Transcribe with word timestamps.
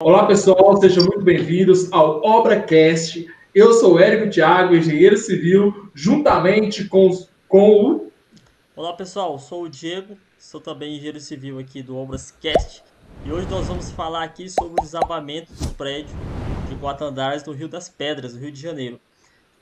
Olá, 0.00 0.28
pessoal, 0.28 0.76
sejam 0.76 1.04
muito 1.06 1.24
bem-vindos 1.24 1.92
ao 1.92 2.22
ObraCast. 2.24 3.26
Eu 3.52 3.72
sou 3.72 3.98
Érico 3.98 4.30
Thiago, 4.30 4.76
engenheiro 4.76 5.16
civil, 5.16 5.90
juntamente 5.92 6.84
com, 6.84 7.10
com 7.48 7.68
o. 7.68 8.12
Olá, 8.76 8.92
pessoal, 8.92 9.36
sou 9.40 9.64
o 9.64 9.68
Diego, 9.68 10.16
sou 10.38 10.60
também 10.60 10.94
engenheiro 10.94 11.18
civil 11.18 11.58
aqui 11.58 11.82
do 11.82 11.96
ObrasCast. 11.96 12.84
E 13.26 13.32
hoje 13.32 13.48
nós 13.50 13.66
vamos 13.66 13.90
falar 13.90 14.22
aqui 14.22 14.48
sobre 14.48 14.74
o 14.74 14.84
desabamento 14.84 15.52
do 15.52 15.74
prédio 15.74 16.16
de 16.68 16.76
quatro 16.76 17.04
andares 17.04 17.44
no 17.44 17.52
Rio 17.52 17.68
das 17.68 17.88
Pedras, 17.88 18.34
no 18.34 18.40
Rio 18.40 18.52
de 18.52 18.60
Janeiro. 18.60 19.00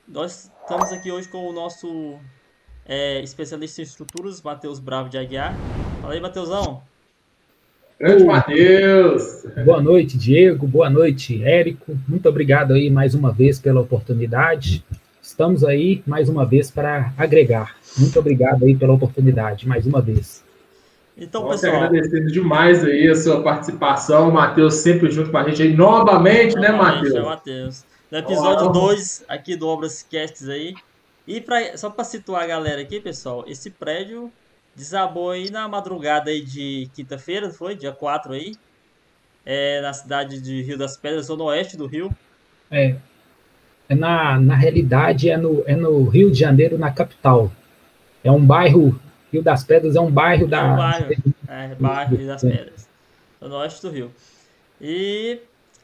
Nós 0.07 0.51
estamos 0.61 0.91
aqui 0.91 1.11
hoje 1.11 1.27
com 1.27 1.49
o 1.49 1.51
nosso 1.51 2.15
é, 2.85 3.21
especialista 3.21 3.81
em 3.81 3.85
estruturas, 3.85 4.39
Matheus 4.43 4.79
Bravo 4.79 5.09
de 5.09 5.17
Aguiar. 5.17 5.57
Fala 5.99 6.13
aí, 6.13 6.21
Matheusão. 6.21 6.83
Grande 7.99 8.25
Matheus! 8.25 9.43
Boa 9.65 9.81
noite, 9.81 10.19
Diego. 10.19 10.67
Boa 10.67 10.87
noite, 10.87 11.43
Érico. 11.43 11.97
Muito 12.07 12.29
obrigado 12.29 12.73
aí 12.75 12.91
mais 12.91 13.15
uma 13.15 13.31
vez 13.31 13.59
pela 13.59 13.81
oportunidade. 13.81 14.85
Estamos 15.19 15.63
aí 15.63 16.03
mais 16.05 16.29
uma 16.29 16.45
vez 16.45 16.69
para 16.69 17.11
agregar. 17.17 17.75
Muito 17.97 18.19
obrigado 18.19 18.63
aí 18.65 18.75
pela 18.75 18.93
oportunidade, 18.93 19.67
mais 19.67 19.87
uma 19.87 19.99
vez. 19.99 20.43
Então, 21.17 21.45
Nós 21.45 21.61
pessoal. 21.61 21.85
agradecendo 21.85 22.31
demais 22.31 22.83
aí 22.83 23.07
a 23.07 23.15
sua 23.15 23.41
participação. 23.41 24.29
Matheus 24.29 24.75
sempre 24.75 25.09
junto 25.09 25.31
com 25.31 25.37
a 25.39 25.49
gente 25.49 25.63
aí 25.63 25.75
novamente, 25.75 26.53
né, 26.53 26.71
Matheus? 26.71 27.15
É, 27.15 27.21
Matheus. 27.21 27.85
No 28.11 28.19
episódio 28.19 28.69
2 28.69 29.25
aqui 29.27 29.55
do 29.55 29.67
Obras 29.67 30.03
Casts 30.03 30.47
aí. 30.47 30.75
E 31.27 31.41
pra, 31.41 31.75
só 31.75 31.89
para 31.89 32.03
situar 32.03 32.43
a 32.43 32.47
galera 32.47 32.79
aqui, 32.79 32.99
pessoal, 32.99 33.43
esse 33.47 33.71
prédio 33.71 34.31
desabou 34.77 35.31
aí 35.31 35.49
na 35.49 35.67
madrugada 35.67 36.29
aí 36.29 36.39
de 36.39 36.87
quinta-feira, 36.93 37.49
foi? 37.49 37.75
Dia 37.75 37.91
4 37.91 38.33
aí. 38.33 38.53
É, 39.43 39.81
na 39.81 39.91
cidade 39.91 40.39
de 40.39 40.61
Rio 40.61 40.77
das 40.77 40.95
Pedras, 40.95 41.25
zona 41.25 41.45
oeste 41.45 41.75
do 41.75 41.87
Rio. 41.87 42.11
É. 42.69 42.95
é 43.89 43.95
na, 43.95 44.39
na 44.39 44.55
realidade, 44.55 45.31
é 45.31 45.37
no, 45.37 45.63
é 45.65 45.75
no 45.75 46.03
Rio 46.03 46.29
de 46.29 46.37
Janeiro, 46.37 46.77
na 46.77 46.91
capital. 46.91 47.51
É 48.23 48.31
um 48.31 48.45
bairro, 48.45 48.99
Rio 49.33 49.41
das 49.41 49.63
Pedras 49.63 49.95
é 49.95 49.99
um 49.99 50.11
bairro 50.11 50.47
da. 50.47 50.59
É 50.59 50.63
um 50.63 50.77
bairro, 50.77 51.13
é, 51.47 51.75
bairro 51.75 52.15
Rio 52.15 52.27
das 52.27 52.41
Pedras. 52.41 52.87
Zona 53.39 53.55
oeste 53.57 53.81
do 53.81 53.89
Rio. 53.89 54.11
E 54.79 55.39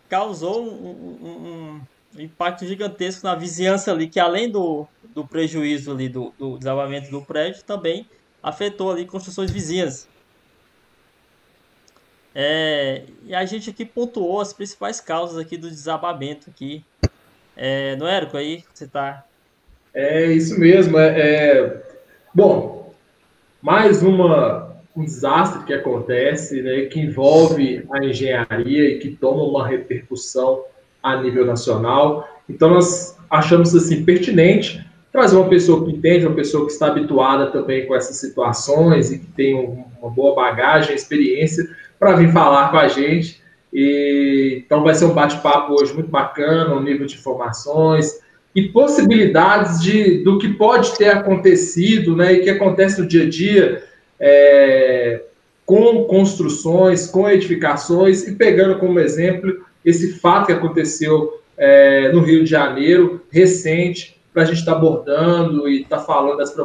causou 0.08 0.62
um, 0.62 1.18
um, 1.26 1.82
um 2.16 2.22
impacto 2.22 2.68
gigantesco 2.68 3.26
na 3.26 3.34
vizinhança 3.34 3.92
ali, 3.92 4.08
que 4.08 4.20
além 4.20 4.52
do, 4.52 4.86
do 5.16 5.26
prejuízo 5.26 5.92
ali 5.92 6.10
do, 6.10 6.32
do 6.38 6.60
desabamento 6.60 7.10
do 7.10 7.22
prédio, 7.22 7.64
também 7.64 8.06
afetou 8.44 8.92
ali 8.92 9.06
construções 9.06 9.50
vizinhas. 9.50 10.08
É, 12.36 13.04
e 13.26 13.34
a 13.34 13.46
gente 13.46 13.70
aqui 13.70 13.86
pontuou 13.86 14.42
as 14.42 14.52
principais 14.52 15.00
causas 15.00 15.38
aqui 15.38 15.56
do 15.56 15.70
desabamento 15.70 16.50
aqui. 16.50 16.84
É, 17.56 17.96
não 17.96 18.08
é, 18.08 18.28
aí 18.34 18.64
você 18.74 18.84
está... 18.86 19.24
É 19.94 20.26
isso 20.26 20.60
mesmo. 20.60 20.98
É, 20.98 21.20
é, 21.20 21.84
Bom, 22.34 22.92
mais 23.62 24.02
uma, 24.02 24.76
um 24.96 25.06
desastre 25.06 25.64
que 25.66 25.74
acontece, 25.74 26.64
né, 26.64 26.86
que 26.86 27.00
envolve 27.00 27.86
a 27.94 28.04
engenharia 28.04 28.90
e 28.90 29.00
que 29.00 29.12
toma 29.12 29.44
uma 29.44 29.68
repercussão 29.68 30.66
a 31.04 31.22
nível 31.22 31.46
nacional. 31.46 32.28
Então, 32.50 32.72
nós 32.72 33.16
achamos 33.30 33.76
assim 33.76 34.04
pertinente 34.04 34.84
trazer 35.14 35.36
uma 35.36 35.48
pessoa 35.48 35.86
que 35.86 35.92
entende, 35.92 36.26
uma 36.26 36.36
pessoa 36.36 36.66
que 36.66 36.72
está 36.72 36.88
habituada 36.88 37.52
também 37.52 37.86
com 37.86 37.96
essas 37.96 38.18
situações 38.18 39.12
e 39.12 39.20
que 39.20 39.28
tem 39.28 39.54
uma 40.02 40.10
boa 40.10 40.36
bagagem, 40.36 40.96
experiência, 40.96 41.70
para 42.00 42.16
vir 42.16 42.32
falar 42.34 42.72
com 42.72 42.78
a 42.78 42.88
gente. 42.88 43.40
E, 43.72 44.64
então 44.66 44.84
vai 44.84 44.96
ser 44.96 45.06
um 45.06 45.14
bate-papo 45.14 45.74
hoje 45.80 45.94
muito 45.94 46.10
bacana, 46.10 46.76
um 46.76 46.82
nível 46.82 47.06
de 47.06 47.16
informações 47.16 48.22
e 48.56 48.64
possibilidades 48.64 49.82
de, 49.82 50.24
do 50.24 50.40
que 50.40 50.50
pode 50.50 50.98
ter 50.98 51.10
acontecido 51.10 52.16
né, 52.16 52.34
e 52.34 52.42
que 52.42 52.50
acontece 52.50 53.00
no 53.00 53.08
dia 53.08 53.24
a 53.24 53.30
dia 53.30 53.84
é, 54.20 55.22
com 55.66 56.06
construções, 56.06 57.08
com 57.08 57.30
edificações, 57.30 58.28
e 58.28 58.36
pegando 58.36 58.80
como 58.80 59.00
exemplo 59.00 59.64
esse 59.86 60.20
fato 60.20 60.48
que 60.48 60.54
aconteceu 60.54 61.40
é, 61.58 62.12
no 62.12 62.22
Rio 62.22 62.44
de 62.44 62.50
Janeiro, 62.50 63.22
recente, 63.32 64.13
para 64.34 64.44
a 64.44 64.46
gente 64.46 64.60
estar 64.60 64.72
tá 64.72 64.78
abordando 64.78 65.70
e 65.70 65.84
estar 65.84 65.98
tá 65.98 66.04
falando 66.04 66.38
das 66.38 66.56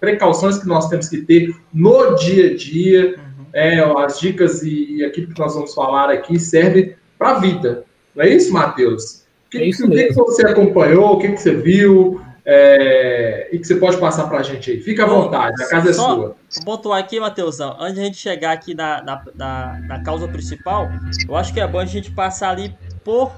precauções 0.00 0.58
que 0.58 0.66
nós 0.66 0.88
temos 0.88 1.08
que 1.08 1.18
ter 1.18 1.54
no 1.72 2.14
dia 2.14 2.50
a 2.50 2.56
dia. 2.56 3.16
Uhum. 3.18 3.46
É, 3.52 3.80
as 3.80 4.18
dicas 4.18 4.62
e, 4.62 5.04
aquilo 5.04 5.32
que 5.32 5.38
nós 5.38 5.54
vamos 5.54 5.74
falar 5.74 6.10
aqui 6.10 6.38
serve 6.38 6.96
para 7.18 7.30
a 7.30 7.38
vida. 7.38 7.84
Não 8.14 8.24
é 8.24 8.28
isso, 8.28 8.52
Matheus? 8.52 9.26
O 9.46 9.50
que, 9.50 9.58
é 9.58 9.64
isso 9.66 9.88
que, 9.88 10.08
que, 10.08 10.14
você 10.14 10.46
acompanhou, 10.46 11.14
o 11.14 11.18
que, 11.18 11.32
que 11.32 11.38
você 11.38 11.54
viu 11.54 12.20
é, 12.44 13.48
e 13.50 13.58
que 13.58 13.66
você 13.66 13.76
pode 13.76 13.96
passar 13.96 14.28
para 14.28 14.38
a 14.38 14.42
gente 14.42 14.70
aí? 14.70 14.80
Fica 14.80 15.04
à 15.04 15.06
vontade, 15.06 15.62
a 15.62 15.68
casa 15.68 15.90
é 15.90 15.92
Só 15.92 16.14
sua. 16.14 16.36
Vou 16.56 16.76
pontuar 16.76 17.00
aqui, 17.00 17.18
Matheusão, 17.18 17.76
antes 17.80 17.94
de 17.94 18.00
a 18.00 18.04
gente 18.04 18.18
chegar 18.18 18.52
aqui 18.52 18.74
na, 18.74 19.02
na, 19.02 19.24
na, 19.34 19.80
na 19.80 20.02
causa 20.02 20.28
principal, 20.28 20.88
eu 21.26 21.34
acho 21.34 21.52
que 21.54 21.60
é 21.60 21.66
bom 21.66 21.78
a 21.78 21.86
gente 21.86 22.10
passar 22.10 22.50
ali 22.50 22.74
por 23.02 23.32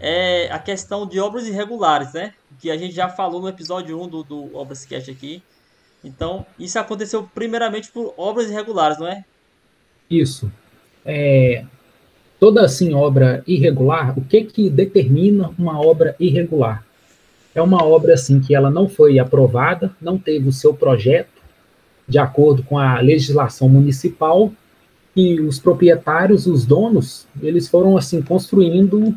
é, 0.00 0.48
a 0.50 0.58
questão 0.58 1.06
de 1.06 1.20
obras 1.20 1.46
irregulares, 1.46 2.12
né? 2.12 2.32
Que 2.60 2.70
a 2.70 2.76
gente 2.76 2.94
já 2.94 3.08
falou 3.08 3.40
no 3.40 3.48
episódio 3.48 4.00
1 4.00 4.08
do, 4.08 4.22
do 4.22 4.56
Obras 4.56 4.84
Cast 4.84 5.10
aqui. 5.10 5.42
Então, 6.04 6.46
isso 6.58 6.78
aconteceu 6.78 7.28
primeiramente 7.34 7.90
por 7.90 8.14
obras 8.16 8.48
irregulares, 8.48 8.98
não 8.98 9.08
é? 9.08 9.24
Isso. 10.08 10.50
É, 11.04 11.64
toda 12.38 12.64
assim 12.64 12.94
obra 12.94 13.42
irregular, 13.46 14.16
o 14.18 14.22
que 14.24 14.44
que 14.44 14.70
determina 14.70 15.50
uma 15.58 15.80
obra 15.80 16.14
irregular? 16.18 16.84
É 17.54 17.62
uma 17.62 17.82
obra 17.84 18.14
assim 18.14 18.40
que 18.40 18.54
ela 18.54 18.70
não 18.70 18.88
foi 18.88 19.18
aprovada, 19.18 19.94
não 20.00 20.18
teve 20.18 20.48
o 20.48 20.52
seu 20.52 20.74
projeto 20.74 21.36
de 22.08 22.18
acordo 22.18 22.62
com 22.62 22.78
a 22.78 23.00
legislação 23.00 23.68
municipal 23.68 24.52
e 25.14 25.40
os 25.40 25.58
proprietários, 25.58 26.46
os 26.46 26.66
donos, 26.66 27.26
eles 27.42 27.68
foram 27.68 27.96
assim 27.96 28.20
construindo 28.20 29.16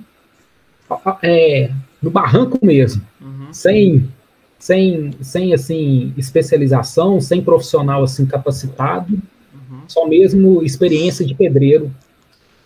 é, 1.21 1.71
no 2.01 2.09
barranco 2.09 2.57
mesmo, 2.65 3.05
uhum. 3.49 3.53
sem, 3.53 4.09
sem, 4.57 5.11
sem 5.21 5.53
assim 5.53 6.13
especialização, 6.17 7.19
sem 7.19 7.43
profissional 7.43 8.03
assim 8.03 8.25
capacitado, 8.25 9.13
uhum. 9.53 9.81
só 9.87 10.07
mesmo 10.07 10.63
experiência 10.63 11.25
de 11.25 11.35
pedreiro, 11.35 11.93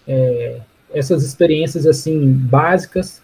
é, 0.07 0.59
essas 0.93 1.23
experiências 1.23 1.85
assim 1.85 2.31
básicas, 2.31 3.21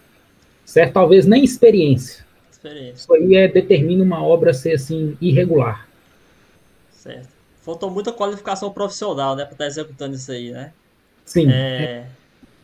certo? 0.64 0.94
Talvez 0.94 1.26
nem 1.26 1.44
experiência. 1.44 2.24
experiência. 2.50 2.94
Isso 2.94 3.14
aí 3.14 3.36
é, 3.36 3.48
determina 3.48 4.02
uma 4.02 4.22
obra 4.22 4.52
ser 4.52 4.72
assim 4.72 5.16
irregular. 5.20 5.88
Certo. 6.92 7.28
Faltou 7.62 7.90
muita 7.90 8.12
qualificação 8.12 8.70
profissional, 8.72 9.36
né, 9.36 9.44
para 9.44 9.52
estar 9.52 9.64
tá 9.64 9.68
executando 9.68 10.16
isso 10.16 10.32
aí, 10.32 10.50
né? 10.50 10.72
Sim. 11.24 11.48
É... 11.50 12.06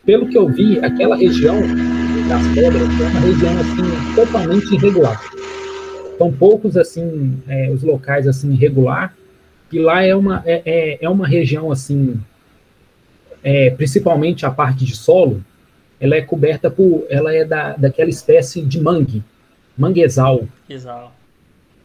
Pelo 0.07 0.25
que 0.29 0.37
eu 0.37 0.47
vi, 0.47 0.79
aquela 0.79 1.17
região 1.17 1.59
das 2.29 2.47
pedras 2.55 2.87
é 3.01 3.09
uma 3.09 3.19
região 3.19 3.59
assim 3.59 4.15
totalmente 4.15 4.73
irregular. 4.73 5.21
São 6.17 6.31
poucos 6.31 6.77
assim 6.77 7.43
é, 7.45 7.69
os 7.69 7.83
locais 7.83 8.25
assim 8.25 8.53
irregular 8.53 9.13
e 9.69 9.77
lá 9.77 10.01
é 10.01 10.15
uma 10.15 10.41
é, 10.45 10.61
é, 10.65 10.97
é 11.01 11.09
uma 11.09 11.27
região 11.27 11.69
assim 11.73 12.17
é, 13.43 13.69
principalmente 13.71 14.45
a 14.45 14.49
parte 14.49 14.85
de 14.85 14.95
solo 14.95 15.43
ela 15.99 16.15
é 16.15 16.21
coberta 16.21 16.71
por 16.71 17.05
ela 17.09 17.35
é 17.35 17.43
da, 17.43 17.73
daquela 17.73 18.09
espécie 18.09 18.61
de 18.61 18.79
mangue 18.79 19.21
manguezal 19.77 20.47
Exal. 20.69 21.13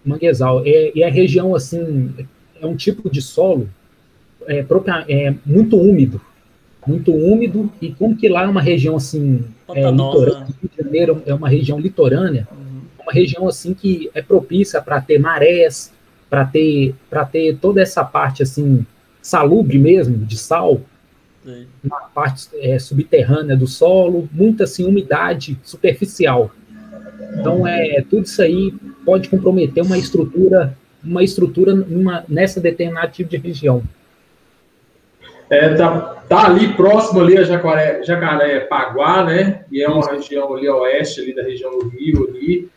manguezal 0.05 0.63
é, 0.65 0.93
e 0.95 1.03
a 1.03 1.11
região 1.11 1.57
assim 1.57 2.15
é 2.61 2.67
um 2.67 2.77
tipo 2.77 3.11
de 3.11 3.21
solo 3.21 3.69
é, 4.47 4.65
é 5.09 5.35
muito 5.45 5.77
úmido 5.77 6.21
muito 6.87 7.13
úmido 7.13 7.71
e 7.81 7.91
como 7.93 8.17
que 8.17 8.29
lá 8.29 8.43
é 8.43 8.47
uma 8.47 8.61
região 8.61 8.97
assim 8.97 9.45
é, 9.71 9.91
litorânea, 9.91 10.47
Rio 10.47 10.71
de 10.71 10.85
Janeiro 10.85 11.23
é 11.27 11.35
uma 11.35 11.49
região 11.49 11.79
litorânea, 11.79 12.49
uhum. 12.51 12.81
uma 13.03 13.13
região 13.13 13.47
assim 13.47 13.73
que 13.73 14.11
é 14.15 14.21
propícia 14.21 14.81
para 14.83 15.01
ter 15.01 15.19
marés, 15.19 15.93
para 16.29 16.45
ter 16.45 16.95
para 17.09 17.25
ter 17.25 17.57
toda 17.59 17.81
essa 17.81 18.05
parte 18.05 18.43
assim 18.43 18.85
salubre 19.21 19.79
mesmo 19.79 20.19
de 20.19 20.37
sal 20.37 20.81
Sim. 21.45 21.67
na 21.83 21.97
parte 21.97 22.49
é, 22.55 22.79
subterrânea 22.79 23.57
do 23.57 23.67
solo, 23.67 24.29
muita 24.33 24.65
assim 24.65 24.85
umidade 24.85 25.59
superficial. 25.63 26.51
Então 27.39 27.67
é 27.67 28.05
tudo 28.09 28.25
isso 28.25 28.43
aí 28.43 28.75
pode 29.05 29.29
comprometer 29.29 29.83
uma 29.83 29.97
estrutura 29.97 30.77
uma 31.05 31.23
estrutura 31.23 31.75
numa, 31.75 32.25
nessa 32.29 32.61
determinada 32.61 33.09
tipo 33.09 33.29
de 33.29 33.37
região. 33.37 33.83
É, 35.53 35.75
tá, 35.75 36.25
tá 36.27 36.47
ali 36.47 36.73
próximo 36.73 37.21
ali 37.21 37.37
a 37.37 37.45
Jacaré, 37.45 38.03
Jacaré 38.03 38.61
Paguá, 38.61 39.23
né? 39.23 39.67
E 39.71 39.83
é 39.83 39.89
uma 39.89 40.11
região 40.11 40.55
ali 40.55 40.67
a 40.67 40.75
oeste 40.75 41.21
ali 41.21 41.35
da 41.35 41.43
região 41.43 41.79
do 41.79 41.89
Rio 41.91 42.27
ali. 42.31 42.71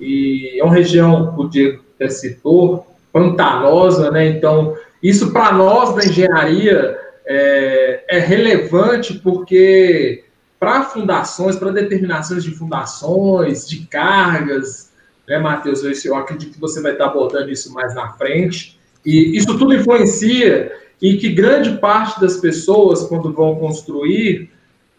E 0.00 0.58
é 0.58 0.64
uma 0.64 0.74
região, 0.74 1.32
o 1.38 1.48
Diego 1.48 1.84
citou, 2.08 2.84
pantanosa, 3.12 4.10
né? 4.10 4.26
Então, 4.26 4.76
isso 5.00 5.32
para 5.32 5.52
nós 5.52 5.94
da 5.94 6.04
engenharia 6.04 6.98
é, 7.24 8.04
é, 8.08 8.18
relevante 8.18 9.14
porque 9.14 10.24
para 10.58 10.82
fundações, 10.82 11.54
para 11.54 11.70
determinações 11.70 12.42
de 12.42 12.50
fundações, 12.50 13.68
de 13.68 13.86
cargas, 13.86 14.90
né, 15.28 15.38
Matheus? 15.38 15.84
Eu, 15.84 15.92
eu 16.04 16.16
acredito 16.16 16.54
que 16.54 16.60
você 16.60 16.82
vai 16.82 16.90
estar 16.90 17.06
abordando 17.06 17.52
isso 17.52 17.72
mais 17.72 17.94
na 17.94 18.08
frente. 18.14 18.80
E 19.04 19.36
isso 19.36 19.56
tudo 19.56 19.72
influencia 19.72 20.72
e 21.00 21.16
que 21.16 21.28
grande 21.30 21.78
parte 21.78 22.20
das 22.20 22.38
pessoas, 22.38 23.04
quando 23.04 23.32
vão 23.32 23.56
construir, 23.56 24.50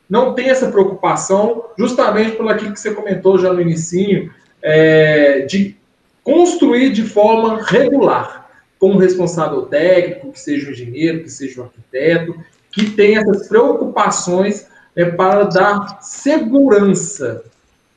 não 0.10 0.34
tem 0.34 0.50
essa 0.50 0.72
preocupação, 0.72 1.66
justamente 1.78 2.36
pelo 2.36 2.50
aquilo 2.50 2.74
que 2.74 2.80
você 2.80 2.94
comentou 2.94 3.38
já 3.38 3.52
no 3.52 3.62
início, 3.62 4.32
é, 4.62 5.42
de 5.42 5.76
construir 6.24 6.92
de 6.92 7.04
forma 7.04 7.62
regular, 7.64 8.50
com 8.80 8.92
um 8.92 8.98
responsável 8.98 9.64
técnico, 9.64 10.32
que 10.32 10.40
seja 10.40 10.70
um 10.70 10.72
engenheiro, 10.72 11.24
que 11.24 11.30
seja 11.30 11.62
um 11.62 11.64
arquiteto, 11.66 12.36
que 12.72 12.92
tenha 12.92 13.22
essas 13.22 13.48
preocupações 13.48 14.68
é, 14.96 15.06
para 15.06 15.46
dar 15.46 16.00
segurança 16.02 17.44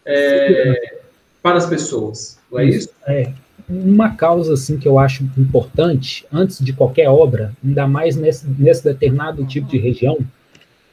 é, 0.04 0.98
para 1.42 1.58
as 1.58 1.66
pessoas. 1.66 2.38
Não 2.50 2.58
é 2.58 2.64
isso? 2.64 2.88
É. 3.06 3.32
Uma 3.70 4.16
causa 4.16 4.54
assim 4.54 4.78
que 4.78 4.88
eu 4.88 4.98
acho 4.98 5.22
importante, 5.38 6.26
antes 6.32 6.58
de 6.58 6.72
qualquer 6.72 7.08
obra, 7.08 7.52
ainda 7.64 7.86
mais 7.86 8.16
nesse, 8.16 8.46
nesse 8.58 8.82
determinado 8.82 9.44
tipo 9.46 9.68
de 9.68 9.78
região, 9.78 10.18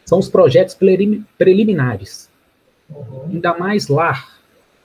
são 0.06 0.20
os 0.20 0.30
projetos 0.30 0.78
preliminares. 1.38 2.30
Uhum. 2.90 3.24
Ainda 3.34 3.58
mais 3.58 3.88
lá, 3.88 4.24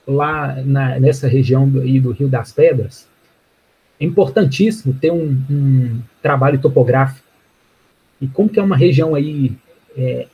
lá 0.07 0.57
na, 0.65 0.99
nessa 0.99 1.29
região 1.29 1.69
do, 1.69 1.81
do 2.01 2.13
Rio 2.13 2.29
das 2.29 2.51
Pedras, 2.51 3.07
é 4.01 4.05
importantíssimo 4.05 4.95
ter 4.95 5.13
um, 5.13 5.39
um, 5.49 6.01
trabalho 6.21 6.59
topográfico. 6.59 7.25
E 8.21 8.27
como 8.27 8.49
que 8.49 8.59
é 8.59 8.63
uma 8.63 8.77
região 8.77 9.15
aí, 9.15 9.53
é, 9.97 10.27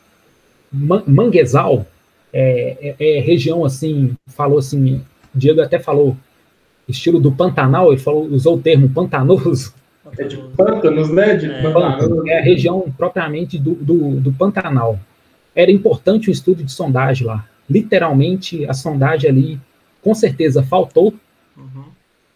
manguezal, 0.73 1.87
é, 2.33 2.95
é, 2.99 3.17
é, 3.17 3.21
região 3.21 3.65
assim, 3.65 4.15
falou 4.29 4.59
assim, 4.59 5.03
Diego 5.35 5.61
até 5.61 5.79
falou, 5.79 6.17
estilo 6.89 7.21
do 7.21 7.33
Pantanal, 7.33 7.93
ele 7.93 8.01
falou, 8.01 8.25
usou 8.25 8.57
o 8.57 8.61
termo 8.61 8.89
pantanoso. 8.89 9.75
É 10.19 10.25
de 10.25 10.37
pântanos, 10.57 11.11
né? 11.11 11.37
De 11.37 11.47
é, 11.51 12.33
é 12.33 12.39
a 12.39 12.43
região 12.43 12.93
propriamente 12.97 13.59
do, 13.59 13.75
do, 13.75 14.21
do 14.21 14.33
Pantanal. 14.33 14.99
Era 15.55 15.71
importante 15.71 16.31
o 16.31 16.33
estudo 16.33 16.65
de 16.65 16.73
sondagem 16.73 17.27
lá 17.27 17.47
literalmente 17.69 18.65
a 18.67 18.73
sondagem 18.73 19.31
ali, 19.31 19.61
com 20.03 20.15
certeza, 20.15 20.63
faltou, 20.63 21.13
uhum. 21.57 21.85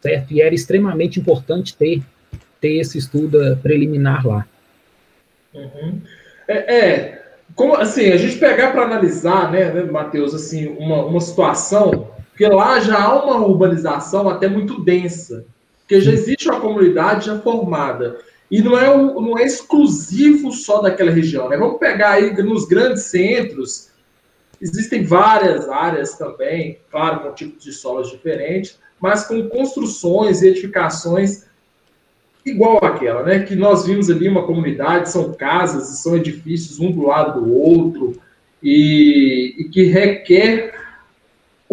certo? 0.00 0.32
E 0.32 0.42
era 0.42 0.54
extremamente 0.54 1.18
importante 1.18 1.74
ter, 1.74 2.02
ter 2.60 2.78
esse 2.78 2.98
estudo 2.98 3.56
preliminar 3.62 4.26
lá. 4.26 4.46
Uhum. 5.54 6.00
É, 6.46 6.74
é, 6.74 7.22
como 7.54 7.76
assim, 7.76 8.10
a 8.10 8.16
gente 8.16 8.36
pegar 8.36 8.72
para 8.72 8.82
analisar, 8.82 9.50
né, 9.50 9.72
né 9.72 9.82
Matheus, 9.84 10.34
assim, 10.34 10.66
uma, 10.78 11.04
uma 11.04 11.20
situação, 11.20 12.10
porque 12.42 12.56
lá 12.56 12.80
já 12.80 13.00
há 13.00 13.24
uma 13.24 13.46
urbanização 13.46 14.28
até 14.28 14.48
muito 14.48 14.82
densa, 14.82 15.44
porque 15.78 16.00
já 16.00 16.10
existe 16.10 16.48
uma 16.48 16.60
comunidade 16.60 17.26
já 17.26 17.38
formada. 17.38 18.18
E 18.50 18.60
não 18.60 18.76
é, 18.76 18.96
não 18.96 19.38
é 19.38 19.44
exclusivo 19.44 20.50
só 20.50 20.80
daquela 20.80 21.12
região. 21.12 21.48
Né? 21.48 21.56
Vamos 21.56 21.78
pegar 21.78 22.10
aí 22.12 22.34
nos 22.42 22.64
grandes 22.64 23.04
centros, 23.04 23.92
Existem 24.60 25.02
várias 25.02 25.68
áreas 25.68 26.16
também, 26.16 26.78
claro, 26.88 27.18
com 27.18 27.34
tipos 27.34 27.64
de 27.64 27.72
solos 27.72 28.12
diferentes, 28.12 28.78
mas 29.00 29.24
com 29.24 29.48
construções 29.48 30.40
e 30.40 30.46
edificações 30.46 31.46
igual 32.46 32.76
àquela, 32.76 33.24
né? 33.24 33.40
Que 33.40 33.56
nós 33.56 33.84
vimos 33.84 34.08
ali 34.08 34.28
uma 34.28 34.46
comunidade, 34.46 35.10
são 35.10 35.32
casas 35.32 35.90
e 35.90 36.00
são 36.00 36.16
edifícios 36.16 36.78
um 36.78 36.92
do 36.92 37.08
lado 37.08 37.40
do 37.40 37.52
outro, 37.52 38.22
e, 38.62 39.56
e 39.58 39.64
que 39.64 39.82
requer 39.82 40.81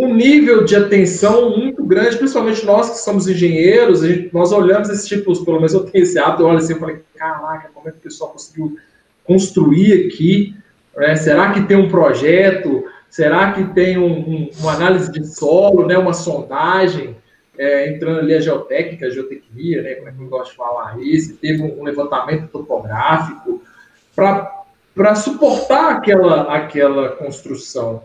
um 0.06 0.14
nível 0.14 0.64
de 0.64 0.76
atenção 0.76 1.58
muito 1.58 1.84
grande, 1.84 2.18
principalmente 2.18 2.66
nós 2.66 2.90
que 2.90 2.98
somos 2.98 3.28
engenheiros, 3.28 4.02
gente, 4.02 4.34
nós 4.34 4.52
olhamos 4.52 4.90
esses 4.90 5.08
tipos, 5.08 5.40
pelo 5.40 5.58
menos 5.58 5.74
eu 5.74 5.82
tenho 5.82 6.04
esse 6.04 6.18
hábito, 6.18 6.44
eu 6.44 6.48
olho 6.48 6.58
assim 6.58 6.74
e 6.74 6.80
falei, 6.80 7.00
caraca, 7.16 7.70
como 7.74 7.88
é 7.90 7.92
que 7.92 7.98
o 7.98 8.02
pessoal 8.02 8.32
conseguiu 8.32 8.78
construir 9.26 10.08
aqui 10.08 10.56
né? 11.00 11.16
Será 11.16 11.54
que 11.54 11.62
tem 11.62 11.78
um 11.78 11.90
projeto? 11.90 12.86
Será 13.10 13.54
que 13.54 13.64
tem 13.74 13.98
um, 13.98 14.20
um, 14.20 14.50
uma 14.60 14.74
análise 14.74 15.12
de 15.12 15.26
solo, 15.26 15.88
né? 15.88 15.98
uma 15.98 16.14
sondagem? 16.14 17.16
É, 17.58 17.90
entrando 17.90 18.20
ali 18.20 18.34
a 18.34 18.40
geotécnica, 18.40 19.08
a 19.08 19.10
geotecnia, 19.10 19.82
né? 19.82 19.96
como 19.96 20.08
é 20.08 20.12
que 20.14 20.22
eu 20.22 20.28
gosto 20.28 20.52
de 20.52 20.58
falar 20.58 20.98
isso? 21.02 21.36
Teve 21.38 21.62
um, 21.62 21.82
um 21.82 21.84
levantamento 21.84 22.48
topográfico 22.48 23.62
para 24.16 25.16
suportar 25.16 25.92
aquela, 25.92 26.56
aquela 26.56 27.10
construção. 27.10 28.04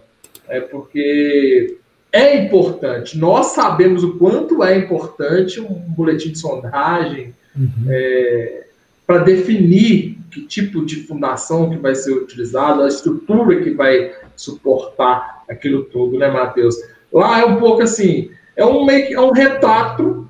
É 0.49 0.61
porque 0.61 1.79
é 2.15 2.45
importante. 2.45 3.19
Nós 3.19 3.47
sabemos 3.47 4.05
o 4.05 4.17
quanto 4.17 4.63
é 4.63 4.79
importante 4.79 5.61
um 5.61 5.75
boletim 5.89 6.31
de 6.31 6.39
sondagem 6.39 7.35
uhum. 7.59 7.87
é, 7.89 8.67
para 9.05 9.19
definir 9.19 10.17
que 10.31 10.43
tipo 10.43 10.87
de 10.87 11.03
fundação 11.03 11.71
que 11.71 11.77
vai 11.77 11.97
ser 11.97 12.13
utilizado, 12.13 12.83
a 12.83 12.89
estrutura 12.89 13.61
que 13.61 13.71
vai 13.71 14.15
suportar 14.37 15.43
aquilo 15.51 15.83
tudo, 15.87 16.17
né, 16.17 16.31
Matheus? 16.31 16.77
Lá 17.13 17.41
é 17.41 17.45
um 17.45 17.57
pouco 17.57 17.83
assim, 17.83 18.31
é 18.55 18.65
um, 18.65 18.89
é 18.89 19.21
um 19.21 19.33
retrato 19.33 20.29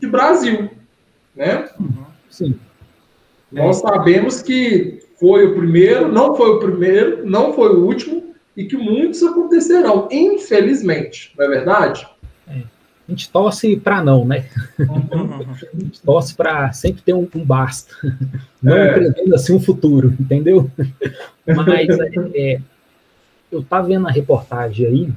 de 0.00 0.06
Brasil, 0.06 0.70
né? 1.36 1.68
Uhum, 1.78 2.04
sim. 2.30 2.58
Nós 3.50 3.80
sabemos 3.80 4.40
que 4.40 5.02
foi 5.20 5.44
o 5.44 5.54
primeiro, 5.54 6.10
não 6.10 6.34
foi 6.34 6.52
o 6.52 6.58
primeiro, 6.58 7.26
não 7.26 7.52
foi 7.52 7.68
o 7.76 7.84
último, 7.84 8.31
e 8.56 8.64
que 8.64 8.76
muitos 8.76 9.22
acontecerão, 9.22 10.08
infelizmente, 10.10 11.32
não 11.36 11.44
é 11.46 11.48
verdade? 11.48 12.06
a 13.08 13.10
gente 13.10 13.30
torce 13.30 13.76
para 13.76 14.02
não, 14.02 14.24
né? 14.24 14.48
a 14.78 15.76
gente 15.76 16.00
torce 16.00 16.34
para 16.34 16.72
sempre 16.72 17.02
ter 17.02 17.12
um, 17.12 17.28
um 17.34 17.44
basta, 17.44 17.94
não 18.62 18.76
é. 18.76 18.92
prevendo 18.92 19.34
assim 19.34 19.54
um 19.54 19.60
futuro, 19.60 20.14
entendeu? 20.18 20.70
Mas 21.46 21.88
é, 22.34 22.60
eu 23.50 23.60
estava 23.60 23.88
vendo 23.88 24.06
a 24.06 24.10
reportagem 24.10 24.86
aí, 24.86 25.12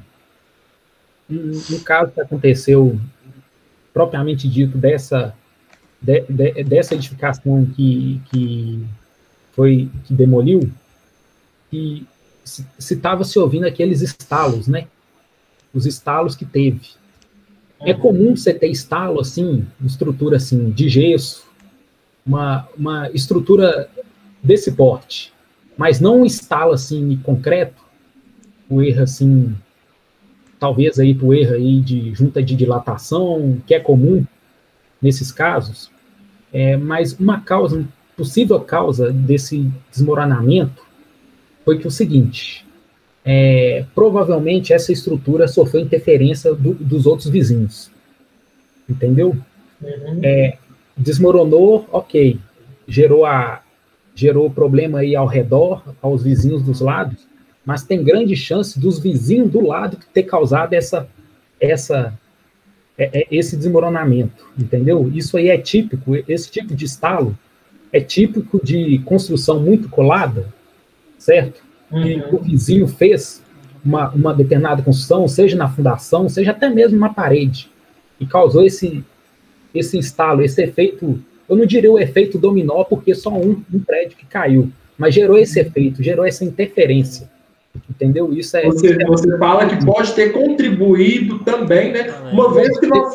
um, 1.30 1.50
um, 1.74 1.80
caso 1.80 2.12
que 2.12 2.20
aconteceu 2.20 2.98
propriamente 3.92 4.48
dito 4.48 4.76
dessa 4.76 5.34
de, 6.00 6.20
de, 6.28 6.64
dessa 6.64 6.94
edificação 6.94 7.66
que, 7.74 8.20
que 8.30 8.86
foi 9.52 9.88
que 10.04 10.12
demoliu 10.12 10.70
e 11.72 12.04
se 12.46 12.94
estava 12.94 13.24
se, 13.24 13.38
ouvindo 13.38 13.66
aqueles 13.66 14.00
estalos, 14.00 14.68
né? 14.68 14.86
Os 15.74 15.84
estalos 15.84 16.34
que 16.36 16.44
teve. 16.44 16.80
É 17.80 17.92
comum 17.92 18.34
você 18.34 18.54
ter 18.54 18.68
estalo 18.68 19.20
assim, 19.20 19.66
estrutura 19.84 20.36
assim 20.36 20.70
de 20.70 20.88
gesso, 20.88 21.44
uma, 22.24 22.66
uma 22.76 23.10
estrutura 23.10 23.90
desse 24.42 24.72
porte, 24.72 25.32
mas 25.76 26.00
não 26.00 26.20
um 26.20 26.24
estalo 26.24 26.72
assim 26.72 27.20
concreto, 27.22 27.84
o 28.68 28.80
erro 28.80 29.02
assim, 29.02 29.54
talvez 30.58 30.98
aí 30.98 31.16
o 31.20 31.34
erro 31.34 31.54
aí 31.54 31.80
de 31.80 32.14
junta 32.14 32.42
de 32.42 32.56
dilatação, 32.56 33.60
que 33.66 33.74
é 33.74 33.80
comum 33.80 34.24
nesses 35.02 35.30
casos, 35.30 35.90
é, 36.52 36.76
mas 36.76 37.12
uma 37.18 37.40
causa, 37.40 37.86
possível 38.16 38.58
causa 38.60 39.12
desse 39.12 39.70
desmoronamento 39.90 40.85
foi 41.66 41.80
que 41.80 41.88
o 41.88 41.90
seguinte, 41.90 42.64
é, 43.24 43.84
provavelmente 43.92 44.72
essa 44.72 44.92
estrutura 44.92 45.48
sofreu 45.48 45.82
interferência 45.82 46.54
do, 46.54 46.74
dos 46.74 47.06
outros 47.06 47.28
vizinhos. 47.28 47.90
Entendeu? 48.88 49.36
Uhum. 49.82 50.20
É, 50.22 50.58
desmoronou, 50.96 51.88
ok. 51.90 52.38
Gerou, 52.86 53.26
a, 53.26 53.62
gerou 54.14 54.48
problema 54.48 55.00
aí 55.00 55.16
ao 55.16 55.26
redor, 55.26 55.82
aos 56.00 56.22
vizinhos 56.22 56.62
dos 56.62 56.80
lados, 56.80 57.26
mas 57.64 57.82
tem 57.82 58.04
grande 58.04 58.36
chance 58.36 58.78
dos 58.78 59.00
vizinhos 59.00 59.50
do 59.50 59.66
lado 59.66 59.98
ter 60.14 60.22
causado 60.22 60.72
essa, 60.72 61.08
essa, 61.60 62.16
é, 62.96 63.22
é, 63.22 63.26
esse 63.28 63.56
desmoronamento, 63.56 64.46
entendeu? 64.56 65.10
Isso 65.12 65.36
aí 65.36 65.48
é 65.48 65.58
típico, 65.58 66.14
esse 66.28 66.48
tipo 66.48 66.76
de 66.76 66.84
estalo 66.84 67.36
é 67.92 67.98
típico 67.98 68.64
de 68.64 69.00
construção 69.00 69.60
muito 69.60 69.88
colada, 69.88 70.54
certo? 71.26 71.66
que 71.90 72.14
uhum. 72.14 72.34
o 72.34 72.38
vizinho 72.38 72.88
fez 72.88 73.42
uma, 73.84 74.10
uma 74.10 74.34
determinada 74.34 74.82
construção, 74.82 75.26
seja 75.28 75.56
na 75.56 75.68
fundação, 75.68 76.28
seja 76.28 76.50
até 76.50 76.68
mesmo 76.68 76.98
na 76.98 77.08
parede, 77.08 77.70
e 78.18 78.26
causou 78.26 78.64
esse, 78.64 79.04
esse 79.74 79.96
instalo, 79.96 80.42
esse 80.42 80.62
efeito, 80.62 81.20
eu 81.48 81.56
não 81.56 81.66
diria 81.66 81.92
o 81.92 81.98
efeito 81.98 82.38
dominó, 82.38 82.82
porque 82.84 83.14
só 83.14 83.30
um, 83.30 83.62
um 83.72 83.78
prédio 83.78 84.16
que 84.16 84.26
caiu, 84.26 84.70
mas 84.98 85.14
gerou 85.14 85.38
esse 85.38 85.60
efeito, 85.60 86.02
gerou 86.02 86.24
essa 86.24 86.44
interferência, 86.44 87.30
Entendeu? 87.90 88.32
Isso 88.32 88.56
é. 88.56 88.64
Você, 88.64 88.96
você 89.04 89.36
fala 89.36 89.66
que 89.66 89.84
pode 89.84 90.14
ter 90.14 90.32
contribuído 90.32 91.40
também, 91.40 91.92
né? 91.92 92.10
Uma 92.32 92.54
vez 92.54 92.78
que 92.78 92.86
nós 92.86 93.14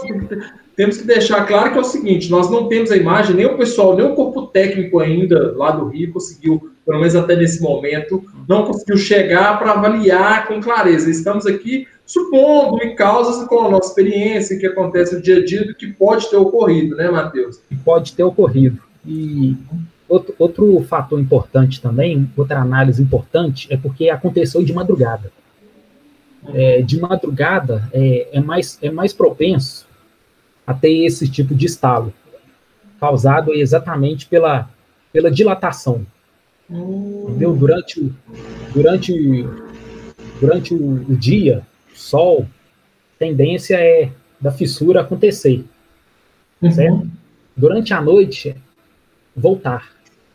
temos 0.75 0.97
que 0.97 1.07
deixar 1.07 1.45
claro 1.47 1.71
que 1.71 1.79
é 1.79 1.81
o 1.81 1.83
seguinte: 1.83 2.29
nós 2.29 2.49
não 2.51 2.67
temos 2.67 2.91
a 2.91 2.95
imagem, 2.95 3.35
nem 3.35 3.47
o 3.47 3.57
pessoal, 3.57 3.95
nem 3.95 4.05
o 4.05 4.13
corpo 4.13 4.43
técnico 4.47 4.99
ainda 4.99 5.53
lá 5.57 5.71
do 5.71 5.87
Rio 5.87 6.13
conseguiu, 6.13 6.70
pelo 6.85 6.99
menos 6.99 7.15
até 7.15 7.35
nesse 7.35 7.61
momento, 7.61 8.23
não 8.47 8.65
conseguiu 8.65 8.97
chegar 8.97 9.59
para 9.59 9.71
avaliar 9.71 10.47
com 10.47 10.61
clareza. 10.61 11.09
Estamos 11.09 11.45
aqui 11.45 11.87
supondo 12.05 12.83
em 12.83 12.95
causas 12.95 13.47
com 13.47 13.61
a 13.61 13.69
nossa 13.69 13.89
experiência, 13.89 14.57
que 14.57 14.65
acontece 14.65 15.15
no 15.15 15.21
dia 15.21 15.37
a 15.37 15.45
dia, 15.45 15.65
do 15.65 15.75
que 15.75 15.87
pode 15.87 16.29
ter 16.29 16.37
ocorrido, 16.37 16.95
né, 16.95 17.09
Matheus? 17.09 17.61
Pode 17.85 18.13
ter 18.13 18.23
ocorrido. 18.23 18.81
E 19.05 19.55
outro, 20.09 20.35
outro 20.37 20.83
fator 20.83 21.19
importante 21.19 21.81
também, 21.81 22.29
outra 22.35 22.59
análise 22.59 23.01
importante, 23.01 23.67
é 23.71 23.77
porque 23.77 24.09
aconteceu 24.09 24.63
de 24.63 24.73
madrugada. 24.73 25.31
É, 26.53 26.81
de 26.81 26.99
madrugada 26.99 27.87
é, 27.93 28.27
é, 28.33 28.41
mais, 28.41 28.77
é 28.81 28.89
mais 28.89 29.13
propenso 29.13 29.87
a 30.65 30.73
ter 30.73 31.05
esse 31.05 31.29
tipo 31.29 31.53
de 31.53 31.67
estalo, 31.67 32.11
causado 32.99 33.53
exatamente 33.53 34.25
pela, 34.25 34.69
pela 35.13 35.31
dilatação. 35.31 36.05
Entendeu? 36.71 37.55
Durante, 37.55 37.99
o, 37.99 38.15
durante, 38.73 39.45
durante 40.39 40.73
o, 40.73 40.93
o 40.93 41.15
dia, 41.15 41.61
sol, 41.93 42.47
tendência 43.19 43.75
é 43.75 44.09
da 44.39 44.51
fissura 44.51 45.01
acontecer. 45.01 45.65
Uhum. 46.61 46.71
Certo? 46.71 47.07
Durante 47.55 47.93
a 47.93 48.01
noite, 48.01 48.55
voltar, 49.35 49.91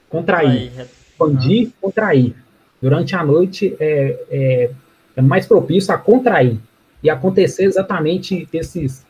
contrair, 0.08 0.70
expandir, 1.10 1.66
uhum. 1.66 1.72
contrair. 1.80 2.34
Durante 2.80 3.16
a 3.16 3.24
noite 3.24 3.74
é, 3.80 4.26
é, 4.30 4.70
é, 5.16 5.22
mais 5.22 5.46
propício 5.46 5.92
a 5.94 5.98
contrair 5.98 6.58
e 7.02 7.08
acontecer 7.08 7.64
exatamente 7.64 8.46
esses, 8.52 9.04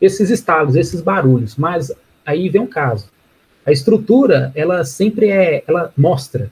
esses 0.00 0.30
estalos, 0.30 0.74
esses 0.74 1.02
barulhos. 1.02 1.56
Mas 1.56 1.92
aí 2.24 2.48
vem 2.48 2.62
um 2.62 2.66
caso. 2.66 3.12
A 3.66 3.72
estrutura, 3.72 4.52
ela 4.54 4.84
sempre 4.84 5.30
é, 5.30 5.64
ela 5.66 5.92
mostra, 5.96 6.50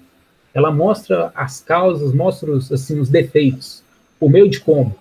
ela 0.54 0.70
mostra 0.70 1.30
as 1.34 1.60
causas, 1.60 2.14
mostra 2.14 2.50
os, 2.50 2.70
assim, 2.72 2.98
os 2.98 3.08
defeitos, 3.08 3.82
por 4.18 4.30
meio 4.30 4.48
de 4.48 4.60
como? 4.60 4.96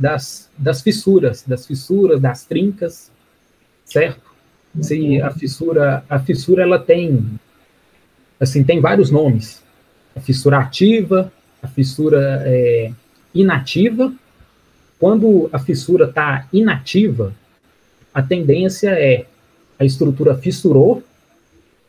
das, 0.00 0.48
das 0.56 0.80
fissuras, 0.80 1.44
das 1.46 1.66
fissuras, 1.66 2.18
das 2.18 2.46
trincas, 2.46 3.12
certo? 3.84 4.30
Se 4.80 5.20
a 5.20 5.30
fissura, 5.30 6.02
a 6.08 6.18
fissura 6.18 6.62
ela 6.62 6.78
tem, 6.78 7.38
assim, 8.40 8.64
tem 8.64 8.80
vários 8.80 9.10
nomes. 9.10 9.62
A 10.16 10.20
fissura 10.20 10.58
ativa, 10.58 11.30
a 11.62 11.68
fissura 11.68 12.42
é, 12.46 12.92
inativa. 13.34 14.10
Quando 14.98 15.50
a 15.52 15.58
fissura 15.58 16.06
está 16.06 16.48
inativa, 16.50 17.34
a 18.14 18.22
tendência 18.22 18.90
é 18.90 19.26
a 19.78 19.84
estrutura 19.84 20.34
fissurou, 20.34 21.02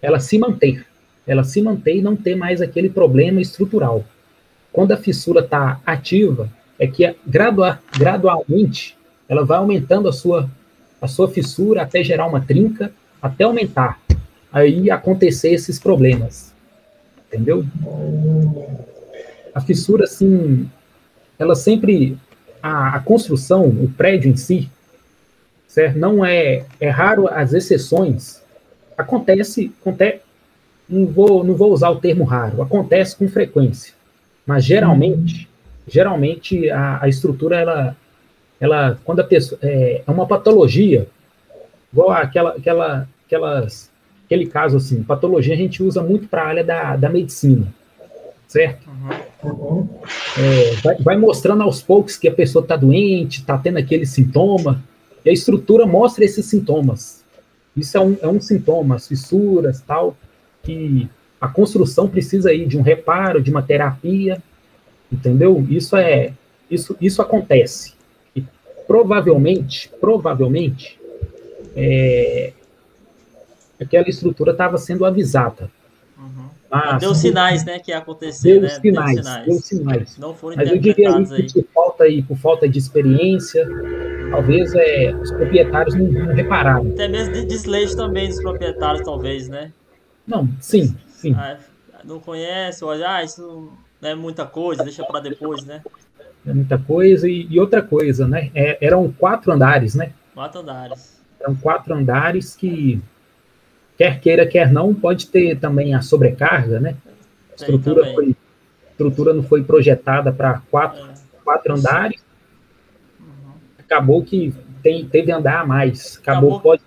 ela 0.01 0.19
se 0.19 0.37
manter. 0.37 0.85
Ela 1.25 1.43
se 1.43 1.61
manter 1.61 1.97
e 1.97 2.01
não 2.01 2.15
ter 2.15 2.35
mais 2.35 2.61
aquele 2.61 2.89
problema 2.89 3.41
estrutural. 3.41 4.03
Quando 4.71 4.91
a 4.91 4.97
fissura 4.97 5.41
está 5.41 5.79
ativa, 5.85 6.49
é 6.79 6.87
que 6.87 7.15
gradua, 7.27 7.79
gradualmente 7.97 8.97
ela 9.29 9.45
vai 9.45 9.59
aumentando 9.59 10.09
a 10.09 10.13
sua, 10.13 10.49
a 11.01 11.07
sua 11.07 11.29
fissura 11.29 11.83
até 11.83 12.03
gerar 12.03 12.27
uma 12.27 12.41
trinca, 12.41 12.91
até 13.21 13.43
aumentar. 13.43 13.97
Aí 14.51 14.91
acontecer 14.91 15.51
esses 15.51 15.79
problemas. 15.79 16.53
Entendeu? 17.27 17.65
A 19.55 19.61
fissura, 19.61 20.03
assim, 20.03 20.69
ela 21.39 21.55
sempre. 21.55 22.17
A, 22.61 22.97
a 22.97 22.99
construção, 22.99 23.67
o 23.67 23.89
prédio 23.89 24.29
em 24.29 24.35
si, 24.35 24.69
certo? 25.65 25.97
Não 25.97 26.25
é. 26.25 26.65
É 26.79 26.89
raro 26.89 27.27
as 27.27 27.53
exceções. 27.53 28.41
Acontece. 29.01 29.71
acontece 29.81 30.21
não, 30.87 31.05
vou, 31.07 31.43
não 31.43 31.55
vou 31.55 31.71
usar 31.71 31.89
o 31.89 31.99
termo 31.99 32.23
raro, 32.25 32.61
acontece 32.61 33.15
com 33.15 33.27
frequência. 33.27 33.93
Mas 34.45 34.65
geralmente 34.65 35.47
geralmente 35.87 36.69
a, 36.69 37.03
a 37.03 37.09
estrutura, 37.09 37.59
ela, 37.59 37.97
ela, 38.59 38.99
quando 39.03 39.19
a 39.19 39.23
pessoa, 39.23 39.59
é, 39.61 40.03
é 40.05 40.11
uma 40.11 40.27
patologia, 40.27 41.07
igual 41.91 42.11
aquela, 42.11 42.51
aquela, 42.51 43.07
aquelas, 43.25 43.91
aquele 44.25 44.45
caso 44.47 44.77
assim, 44.77 45.03
patologia 45.03 45.53
a 45.53 45.57
gente 45.57 45.83
usa 45.83 46.01
muito 46.01 46.27
para 46.27 46.43
a 46.43 46.47
área 46.47 46.63
da, 46.63 46.95
da 46.95 47.09
medicina, 47.09 47.67
certo? 48.47 48.89
Uhum. 49.43 49.87
É, 50.37 50.75
vai, 50.83 50.95
vai, 50.97 51.17
mostrando 51.17 51.63
aos 51.63 51.81
poucos 51.81 52.15
que 52.15 52.27
a 52.27 52.33
pessoa 52.33 52.61
está 52.61 52.75
doente, 52.75 53.39
está 53.39 53.57
tendo 53.57 53.77
aquele 53.77 54.05
sintoma, 54.05 54.83
e 55.25 55.29
a 55.29 55.33
estrutura 55.33 55.85
mostra 55.85 56.23
esses 56.23 56.45
sintomas. 56.45 57.20
Isso 57.75 57.97
é 57.97 58.01
um, 58.01 58.17
é 58.21 58.27
um 58.27 58.41
sintoma, 58.41 58.95
as 58.95 59.07
fissuras, 59.07 59.81
tal, 59.81 60.15
que 60.63 61.09
a 61.39 61.47
construção 61.47 62.07
precisa 62.07 62.49
aí 62.49 62.65
de 62.65 62.77
um 62.77 62.81
reparo, 62.81 63.41
de 63.41 63.49
uma 63.49 63.61
terapia, 63.61 64.41
Entendeu? 65.11 65.65
Isso 65.69 65.97
é 65.97 66.33
isso, 66.69 66.95
isso 67.01 67.21
acontece. 67.21 67.93
E 68.33 68.45
provavelmente, 68.87 69.91
provavelmente, 69.99 70.97
é, 71.75 72.53
aquela 73.79 74.07
estrutura 74.07 74.53
estava 74.53 74.77
sendo 74.77 75.03
avisada. 75.03 75.69
Uhum. 76.17 76.49
Mas, 76.69 77.01
deu 77.01 77.13
sinais, 77.13 77.65
né, 77.65 77.77
que 77.79 77.91
ia 77.91 77.97
acontecer, 77.97 78.53
deu 78.53 78.61
né? 78.61 78.69
Sinais, 78.69 79.15
deu 79.15 79.23
sinais, 79.23 79.45
deu 79.45 79.59
sinais. 79.59 80.17
Não 80.17 80.33
foram 80.33 80.55
Mas 80.55 80.69
eu 80.69 80.77
diria 80.77 81.13
aí 81.13 81.25
que 81.25 81.61
por 81.61 81.65
falta, 81.73 82.03
aí, 82.05 82.23
por 82.23 82.37
falta 82.37 82.69
de 82.69 82.79
experiência, 82.79 83.67
talvez 84.31 84.73
é, 84.73 85.13
os 85.13 85.31
proprietários 85.31 85.93
não, 85.93 86.07
não 86.07 86.33
repararam. 86.33 86.89
Até 86.91 87.07
mesmo 87.07 87.33
de 87.33 87.45
desleixo 87.45 87.95
também 87.95 88.29
dos 88.29 88.41
proprietários, 88.41 89.03
talvez, 89.03 89.47
né? 89.47 89.71
Não, 90.25 90.49
sim, 90.59 90.95
sim. 91.07 91.35
Ah, 91.35 91.57
não 92.03 92.19
conhece, 92.19 92.83
olha, 92.83 93.17
ah, 93.17 93.23
isso 93.23 93.71
não 94.01 94.09
é 94.09 94.15
muita 94.15 94.45
coisa, 94.45 94.83
deixa 94.83 95.03
para 95.03 95.19
depois, 95.19 95.63
né? 95.65 95.81
É 96.45 96.53
muita 96.53 96.77
coisa. 96.77 97.27
E, 97.29 97.47
e 97.49 97.59
outra 97.59 97.81
coisa, 97.81 98.27
né? 98.27 98.49
É, 98.55 98.77
eram 98.83 99.11
quatro 99.11 99.51
andares, 99.51 99.93
né? 99.93 100.13
Quatro 100.33 100.61
andares. 100.61 101.21
Eram 101.39 101.55
quatro 101.55 101.93
andares 101.93 102.55
que, 102.55 102.99
quer 103.97 104.19
queira, 104.19 104.47
quer 104.47 104.71
não, 104.71 104.93
pode 104.93 105.27
ter 105.27 105.59
também 105.59 105.93
a 105.93 106.01
sobrecarga, 106.01 106.79
né? 106.79 106.95
A 107.51 107.55
estrutura, 107.55 108.13
foi, 108.13 108.35
estrutura 108.91 109.33
não 109.33 109.43
foi 109.43 109.63
projetada 109.63 110.31
para 110.31 110.61
quatro, 110.71 111.05
é. 111.05 111.13
quatro 111.43 111.73
andares. 111.75 112.30
Acabou 113.91 114.23
que 114.23 114.53
tem, 114.81 115.05
teve 115.05 115.33
andar 115.33 115.59
a 115.59 115.65
mais. 115.65 116.17
Acabou, 116.17 116.51
Acabou, 116.51 116.61
pode, 116.61 116.81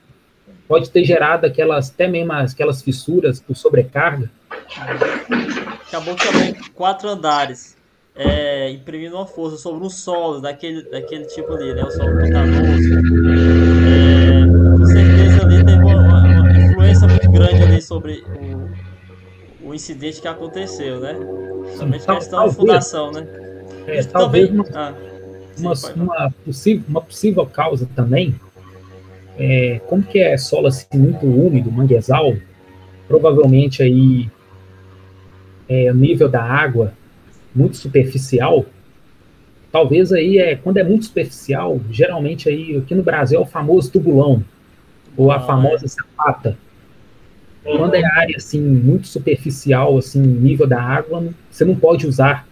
pode 0.66 0.90
ter 0.90 1.04
gerado 1.04 1.44
aquelas, 1.44 1.90
até 1.90 2.08
mesmo 2.08 2.32
aquelas 2.32 2.80
fissuras 2.80 3.40
por 3.40 3.54
sobrecarga. 3.54 4.30
Acabou 5.86 6.16
também 6.16 6.54
quatro 6.72 7.10
andares, 7.10 7.76
é, 8.16 8.70
imprimindo 8.70 9.16
uma 9.16 9.26
força 9.26 9.58
sobre 9.58 9.84
um 9.84 9.90
solo 9.90 10.40
daquele, 10.40 10.82
daquele 10.88 11.26
tipo 11.26 11.52
ali, 11.52 11.74
né? 11.74 11.84
O 11.84 11.90
solo 11.90 12.16
pantanoso. 12.16 12.94
É, 13.86 14.78
com 14.78 14.86
certeza 14.86 15.42
ali 15.44 15.62
teve 15.62 15.84
uma, 15.84 16.22
uma, 16.22 16.58
influência 16.58 17.06
muito 17.06 17.30
grande 17.30 17.62
ali 17.64 17.82
sobre 17.82 18.24
o, 19.62 19.68
o 19.68 19.74
incidente 19.74 20.22
que 20.22 20.28
aconteceu, 20.28 21.00
né? 21.00 21.14
Somente 21.76 22.06
questão 22.06 22.48
de 22.48 22.54
fundação, 22.54 23.12
né? 23.12 23.26
É, 23.86 24.02
talvez 24.04 24.48
também... 24.48 24.60
uma, 24.60 24.64
ah, 24.74 25.13
sim, 25.56 25.62
uma, 25.62 25.74
uma, 25.96 26.30
possível, 26.44 26.84
uma 26.88 27.00
possível 27.00 27.46
causa 27.46 27.88
também, 27.94 28.34
é, 29.38 29.80
como 29.86 30.02
que 30.02 30.18
é 30.18 30.36
solo 30.36 30.68
assim, 30.68 30.86
muito 30.94 31.26
úmido, 31.26 31.70
manguezal, 31.70 32.36
provavelmente 33.08 33.82
aí 33.82 34.30
é, 35.68 35.92
nível 35.92 36.28
da 36.28 36.42
água 36.42 36.92
muito 37.54 37.76
superficial, 37.76 38.66
talvez 39.70 40.12
aí 40.12 40.38
é 40.38 40.56
quando 40.56 40.78
é 40.78 40.84
muito 40.84 41.06
superficial, 41.06 41.80
geralmente 41.90 42.48
aí 42.48 42.76
aqui 42.76 42.94
no 42.94 43.02
Brasil 43.02 43.38
é 43.38 43.42
o 43.42 43.46
famoso 43.46 43.90
tubulão 43.90 44.44
ou 45.16 45.30
a 45.30 45.36
ah, 45.36 45.40
famosa 45.40 45.84
é. 45.84 45.88
sapata. 45.88 46.58
Quando 47.62 47.94
é 47.94 48.04
área 48.04 48.36
assim 48.36 48.60
muito 48.60 49.08
superficial, 49.08 49.96
assim 49.96 50.20
nível 50.20 50.66
da 50.66 50.82
água, 50.82 51.26
você 51.50 51.64
não 51.64 51.74
pode 51.74 52.06
usar 52.06 52.46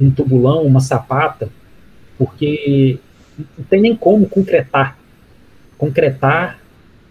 um 0.00 0.10
tubulão, 0.10 0.62
uma 0.62 0.78
sapata, 0.78 1.48
porque 2.20 2.98
não 3.56 3.64
tem 3.64 3.80
nem 3.80 3.96
como 3.96 4.28
concretar. 4.28 4.98
Concretar 5.78 6.60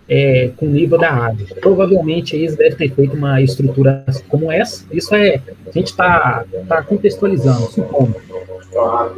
é, 0.08 0.51
com 0.56 0.68
o 0.68 0.70
nível 0.70 1.00
da 1.00 1.10
água. 1.12 1.48
Provavelmente 1.60 2.36
eles 2.36 2.56
devem 2.56 2.78
ter 2.78 2.92
feito 2.92 3.16
uma 3.16 3.42
estrutura 3.42 4.06
como 4.28 4.51
essa. 4.51 4.86
Isso 4.92 5.16
é, 5.16 5.42
a 5.68 5.72
gente 5.72 5.88
está 5.88 6.46
tá 6.68 6.84
contextualizando, 6.84 7.72
supondo. 7.72 8.16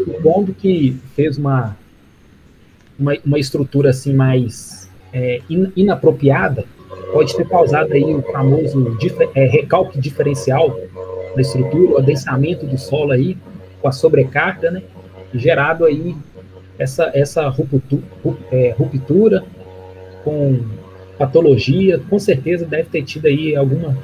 Supondo 0.05 0.53
que 0.53 0.97
fez 1.13 1.37
uma, 1.37 1.75
uma, 2.97 3.17
uma 3.25 3.37
estrutura 3.37 3.89
assim 3.89 4.13
mais 4.13 4.89
é, 5.11 5.41
in, 5.49 5.73
inapropriada, 5.75 6.63
pode 7.11 7.35
ter 7.35 7.45
causado 7.49 7.91
aí 7.91 8.15
o 8.15 8.21
famoso 8.21 8.97
é, 9.35 9.45
recalque 9.45 9.99
diferencial 9.99 10.79
da 11.35 11.41
estrutura, 11.41 11.91
o 11.91 11.97
adensamento 11.97 12.65
do 12.65 12.77
solo 12.77 13.11
aí, 13.11 13.37
com 13.81 13.89
a 13.89 13.91
sobrecarga, 13.91 14.71
né? 14.71 14.83
Gerado 15.33 15.85
aí 15.85 16.15
essa, 16.77 17.11
essa 17.13 17.47
ruptura, 17.47 18.03
é, 18.51 18.75
ruptura 18.77 19.43
com 20.23 20.59
patologia, 21.17 21.99
com 22.09 22.17
certeza 22.17 22.65
deve 22.65 22.89
ter 22.89 23.03
tido 23.03 23.27
aí 23.27 23.55
alguma, 23.55 23.95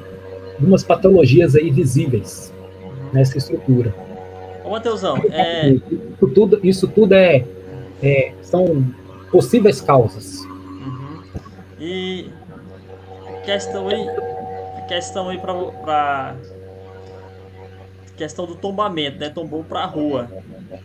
algumas 0.54 0.84
patologias 0.84 1.56
aí 1.56 1.70
visíveis 1.70 2.52
nessa 3.12 3.36
estrutura. 3.38 3.94
Ô, 4.64 4.70
Mateusão, 4.70 5.16
é... 5.30 5.70
isso, 5.70 6.28
tudo, 6.34 6.60
isso 6.62 6.88
tudo 6.88 7.14
é, 7.14 7.44
é 8.02 8.32
são 8.42 8.84
possíveis 9.30 9.80
causas. 9.80 10.44
Uhum. 10.44 11.22
E 11.80 12.30
questão 13.44 13.88
aí, 13.88 14.06
questão 14.86 15.28
aí 15.30 15.38
para 15.38 16.36
questão 18.18 18.44
do 18.44 18.56
tombamento, 18.56 19.18
né? 19.18 19.30
Tombou 19.30 19.64
para 19.64 19.80
a 19.80 19.86
rua. 19.86 20.28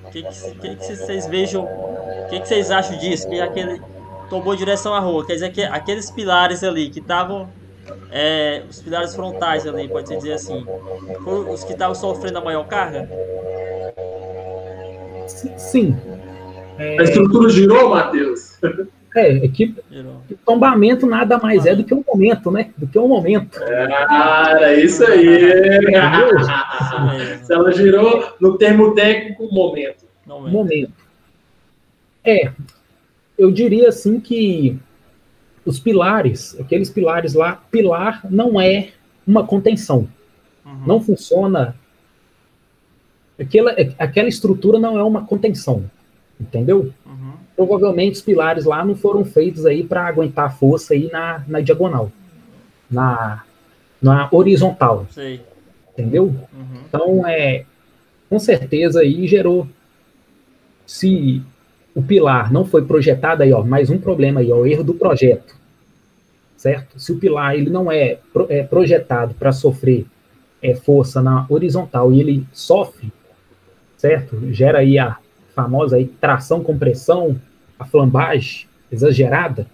O 0.06 0.12
que, 0.12 0.24
que, 0.24 0.75
que, 0.75 0.96
vocês 0.96 1.28
vejam? 1.28 1.66
O 1.66 2.28
que, 2.30 2.40
que 2.40 2.48
vocês 2.48 2.72
acham 2.72 2.98
disso? 2.98 3.28
Que 3.28 3.42
aquele 3.42 3.82
tombou 4.30 4.54
em 4.54 4.58
direção 4.58 4.94
à 4.94 5.00
rua. 5.00 5.25
Quer 5.25 5.34
dizer 5.34 5.52
que 5.52 5.63
aqueles 5.63 6.10
pilares 6.12 6.63
ali 6.63 6.90
que 6.90 7.00
estavam. 7.00 7.50
É, 8.10 8.63
os 8.70 8.82
pilares 8.82 9.13
frontais 9.13 9.68
ali, 9.68 9.90
pode 9.90 10.16
dizer 10.16 10.34
assim, 10.34 10.66
foram 11.24 11.52
os 11.52 11.66
que 11.66 11.74
estavam 11.74 11.94
sofrendo 11.94 12.38
a 12.38 12.42
maior 12.42 12.66
carga? 12.66 13.10
Sim. 15.58 15.98
É... 16.78 17.00
A 17.00 17.04
estrutura 17.04 17.50
girou, 17.50 17.90
Matheus? 17.90 18.58
É, 19.15 19.46
é 19.46 19.48
que, 19.48 19.75
tombamento 20.43 21.05
nada 21.05 21.38
mais 21.38 21.65
é 21.65 21.75
do 21.75 21.84
que 21.84 21.93
um 21.93 22.03
momento, 22.08 22.50
né? 22.50 22.72
Do 22.77 22.88
que 22.88 22.98
um 22.98 23.08
momento. 23.08 23.60
Cara, 23.60 24.74
isso 24.74 25.05
aí. 25.05 25.86
Se 27.43 27.53
ela 27.53 27.72
girou, 27.72 28.34
no 28.39 28.58
termo 28.58 28.96
técnico, 28.96 29.48
momento. 29.53 30.05
Momento. 30.25 30.51
momento. 30.51 31.03
É, 32.24 32.51
eu 33.38 33.51
diria 33.51 33.89
assim 33.89 34.20
que 34.20 34.79
os 35.65 35.79
pilares, 35.79 36.60
aqueles 36.60 36.89
pilares 36.89 37.34
lá, 37.34 37.62
pilar 37.72 38.22
não 38.29 38.60
é 38.60 38.89
uma 39.25 39.46
contenção. 39.46 40.08
Uhum. 40.65 40.84
Não 40.86 41.01
funciona. 41.01 41.75
Aquela, 43.39 43.75
aquela 43.98 44.29
estrutura 44.29 44.79
não 44.79 44.98
é 44.98 45.03
uma 45.03 45.25
contenção. 45.25 45.89
Entendeu? 46.40 46.92
Uhum. 47.06 47.34
Provavelmente 47.56 48.16
os 48.16 48.22
pilares 48.22 48.66
lá 48.66 48.84
não 48.84 48.96
foram 48.96 49.24
feitos 49.24 49.66
aí 49.66 49.84
para 49.84 50.08
aguentar 50.08 50.46
a 50.46 50.50
força 50.50 50.94
aí 50.94 51.10
na, 51.12 51.44
na 51.48 51.60
diagonal. 51.62 52.12
Na, 52.90 53.44
na 54.02 54.28
horizontal. 54.32 55.06
Sei. 55.10 55.42
Entendeu? 55.94 56.25
Uhum. 56.25 56.82
Então, 56.88 57.28
é, 57.28 57.66
com 58.30 58.40
certeza 58.40 59.02
aí 59.02 59.28
gerou. 59.28 59.68
Se 60.86 61.42
o 61.96 62.02
pilar 62.02 62.52
não 62.52 62.66
foi 62.66 62.84
projetado 62.84 63.44
aí, 63.44 63.54
ó, 63.54 63.63
mais 63.63 63.90
um 63.90 63.98
problema 63.98 64.40
aí, 64.40 64.52
ó, 64.52 64.58
o 64.58 64.68
erro 64.68 64.84
do 64.84 64.96
projeto, 64.96 65.56
certo? 66.58 67.00
Se 67.00 67.12
o 67.12 67.20
pilar 67.20 67.56
ele 67.56 67.70
não 67.70 67.92
é, 67.92 68.18
é 68.50 68.63
projetado 68.63 69.34
para 69.36 69.52
sofrer 69.52 70.06
é, 70.62 70.74
força 70.74 71.22
na 71.22 71.46
horizontal 71.48 72.12
e 72.12 72.20
ele 72.20 72.48
sofre, 72.52 73.12
certo? 73.98 74.52
Gera 74.52 74.80
aí 74.80 74.98
a 74.98 75.18
famosa 75.56 75.98
aí 75.98 76.06
tração 76.06 76.64
compressão, 76.64 77.40
a 77.80 77.86
flambagem 77.86 78.68
exagerada, 78.92 79.68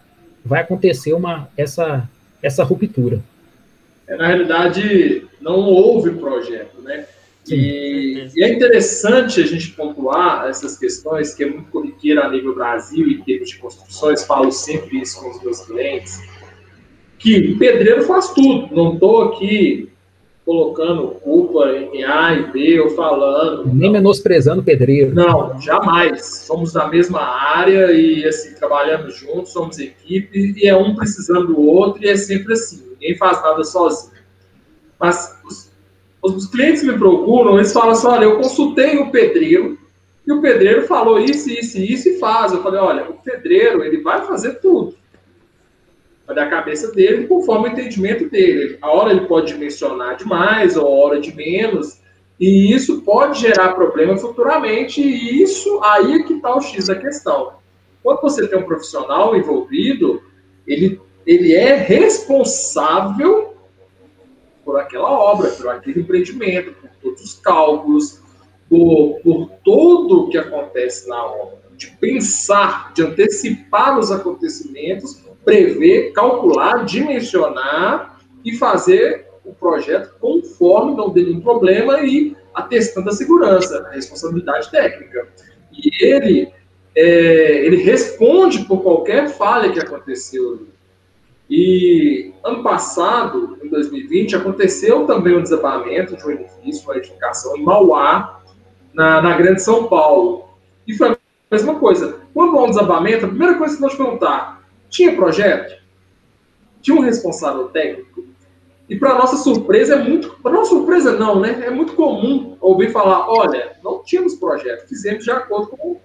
vai 0.43 0.61
acontecer 0.61 1.13
uma 1.13 1.49
essa 1.57 2.07
essa 2.41 2.63
ruptura. 2.63 3.21
É, 4.07 4.15
na 4.15 4.27
realidade, 4.27 5.27
não 5.41 5.59
houve 5.59 6.11
projeto, 6.11 6.81
né? 6.81 7.05
E, 7.47 8.29
e, 8.35 8.43
é 8.43 8.53
interessante 8.53 9.41
a 9.41 9.45
gente 9.45 9.71
pontuar 9.71 10.47
essas 10.47 10.77
questões, 10.77 11.33
que 11.33 11.43
é 11.43 11.49
muito 11.49 11.69
corriqueira 11.71 12.25
a 12.25 12.29
nível 12.29 12.53
Brasil 12.53 13.07
em 13.07 13.21
termos 13.23 13.49
de 13.49 13.57
construções, 13.57 14.23
falo 14.23 14.51
sempre 14.51 15.01
isso 15.01 15.19
com 15.19 15.31
os 15.31 15.41
meus 15.41 15.61
clientes, 15.61 16.21
que 17.17 17.55
pedreiro 17.55 18.03
faz 18.03 18.29
tudo. 18.29 18.73
Não 18.73 18.93
estou 18.93 19.23
aqui 19.23 19.88
colocando 20.49 21.09
culpa 21.21 21.69
em 21.69 22.03
A 22.03 22.33
e 22.33 22.51
B 22.51 22.79
ou 22.79 22.89
falando. 22.89 23.67
Nem 23.67 23.85
não. 23.85 23.91
menosprezando 23.91 24.63
pedreiro. 24.63 25.13
Não, 25.13 25.61
jamais. 25.61 26.25
Somos 26.25 26.73
da 26.73 26.87
mesma 26.87 27.21
área 27.21 27.91
e 27.91 28.25
assim, 28.25 28.55
trabalhamos 28.55 29.15
juntos, 29.15 29.51
somos 29.51 29.77
equipe, 29.77 30.55
e 30.57 30.67
é 30.67 30.75
um 30.75 30.95
precisando 30.95 31.53
do 31.53 31.61
outro, 31.61 32.03
e 32.03 32.09
é 32.09 32.15
sempre 32.15 32.53
assim. 32.53 32.83
Ninguém 32.93 33.15
faz 33.15 33.39
nada 33.43 33.63
sozinho. 33.63 34.17
Mas 34.99 35.39
os 35.45 35.69
os 36.21 36.47
clientes 36.47 36.83
me 36.83 36.97
procuram, 36.97 37.57
eles 37.57 37.71
falam 37.71 37.91
assim: 37.91 38.07
olha, 38.07 38.23
eu 38.23 38.37
consultei 38.37 38.97
o 38.97 39.11
pedreiro 39.11 39.77
e 40.27 40.31
o 40.31 40.41
pedreiro 40.41 40.85
falou 40.87 41.19
isso, 41.19 41.49
isso, 41.49 41.77
isso 41.77 42.09
e 42.09 42.19
faz. 42.19 42.51
Eu 42.51 42.61
falei: 42.63 42.79
olha, 42.79 43.09
o 43.09 43.13
pedreiro 43.13 43.83
ele 43.83 44.01
vai 44.01 44.25
fazer 44.25 44.55
tudo. 44.55 44.95
Vai 46.29 46.35
dar 46.35 46.43
a 46.43 46.49
cabeça 46.51 46.91
dele 46.91 47.25
conforme 47.25 47.69
o 47.69 47.71
entendimento 47.71 48.29
dele. 48.29 48.77
A 48.83 48.91
hora 48.91 49.09
ele 49.09 49.25
pode 49.25 49.51
dimensionar 49.51 50.15
demais, 50.15 50.77
ou 50.77 50.85
a 50.85 50.89
hora 50.89 51.19
de 51.19 51.35
menos, 51.35 51.99
e 52.39 52.71
isso 52.71 53.01
pode 53.01 53.39
gerar 53.39 53.73
problema 53.73 54.15
futuramente. 54.15 55.01
E 55.01 55.41
isso 55.41 55.83
aí 55.83 56.19
é 56.19 56.23
que 56.23 56.33
está 56.33 56.55
o 56.55 56.61
X 56.61 56.85
da 56.85 56.93
questão. 56.93 57.53
Quando 58.03 58.21
você 58.21 58.47
tem 58.47 58.59
um 58.59 58.63
profissional 58.67 59.35
envolvido, 59.35 60.21
ele, 60.67 61.01
ele 61.25 61.55
é 61.55 61.73
responsável 61.73 63.55
por 64.63 64.79
aquela 64.79 65.09
obra, 65.09 65.49
por 65.49 65.67
aquele 65.69 66.01
empreendimento, 66.01 66.75
por 66.79 66.91
todos 67.01 67.23
os 67.23 67.39
cálculos, 67.39 68.21
por, 68.69 69.19
por 69.23 69.49
tudo 69.65 70.25
o 70.25 70.29
que 70.29 70.37
acontece 70.37 71.09
na 71.09 71.25
obra, 71.25 71.57
de 71.75 71.87
pensar, 71.87 72.93
de 72.93 73.01
antecipar 73.01 73.97
os 73.97 74.11
acontecimentos, 74.11 75.27
prever, 75.49 76.11
calcular, 76.13 76.85
dimensionar 76.85 78.19
e 78.45 78.55
fazer 78.55 79.25
o 79.43 79.51
projeto 79.51 80.15
conforme 80.19 80.95
não 80.95 81.09
dê 81.09 81.23
nenhum 81.23 81.41
problema 81.41 82.01
e 82.01 82.35
atestando 82.53 83.09
a 83.09 83.13
segurança, 83.13 83.87
a 83.89 83.95
responsabilidade 83.95 84.69
técnica. 84.69 85.27
E 85.73 86.05
ele, 86.05 86.53
é, 86.95 87.65
ele 87.65 87.77
responde 87.77 88.65
por 88.65 88.83
qualquer 88.83 89.29
falha 89.29 89.71
que 89.71 89.79
aconteceu 89.79 90.67
e 91.49 92.31
ano 92.43 92.61
passado, 92.61 93.57
em 93.63 93.69
2020, 93.69 94.35
aconteceu 94.35 95.07
também 95.07 95.35
um 95.35 95.41
desabamento 95.41 96.15
de 96.15 96.23
um 96.23 96.29
edifício, 96.29 96.83
uma 96.87 96.95
edificação 96.95 97.57
em 97.57 97.63
Mauá, 97.63 98.39
na, 98.93 99.19
na 99.19 99.35
Grande 99.35 99.63
São 99.63 99.87
Paulo. 99.87 100.47
E 100.85 100.93
foi 100.93 101.09
a 101.09 101.17
mesma 101.51 101.79
coisa. 101.79 102.19
Quando 102.35 102.55
há 102.55 102.63
um 102.65 102.69
desabamento, 102.69 103.25
a 103.25 103.29
primeira 103.29 103.55
coisa 103.55 103.75
que 103.75 103.81
nós 103.81 103.95
perguntar: 103.95 104.58
tinha 104.89 105.15
projeto? 105.15 105.79
Tinha 106.81 106.97
um 106.97 107.01
responsável 107.01 107.69
técnico? 107.69 108.25
E 108.89 108.95
para 108.95 109.13
nossa 109.15 109.37
surpresa, 109.37 109.95
é 109.95 109.97
muito. 109.97 110.35
Nossa 110.43 110.71
surpresa, 110.71 111.13
não, 111.13 111.39
né? 111.39 111.61
É 111.63 111.69
muito 111.69 111.93
comum 111.93 112.57
ouvir 112.59 112.91
falar: 112.91 113.29
olha, 113.29 113.77
não 113.83 114.01
tínhamos 114.03 114.35
projeto, 114.35 114.87
fizemos 114.87 115.23
de 115.23 115.31
acordo 115.31 115.67
com, 115.67 115.97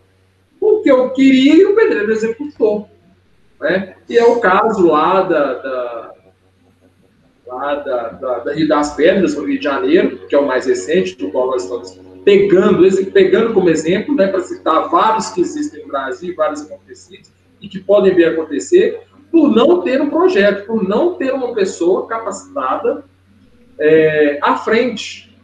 com 0.61 0.67
o 0.67 0.83
que 0.83 0.91
eu 0.91 1.11
queria 1.11 1.55
e 1.55 1.65
o 1.65 1.75
pedreiro 1.75 2.13
executou. 2.13 2.89
Né? 3.61 3.97
E 4.09 4.19
é 4.19 4.25
o 4.25 4.39
caso 4.41 4.87
lá 4.87 5.23
da, 5.23 5.55
da 5.55 6.15
lá 7.47 7.75
da, 7.77 8.09
da, 8.09 8.39
da, 8.41 8.53
Rio 8.53 8.69
das 8.69 8.95
Pedras, 8.95 9.35
no 9.35 9.45
Rio 9.45 9.59
de 9.59 9.65
Janeiro, 9.65 10.27
que 10.29 10.35
é 10.35 10.39
o 10.39 10.47
mais 10.47 10.67
recente, 10.67 11.17
do 11.17 11.31
qual 11.31 11.49
nós 11.49 11.63
estamos 11.63 11.99
pegando, 12.25 12.83
pegando 13.13 13.53
como 13.53 13.69
exemplo, 13.69 14.15
né, 14.15 14.27
para 14.27 14.41
citar 14.41 14.89
vários 14.89 15.29
que 15.31 15.43
existem 15.43 15.83
no 15.83 15.89
Brasil, 15.89 16.35
vários 16.35 16.63
acontecidos, 16.63 17.31
e 17.65 17.69
que 17.69 17.81
podem 17.81 18.15
vir 18.15 18.27
acontecer, 18.27 19.01
por 19.33 19.49
não 19.51 19.81
ter 19.81 20.01
um 20.01 20.11
projeto, 20.11 20.67
por 20.67 20.87
não 20.87 21.15
ter 21.15 21.33
uma 21.33 21.55
pessoa 21.55 22.07
capacitada 22.07 23.05
é, 23.81 24.39
à 24.43 24.57
frente, 24.59 25.35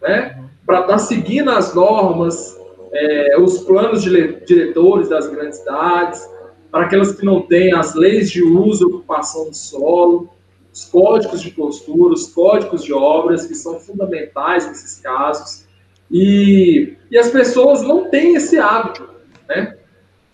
né, 0.00 0.44
para 0.64 0.80
estar 0.80 0.92
tá 0.92 0.98
seguindo 0.98 1.50
as 1.50 1.74
normas, 1.74 2.56
é, 2.92 3.38
os 3.38 3.58
planos 3.58 4.02
de 4.02 4.44
diretores 4.46 5.08
das 5.08 5.26
grandes 5.26 5.58
cidades, 5.58 6.26
para 6.70 6.84
aquelas 6.84 7.12
que 7.12 7.24
não 7.24 7.42
têm 7.42 7.74
as 7.74 7.94
leis 7.94 8.30
de 8.30 8.42
uso 8.42 8.84
e 8.84 8.94
ocupação 8.94 9.48
do 9.48 9.56
solo, 9.56 10.30
os 10.72 10.84
códigos 10.84 11.42
de 11.42 11.50
postura, 11.50 12.14
os 12.14 12.28
códigos 12.28 12.84
de 12.84 12.92
obras, 12.92 13.46
que 13.46 13.54
são 13.54 13.80
fundamentais 13.80 14.68
nesses 14.68 15.00
casos. 15.00 15.66
E, 16.10 16.96
e 17.10 17.18
as 17.18 17.30
pessoas 17.30 17.82
não 17.82 18.08
têm 18.08 18.36
esse 18.36 18.58
hábito, 18.58 19.08
né? 19.48 19.77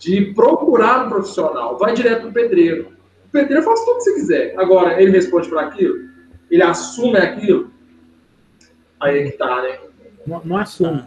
De 0.05 0.33
procurar 0.33 1.05
um 1.05 1.09
profissional. 1.09 1.77
Vai 1.77 1.93
direto 1.93 2.21
para 2.21 2.29
o 2.29 2.33
pedreiro. 2.33 2.93
O 3.27 3.31
pedreiro 3.31 3.63
faz 3.63 3.83
tudo 3.83 3.97
que 3.97 4.03
você 4.03 4.13
quiser. 4.13 4.53
Agora, 4.57 5.01
ele 5.01 5.11
responde 5.11 5.49
para 5.49 5.61
aquilo? 5.61 5.95
Ele 6.51 6.61
assume 6.61 7.17
aquilo? 7.17 7.71
Aí 8.99 9.19
é 9.19 9.23
que 9.31 9.37
tá, 9.37 9.63
né? 9.63 9.79
Não, 10.27 10.41
não 10.45 10.57
assume. 10.57 11.03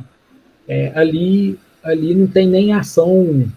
É, 0.67 0.93
ali, 0.97 1.59
ali 1.83 2.15
não 2.15 2.27
tem 2.27 2.49
nem 2.49 2.73
ação 2.73 3.49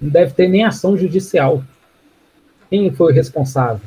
não 0.00 0.10
deve 0.10 0.32
ter 0.32 0.48
nem 0.48 0.64
ação 0.64 0.96
judicial. 0.96 1.62
Quem 2.70 2.92
foi 2.92 3.12
o 3.12 3.14
responsável? 3.14 3.80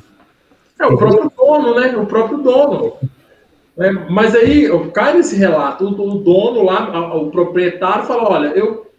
É 0.79 0.85
o 0.85 0.97
próprio 0.97 1.31
dono, 1.35 1.79
né? 1.79 1.95
O 1.95 2.05
próprio 2.05 2.39
dono. 2.39 2.93
É, 3.77 3.91
mas 3.91 4.35
aí 4.35 4.67
cai 4.93 5.15
nesse 5.15 5.35
relato, 5.37 5.85
o, 5.85 6.15
o 6.15 6.19
dono 6.19 6.63
lá, 6.63 7.15
o, 7.15 7.27
o 7.27 7.31
proprietário 7.31 8.03
fala, 8.05 8.29
olha, 8.29 8.47
eu 8.49 8.90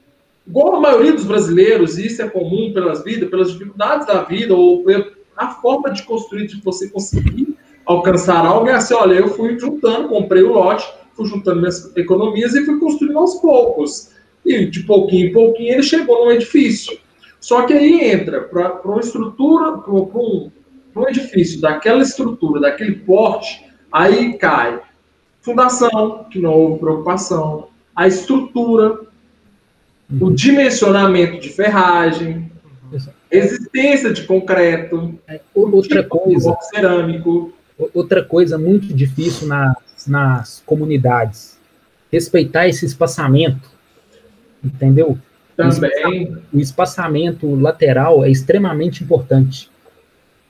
igual 0.46 0.76
a 0.76 0.80
maioria 0.80 1.12
dos 1.12 1.24
brasileiros, 1.24 1.98
isso 1.98 2.22
é 2.22 2.28
comum 2.28 2.72
pelas 2.72 3.02
vidas, 3.04 3.30
pelas 3.30 3.52
dificuldades 3.52 4.06
da 4.06 4.22
vida, 4.22 4.54
ou 4.54 4.84
a 5.36 5.48
forma 5.48 5.90
de 5.90 6.02
construir, 6.02 6.46
de 6.46 6.60
você 6.60 6.88
conseguir 6.88 7.56
alcançar 7.84 8.44
algo 8.44 8.68
é 8.68 8.74
assim, 8.74 8.94
olha, 8.94 9.14
eu 9.14 9.28
fui 9.28 9.58
juntando, 9.58 10.08
comprei 10.08 10.42
o 10.42 10.52
lote, 10.52 10.86
fui 11.14 11.26
juntando 11.26 11.60
minhas 11.60 11.94
economias 11.96 12.54
e 12.54 12.64
fui 12.64 12.78
construindo 12.78 13.18
aos 13.18 13.36
poucos. 13.36 14.10
E 14.44 14.66
de 14.66 14.82
pouquinho 14.82 15.28
em 15.28 15.32
pouquinho 15.32 15.74
ele 15.74 15.82
chegou 15.82 16.24
num 16.24 16.32
edifício. 16.32 16.98
Só 17.40 17.62
que 17.62 17.72
aí 17.72 18.10
entra 18.10 18.42
para 18.42 18.80
uma 18.84 19.00
estrutura, 19.00 19.78
para 19.78 19.92
um, 19.92 20.50
um 20.96 21.08
edifício 21.08 21.60
daquela 21.60 22.02
estrutura, 22.02 22.60
daquele 22.60 22.96
porte, 22.96 23.64
aí 23.90 24.36
cai 24.38 24.80
fundação, 25.40 26.26
que 26.30 26.38
não 26.38 26.52
houve 26.54 26.78
preocupação, 26.78 27.68
a 27.94 28.06
estrutura, 28.06 29.00
o 30.20 30.30
dimensionamento 30.30 31.40
de 31.40 31.48
ferragem, 31.48 32.50
existência 33.30 34.12
de 34.12 34.24
concreto, 34.24 35.18
é, 35.26 35.40
outra 35.54 36.02
tipo 36.02 36.18
coisa, 36.18 36.56
cerâmico. 36.62 37.52
Outra 37.94 38.22
coisa 38.22 38.58
muito 38.58 38.92
difícil 38.94 39.48
nas, 39.48 40.06
nas 40.06 40.62
comunidades, 40.64 41.58
respeitar 42.12 42.68
esse 42.68 42.84
espaçamento, 42.84 43.70
entendeu? 44.62 45.18
Também. 45.56 45.68
O 45.68 45.72
espaçamento, 45.72 46.42
o 46.52 46.60
espaçamento 46.60 47.54
lateral 47.54 48.24
é 48.24 48.30
extremamente 48.30 49.02
importante, 49.02 49.70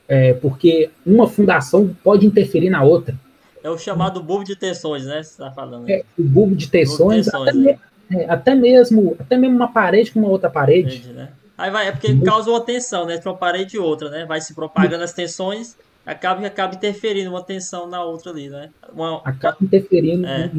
é, 0.06 0.34
porque 0.34 0.90
uma 1.06 1.26
fundação 1.28 1.96
pode 2.02 2.26
interferir 2.26 2.68
na 2.68 2.82
outra. 2.82 3.14
É 3.62 3.70
o 3.70 3.78
chamado 3.78 4.22
bulbo 4.22 4.44
de 4.44 4.56
tensões, 4.56 5.06
né? 5.06 5.22
Você 5.22 5.30
está 5.30 5.50
falando. 5.52 5.88
É, 5.88 6.04
o 6.18 6.22
bulbo 6.22 6.56
de 6.56 6.68
tensões, 6.68 6.98
bulbo 6.98 7.46
de 7.46 7.46
tensões 7.46 7.48
até, 7.48 7.58
né? 7.58 7.78
É, 8.10 8.26
até, 8.28 8.54
mesmo, 8.54 9.16
até 9.18 9.36
mesmo 9.36 9.56
uma 9.56 9.72
parede 9.72 10.12
com 10.12 10.20
uma 10.20 10.28
outra 10.28 10.50
parede. 10.50 10.96
Entendi, 10.96 11.12
né? 11.12 11.28
Aí 11.56 11.70
vai, 11.70 11.88
é 11.88 11.92
porque 11.92 12.18
causa 12.20 12.50
uma 12.50 12.60
tensão, 12.60 13.06
né? 13.06 13.14
Entre 13.14 13.28
uma 13.28 13.36
parede 13.36 13.76
e 13.76 13.78
outra, 13.78 14.10
né? 14.10 14.24
Vai 14.26 14.40
se 14.40 14.54
propagando 14.54 15.04
as 15.04 15.12
tensões, 15.12 15.76
acaba 16.04 16.44
acaba 16.46 16.74
interferindo 16.74 17.30
uma 17.30 17.42
tensão 17.42 17.86
na 17.86 18.02
outra 18.02 18.32
ali, 18.32 18.48
né? 18.48 18.70
Uma... 18.92 19.20
Acaba 19.24 19.58
interferindo, 19.60 20.26
é. 20.26 20.50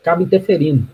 acaba 0.00 0.22
interferindo. 0.22 0.86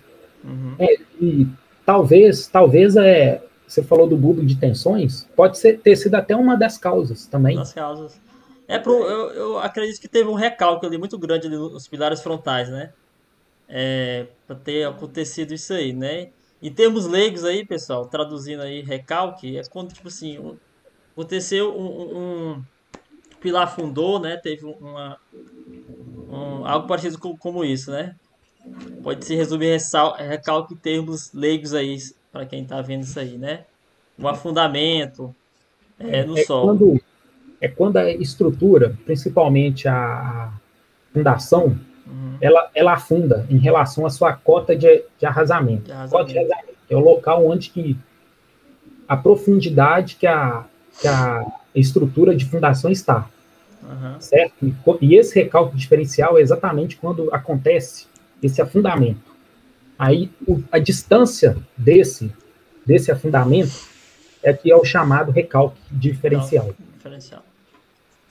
Uhum. 0.45 0.75
É, 0.79 0.97
e 1.21 1.47
talvez, 1.85 2.47
talvez 2.47 2.97
é, 2.97 3.43
você 3.67 3.83
falou 3.83 4.07
do 4.07 4.17
bulbo 4.17 4.45
de 4.45 4.57
tensões, 4.57 5.27
pode 5.35 5.59
ser, 5.59 5.79
ter 5.79 5.97
sido 5.97 6.15
até 6.15 6.37
uma 6.37 6.57
das 6.57 6.79
causas 6.79 7.27
também. 7.27 7.57
Das 7.57 7.73
causas. 7.73 8.21
É 8.69 8.79
pro, 8.79 8.93
eu, 8.93 9.31
eu 9.31 9.59
acredito 9.59 10.01
que 10.01 10.09
teve 10.09 10.29
um 10.29 10.35
recalque 10.35 10.87
ali 10.87 10.97
muito 10.97 11.19
grande 11.19 11.47
ali 11.47 11.57
nos 11.57 11.89
pilares 11.89 12.23
frontais, 12.23 12.69
né? 12.69 12.91
É, 13.75 14.27
para 14.47 14.55
ter 14.55 14.87
acontecido 14.87 15.55
isso 15.55 15.73
aí, 15.73 15.95
né? 15.95 16.29
Em 16.63 16.71
termos 16.71 17.07
leigos 17.07 17.43
aí, 17.43 17.65
pessoal, 17.65 18.05
traduzindo 18.05 18.61
aí 18.61 18.83
recalque, 18.83 19.57
é 19.57 19.63
quando, 19.65 19.95
tipo 19.95 20.09
assim, 20.09 20.39
um, 20.39 20.57
aconteceu 21.13 21.75
um, 21.75 22.19
um, 22.19 22.63
pilar 23.41 23.75
fundou, 23.75 24.21
né? 24.21 24.37
Teve 24.37 24.67
uma, 24.67 25.17
um, 26.29 26.67
algo 26.67 26.87
parecido 26.87 27.19
com, 27.19 27.35
como 27.35 27.65
isso, 27.65 27.91
né? 27.91 28.15
Pode 29.03 29.25
se 29.25 29.35
resumir 29.35 29.79
recalque 30.19 30.75
em 30.75 30.77
termos 30.77 31.33
leigos 31.33 31.73
aí, 31.73 31.97
para 32.31 32.45
quem 32.45 32.65
tá 32.67 32.83
vendo 32.83 33.05
isso 33.05 33.19
aí, 33.19 33.39
né? 33.39 33.65
Um 34.19 34.29
afundamento 34.29 35.35
é, 35.99 36.25
no 36.25 36.39
é 36.39 36.45
solo. 36.45 36.67
Quando, 36.67 37.01
é 37.59 37.69
quando 37.69 37.97
a 37.97 38.11
estrutura, 38.11 38.97
principalmente 39.07 39.89
a 39.89 40.53
fundação, 41.13 41.79
Uhum. 42.07 42.37
Ela, 42.41 42.71
ela 42.75 42.93
afunda 42.93 43.47
em 43.49 43.59
relação 43.59 44.05
à 44.05 44.11
sua 44.11 44.33
cota 44.33 44.75
de, 44.75 45.05
de 45.19 45.27
arrasamento. 45.27 45.85
De 45.85 45.93
arrasamento. 45.93 46.11
Cota 46.11 46.33
de 46.33 46.39
arrasamento 46.39 46.73
é 46.91 46.97
o 46.97 47.01
local 47.01 47.47
onde 47.47 47.71
que 47.71 47.97
a 49.09 49.17
profundidade 49.17 50.17
que 50.17 50.27
a, 50.27 50.65
que 51.01 51.09
a 51.09 51.45
estrutura 51.75 52.35
de 52.35 52.45
fundação 52.45 52.91
está. 52.91 53.29
Uhum. 53.83 54.21
Certo? 54.21 54.55
E, 54.63 54.75
e 55.01 55.15
esse 55.17 55.35
recalque 55.35 55.77
diferencial 55.77 56.39
é 56.39 56.43
exatamente 56.43 56.97
quando 56.97 57.33
acontece 57.35 58.07
esse 58.43 58.61
afundamento. 58.61 59.33
Aí 59.99 60.31
o, 60.47 60.63
a 60.71 60.79
distância 60.79 61.57
desse, 61.77 62.33
desse 62.85 63.11
afundamento 63.11 63.93
é 64.43 64.53
que 64.53 64.71
é 64.71 64.77
o 64.77 64.85
chamado 64.85 65.31
recalque 65.31 65.79
diferencial. 65.91 66.75
diferencial. 66.95 67.45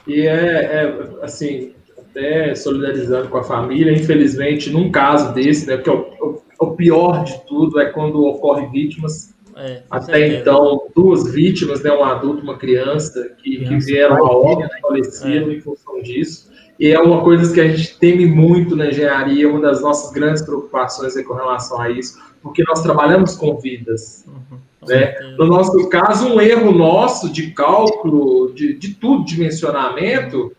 E 0.08 0.28
é, 0.28 0.84
é 0.84 1.24
assim, 1.24 1.74
até 2.12 2.54
solidarizando 2.54 3.30
com 3.30 3.38
a 3.38 3.44
família. 3.44 3.92
Infelizmente, 3.92 4.70
num 4.70 4.92
caso 4.92 5.34
desse, 5.34 5.66
né, 5.66 5.78
que 5.78 5.90
é 5.90 5.94
o, 5.94 6.42
o 6.60 6.72
pior 6.76 7.24
de 7.24 7.46
tudo 7.48 7.80
é 7.80 7.86
quando 7.86 8.24
ocorre 8.24 8.68
vítimas. 8.68 9.34
É, 9.56 9.84
Até 9.90 10.14
certeza. 10.14 10.42
então, 10.42 10.88
duas 10.96 11.30
vítimas, 11.32 11.84
né, 11.84 11.92
um 11.92 12.04
adulto 12.04 12.40
e 12.40 12.44
uma 12.44 12.58
criança, 12.58 13.32
que, 13.44 13.66
que 13.66 13.78
vieram 13.80 14.26
a 14.26 14.32
óbito, 14.32 14.62
né, 14.62 14.80
falecido 14.82 15.52
é. 15.52 15.56
em 15.56 15.60
função 15.60 16.02
disso. 16.02 16.50
E 16.80 16.88
é 16.88 17.00
uma 17.00 17.22
coisa 17.22 17.54
que 17.54 17.60
a 17.60 17.68
gente 17.68 18.00
teme 18.00 18.26
muito 18.26 18.76
na 18.76 18.88
engenharia, 18.88 19.50
uma 19.50 19.60
das 19.60 19.82
nossas 19.82 20.12
grandes 20.12 20.42
preocupações 20.42 21.16
é 21.18 21.24
com 21.24 21.34
relação 21.34 21.80
a 21.82 21.90
isso, 21.90 22.18
porque 22.42 22.64
nós 22.64 22.82
trabalhamos 22.82 23.36
com 23.36 23.58
vidas. 23.58 24.26
Uhum, 24.26 24.58
né? 24.88 25.16
No 25.38 25.46
nosso 25.46 25.88
caso, 25.90 26.28
um 26.28 26.42
erro 26.42 26.72
nosso 26.72 27.32
de 27.32 27.52
cálculo, 27.52 28.52
de, 28.54 28.74
de 28.74 28.96
tudo, 28.96 29.26
dimensionamento, 29.26 30.54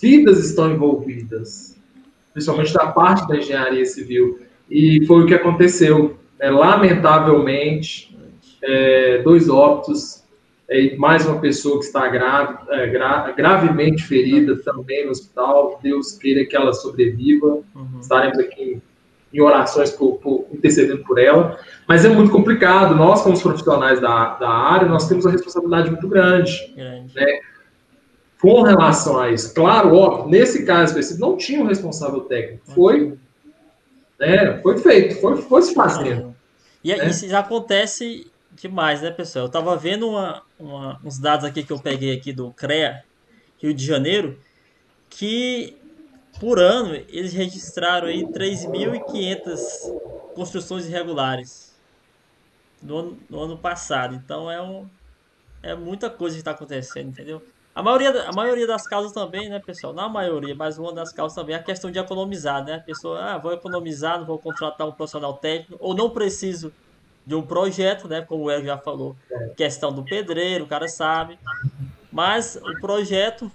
vidas 0.00 0.44
estão 0.44 0.70
envolvidas, 0.72 1.76
principalmente 2.32 2.72
da 2.72 2.86
parte 2.86 3.28
da 3.28 3.36
engenharia 3.36 3.84
civil. 3.84 4.40
E 4.70 5.04
foi 5.06 5.22
o 5.22 5.26
que 5.26 5.34
aconteceu. 5.34 6.16
É, 6.38 6.50
lamentavelmente, 6.50 8.16
é, 8.62 9.18
dois 9.22 9.48
óbitos, 9.48 10.24
é, 10.68 10.96
mais 10.96 11.26
uma 11.26 11.40
pessoa 11.40 11.80
que 11.80 11.86
está 11.86 12.06
é, 12.06 12.86
gra, 12.86 13.32
gravemente 13.36 14.04
ferida 14.04 14.56
também 14.62 15.04
no 15.04 15.10
hospital. 15.10 15.80
Deus 15.82 16.12
queira 16.12 16.44
que 16.46 16.56
ela 16.56 16.72
sobreviva. 16.72 17.58
Uhum. 17.74 17.98
Estaremos 18.00 18.38
aqui 18.38 18.62
em, 18.62 18.82
em 19.36 19.40
orações 19.42 19.90
por, 19.90 20.18
por, 20.18 20.46
intercedendo 20.52 21.02
por 21.02 21.18
ela. 21.18 21.58
Mas 21.88 22.04
é 22.04 22.08
muito 22.08 22.30
complicado. 22.30 22.94
Nós, 22.94 23.20
como 23.22 23.38
profissionais 23.38 24.00
da, 24.00 24.34
da 24.34 24.48
área, 24.48 24.88
nós 24.88 25.08
temos 25.08 25.24
uma 25.24 25.32
responsabilidade 25.32 25.90
muito 25.90 26.06
grande. 26.06 26.72
grande. 26.76 27.14
Né? 27.14 27.40
Com 28.40 28.62
relação 28.62 29.18
a 29.18 29.30
isso. 29.30 29.54
Claro, 29.54 29.94
ó, 29.94 30.26
nesse 30.26 30.64
caso 30.64 30.92
específico, 30.92 31.20
não 31.20 31.36
tinha 31.36 31.60
um 31.60 31.66
responsável 31.66 32.22
técnico. 32.22 32.64
Foi, 32.72 33.18
né, 34.18 34.60
foi 34.62 34.78
feito, 34.78 35.20
foi, 35.20 35.42
foi 35.42 35.62
se 35.62 35.74
fazendo. 35.74 36.34
E 36.82 36.94
né? 36.94 37.08
isso 37.08 37.28
já 37.28 37.40
acontece 37.40 38.30
demais, 38.52 39.02
né, 39.02 39.10
pessoal? 39.10 39.44
Eu 39.44 39.48
estava 39.48 39.76
vendo 39.76 40.08
uma, 40.08 40.42
uma, 40.58 40.98
uns 41.04 41.18
dados 41.18 41.44
aqui 41.44 41.62
que 41.62 41.72
eu 41.72 41.78
peguei 41.78 42.16
aqui 42.16 42.32
do 42.32 42.50
CREA, 42.52 43.04
Rio 43.58 43.74
de 43.74 43.84
Janeiro, 43.84 44.38
que 45.10 45.76
por 46.38 46.58
ano 46.58 46.94
eles 46.94 47.34
registraram 47.34 48.08
aí 48.08 48.24
3.500 48.24 50.34
construções 50.34 50.86
irregulares 50.86 51.74
no 52.82 52.96
ano, 52.96 53.18
no 53.28 53.42
ano 53.42 53.58
passado. 53.58 54.14
Então 54.14 54.50
é, 54.50 54.62
um, 54.62 54.88
é 55.62 55.74
muita 55.74 56.08
coisa 56.08 56.36
que 56.36 56.40
está 56.40 56.52
acontecendo, 56.52 57.08
entendeu? 57.08 57.42
A 57.74 57.82
maioria, 57.82 58.28
a 58.28 58.32
maioria 58.32 58.66
das 58.66 58.86
causas 58.86 59.12
também, 59.12 59.48
né, 59.48 59.60
pessoal? 59.60 59.92
Não 59.92 60.04
a 60.04 60.08
maioria, 60.08 60.54
mas 60.54 60.76
uma 60.76 60.92
das 60.92 61.12
causas 61.12 61.36
também 61.36 61.54
é 61.54 61.58
a 61.58 61.62
questão 61.62 61.90
de 61.90 61.98
economizar, 61.98 62.64
né? 62.64 62.74
A 62.74 62.80
pessoa, 62.80 63.20
ah, 63.20 63.38
vou 63.38 63.52
economizar, 63.52 64.18
não 64.18 64.26
vou 64.26 64.38
contratar 64.38 64.86
um 64.86 64.92
profissional 64.92 65.34
técnico, 65.34 65.76
ou 65.78 65.94
não 65.94 66.10
preciso 66.10 66.72
de 67.24 67.34
um 67.34 67.42
projeto, 67.42 68.08
né? 68.08 68.22
Como 68.22 68.44
o 68.44 68.50
Hélio 68.50 68.66
já 68.66 68.76
falou, 68.76 69.16
questão 69.56 69.92
do 69.92 70.02
pedreiro, 70.02 70.64
o 70.64 70.66
cara 70.66 70.88
sabe. 70.88 71.38
Mas 72.10 72.56
o 72.56 72.80
projeto 72.80 73.50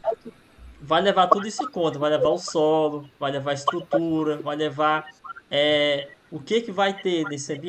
vai 0.82 1.02
levar 1.02 1.28
tudo 1.28 1.46
isso 1.46 1.64
em 1.64 1.70
conta, 1.70 2.00
vai 2.00 2.10
levar 2.10 2.30
o 2.30 2.38
solo, 2.38 3.10
vai 3.20 3.32
levar 3.32 3.52
a 3.52 3.56
estrutura, 3.56 4.38
vai 4.38 4.56
levar 4.56 5.08
é, 5.52 6.08
o 6.32 6.40
que 6.40 6.62
que 6.62 6.72
vai 6.72 6.94
ter 6.94 7.26
nesse, 7.26 7.60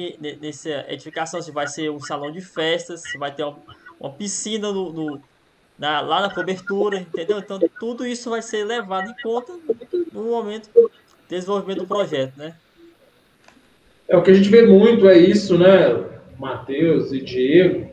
nessa 0.40 0.84
edificação, 0.88 1.42
se 1.42 1.50
vai 1.50 1.66
ser 1.66 1.90
um 1.90 2.00
salão 2.00 2.30
de 2.30 2.40
festas, 2.40 3.02
se 3.02 3.18
vai 3.18 3.34
ter 3.34 3.42
uma, 3.42 3.58
uma 3.98 4.10
piscina 4.10 4.70
no, 4.70 4.92
no 4.92 5.22
na, 5.78 6.00
lá 6.00 6.22
na 6.22 6.34
cobertura, 6.34 6.98
entendeu? 6.98 7.38
Então 7.38 7.58
tudo 7.78 8.06
isso 8.06 8.30
vai 8.30 8.42
ser 8.42 8.64
levado 8.64 9.10
em 9.10 9.22
conta 9.22 9.52
no 10.12 10.24
momento 10.24 10.70
do 10.74 10.90
desenvolvimento 11.28 11.78
do 11.78 11.86
projeto, 11.86 12.32
né? 12.36 12.54
É 14.08 14.16
o 14.16 14.22
que 14.22 14.30
a 14.30 14.34
gente 14.34 14.48
vê 14.48 14.64
muito 14.64 15.08
é 15.08 15.18
isso, 15.18 15.58
né, 15.58 16.04
Matheus 16.38 17.12
e 17.12 17.20
Diego. 17.20 17.90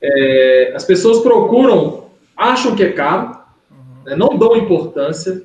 É, 0.00 0.72
as 0.74 0.84
pessoas 0.84 1.20
procuram, 1.20 2.10
acham 2.36 2.74
que 2.74 2.82
é 2.82 2.90
caro, 2.90 3.38
uhum. 3.70 4.04
né, 4.04 4.16
não 4.16 4.36
dão 4.36 4.56
importância 4.56 5.42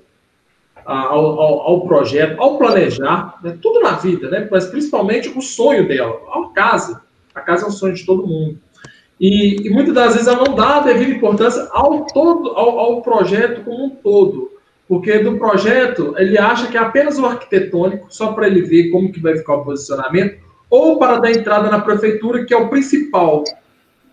ao, 0.83 1.39
ao, 1.39 1.59
ao 1.61 1.87
projeto, 1.87 2.41
ao 2.41 2.57
planejar, 2.57 3.37
né, 3.43 3.57
tudo 3.61 3.79
na 3.81 3.91
vida, 3.91 4.29
né? 4.29 4.47
Mas 4.49 4.65
principalmente 4.65 5.29
o 5.29 5.41
sonho 5.41 5.87
dela, 5.87 6.19
a 6.33 6.49
casa. 6.53 7.01
A 7.35 7.41
casa 7.41 7.65
é 7.65 7.67
um 7.67 7.71
sonho 7.71 7.93
de 7.93 8.05
todo 8.05 8.25
mundo. 8.25 8.57
E, 9.19 9.67
e, 9.67 9.69
muitas 9.69 9.93
das 9.93 10.13
vezes 10.13 10.27
ela 10.27 10.43
não 10.45 10.55
dá 10.55 10.77
a 10.77 10.81
devida 10.81 11.11
importância 11.11 11.67
ao 11.71 12.05
todo, 12.05 12.51
ao, 12.51 12.77
ao, 12.77 13.01
projeto 13.01 13.63
como 13.63 13.85
um 13.85 13.89
todo. 13.89 14.51
Porque 14.87 15.19
do 15.19 15.37
projeto, 15.37 16.13
ele 16.17 16.37
acha 16.37 16.67
que 16.67 16.77
é 16.77 16.79
apenas 16.79 17.17
o 17.17 17.25
arquitetônico, 17.25 18.07
só 18.09 18.31
para 18.31 18.47
ele 18.47 18.61
ver 18.61 18.89
como 18.89 19.11
que 19.11 19.19
vai 19.19 19.35
ficar 19.35 19.55
o 19.55 19.65
posicionamento, 19.65 20.37
ou 20.69 20.97
para 20.97 21.17
dar 21.19 21.31
entrada 21.31 21.69
na 21.69 21.79
prefeitura, 21.79 22.45
que 22.45 22.53
é 22.53 22.57
o 22.57 22.69
principal, 22.69 23.43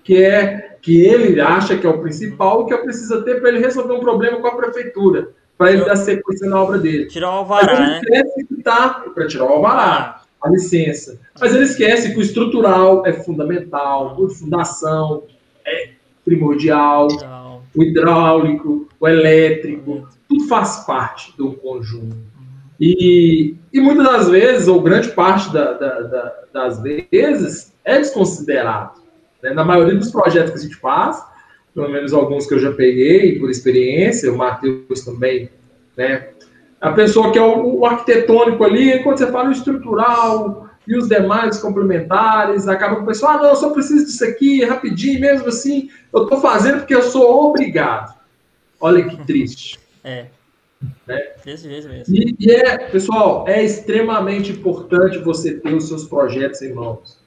que 0.03 0.23
é 0.23 0.77
que 0.81 1.01
ele 1.01 1.41
acha 1.41 1.79
que 1.79 1.87
é 1.87 1.91
o 1.91 2.01
principal, 2.01 2.67
que 2.67 2.75
eu 2.75 2.83
precisa 2.83 3.23
ter 3.23 3.41
para 3.41 3.51
ele 3.51 3.61
resolver 3.61 3.95
um 3.95 4.01
problema 4.01 4.39
com 4.39 4.49
a 4.49 4.57
prefeitura, 4.57 5.29
para 5.57 5.73
ele 5.73 5.85
dar 5.85 5.97
sequência 5.97 6.49
na 6.49 6.61
obra 6.61 6.79
dele. 6.79 7.07
Tirar 7.07 7.31
o 7.31 7.39
alvará, 7.39 7.79
né? 7.79 8.01
Para 9.15 9.27
tirar 9.27 9.45
o 9.45 9.49
alvará, 9.49 10.24
a 10.45 10.51
licença. 10.51 11.19
Mas 11.41 11.55
ele 11.55 11.65
esquece 11.65 12.13
que 12.13 12.19
o 12.19 12.23
estrutural 12.23 13.07
é 13.07 13.13
fundamental, 13.13 14.15
a 14.23 14.31
fundação 14.31 15.25
é 15.67 15.91
primordial, 16.25 17.09
o 17.75 17.83
hidráulico, 17.83 18.87
o 19.01 19.09
elétrico, 19.09 20.07
tudo 20.29 20.47
faz 20.47 20.85
parte 20.87 21.35
do 21.37 21.53
conjunto. 21.55 22.17
E, 22.79 23.55
e 23.73 23.81
muitas 23.81 24.05
das 24.05 24.29
vezes, 24.29 24.69
ou 24.69 24.83
grande 24.83 25.09
parte 25.13 25.53
da, 25.53 25.73
da, 25.73 26.01
da, 26.01 26.35
das 26.53 26.83
vezes, 26.83 27.73
é 27.85 27.99
desconsiderado. 27.99 29.01
Né? 29.43 29.55
Na 29.55 29.65
maioria 29.65 29.95
dos 29.95 30.11
projetos 30.11 30.53
que 30.53 30.59
a 30.59 30.63
gente 30.63 30.77
faz, 30.77 31.25
pelo 31.75 31.89
menos 31.89 32.13
alguns 32.13 32.47
que 32.47 32.55
eu 32.55 32.59
já 32.59 32.73
peguei 32.73 33.39
por 33.39 33.51
experiência, 33.51 34.33
o 34.33 34.37
Matheus 34.37 35.05
também, 35.05 35.51
né? 35.97 36.29
A 36.85 36.93
pessoa 36.93 37.33
que 37.33 37.39
é 37.39 37.43
o, 37.43 37.79
o 37.79 37.87
arquitetônico 37.87 38.63
ali, 38.63 39.03
quando 39.03 39.17
você 39.17 39.33
fala 39.33 39.49
o 39.49 39.53
estrutural 39.53 40.69
e 40.87 40.95
os 40.99 41.09
demais 41.09 41.59
complementares, 41.59 42.69
acaba 42.69 42.97
com 42.97 43.05
o 43.05 43.07
pessoal, 43.07 43.39
ah, 43.39 43.43
não, 43.43 43.49
eu 43.49 43.57
só 43.57 43.71
preciso 43.71 44.05
disso 44.05 44.23
aqui, 44.23 44.63
rapidinho, 44.63 45.19
mesmo 45.19 45.49
assim, 45.49 45.89
eu 46.13 46.25
estou 46.25 46.43
fazendo 46.43 46.81
porque 46.81 46.95
eu 46.95 47.03
sou 47.03 47.49
obrigado. 47.49 48.15
Olha 48.81 49.03
que 49.09 49.17
triste. 49.25 49.79
É. 50.07 50.27
Né? 51.07 51.19
Desse 51.43 51.67
jeito 51.67 51.89
mesmo. 51.89 52.15
E, 52.15 52.37
e, 52.39 52.51
é, 52.51 52.77
pessoal, 52.77 53.47
é 53.49 53.65
extremamente 53.65 54.53
importante 54.53 55.17
você 55.17 55.55
ter 55.55 55.73
os 55.73 55.89
seus 55.89 56.05
projetos 56.05 56.61
em 56.61 56.75
mãos 56.75 57.19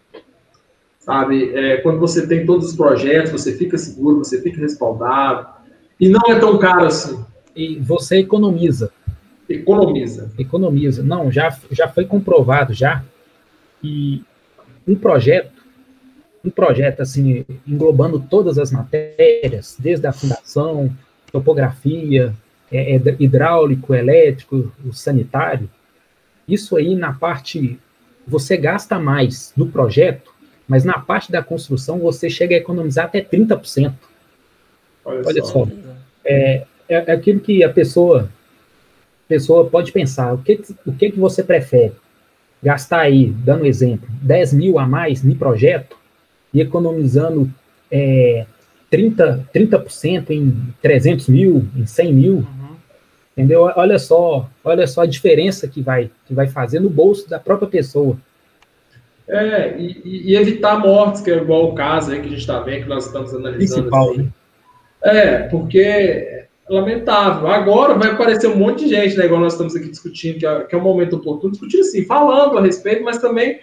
sabe? 0.99 1.55
É, 1.55 1.77
quando 1.77 1.99
você 1.99 2.27
tem 2.27 2.45
todos 2.45 2.67
os 2.67 2.75
projetos, 2.75 3.31
você 3.31 3.53
fica 3.53 3.77
seguro, 3.77 4.19
você 4.19 4.41
fica 4.41 4.59
respaldado, 4.59 5.47
e 5.99 6.09
não 6.09 6.19
é 6.27 6.37
tão 6.37 6.59
caro 6.59 6.85
assim. 6.85 7.25
E 7.55 7.79
você 7.79 8.17
economiza. 8.17 8.91
Economiza. 9.49 10.31
Economiza. 10.37 11.03
Não, 11.03 11.31
já, 11.31 11.57
já 11.71 11.87
foi 11.87 12.05
comprovado 12.05 12.73
já 12.73 13.03
que 13.81 14.23
um 14.87 14.95
projeto, 14.95 15.63
um 16.43 16.49
projeto 16.49 17.01
assim, 17.01 17.45
englobando 17.67 18.19
todas 18.19 18.57
as 18.57 18.71
matérias, 18.71 19.75
desde 19.79 20.05
a 20.07 20.13
fundação, 20.13 20.91
topografia, 21.31 22.33
é, 22.71 22.95
é, 22.95 23.01
hidráulico, 23.19 23.93
elétrico, 23.93 24.71
o 24.85 24.93
sanitário, 24.93 25.69
isso 26.47 26.75
aí 26.75 26.95
na 26.95 27.13
parte, 27.13 27.79
você 28.25 28.57
gasta 28.57 28.99
mais 28.99 29.53
no 29.55 29.67
projeto 29.67 30.37
mas 30.67 30.83
na 30.83 30.99
parte 30.99 31.31
da 31.31 31.41
construção 31.41 31.99
você 31.99 32.29
chega 32.29 32.53
a 32.53 32.57
economizar 32.57 33.05
até 33.05 33.21
30%. 33.21 33.93
Olha, 35.05 35.21
Olha 35.25 35.43
só. 35.43 35.65
só. 35.65 35.67
É, 36.25 36.65
é, 36.89 36.95
é, 36.95 37.11
aquilo 37.11 37.39
que 37.39 37.63
a 37.63 37.69
pessoa, 37.69 38.29
pessoa 39.27 39.69
pode 39.69 39.91
pensar. 39.91 40.33
O 40.33 40.39
que, 40.39 40.61
o 40.85 40.93
que, 40.93 41.11
que 41.11 41.19
você 41.19 41.43
prefere? 41.43 41.93
Gastar 42.61 43.01
aí, 43.01 43.27
dando 43.27 43.65
exemplo, 43.65 44.07
10 44.21 44.53
mil 44.53 44.79
a 44.79 44.87
mais 44.87 45.23
no 45.23 45.35
projeto 45.35 45.95
e 46.53 46.61
economizando 46.61 47.51
é, 47.91 48.45
30%, 48.91 49.45
30% 49.53 50.29
em 50.31 50.73
300 50.81 51.27
mil, 51.27 51.67
em 51.75 51.85
100 51.85 52.13
mil. 52.13 52.33
Uhum. 52.35 52.75
Entendeu? 53.35 53.71
Olha 53.75 53.99
só, 53.99 54.49
olha 54.63 54.87
só 54.87 55.01
a 55.01 55.05
diferença 55.05 55.67
que 55.67 55.81
vai, 55.81 56.09
que 56.25 56.33
vai 56.33 56.47
fazer 56.47 56.79
no 56.79 56.89
bolso 56.89 57.29
da 57.29 57.39
própria 57.39 57.67
pessoa. 57.67 58.17
É, 59.27 59.77
e, 59.77 60.31
e, 60.31 60.35
evitar 60.35 60.79
mortes, 60.79 61.21
que 61.21 61.29
é 61.29 61.37
igual 61.37 61.69
o 61.69 61.75
caso 61.75 62.11
aí 62.11 62.21
que 62.21 62.27
a 62.27 62.29
gente 62.29 62.39
está 62.39 62.59
vendo, 62.61 62.83
que 62.83 62.89
nós 62.89 63.05
estamos 63.05 63.33
analisando. 63.33 63.81
Principal, 63.81 64.11
assim. 64.11 64.33
É, 65.03 65.39
porque 65.49 66.46
lamentável. 66.69 67.47
Agora 67.47 67.93
vai 67.93 68.11
aparecer 68.11 68.47
um 68.47 68.57
monte 68.57 68.85
de 68.85 68.89
gente, 68.89 69.17
né, 69.17 69.25
igual 69.25 69.41
nós 69.41 69.53
estamos 69.53 69.75
aqui 69.75 69.89
discutindo, 69.89 70.39
que 70.39 70.45
é, 70.45 70.63
que 70.63 70.75
é 70.75 70.77
um 70.77 70.81
momento 70.83 71.15
oportuno, 71.15 71.51
discutir 71.51 71.79
assim, 71.79 72.03
falando 72.05 72.57
a 72.57 72.61
respeito, 72.61 73.03
mas 73.03 73.19
também, 73.19 73.59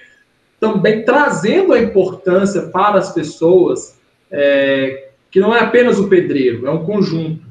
também 0.58 1.04
trazendo 1.04 1.72
a 1.72 1.78
importância 1.78 2.62
para 2.62 2.98
as 2.98 3.12
pessoas, 3.12 3.98
é, 4.30 5.08
que 5.30 5.40
não 5.40 5.54
é 5.54 5.60
apenas 5.60 5.98
o 5.98 6.08
pedreiro, 6.08 6.66
é 6.66 6.70
um 6.70 6.84
conjunto. 6.84 7.44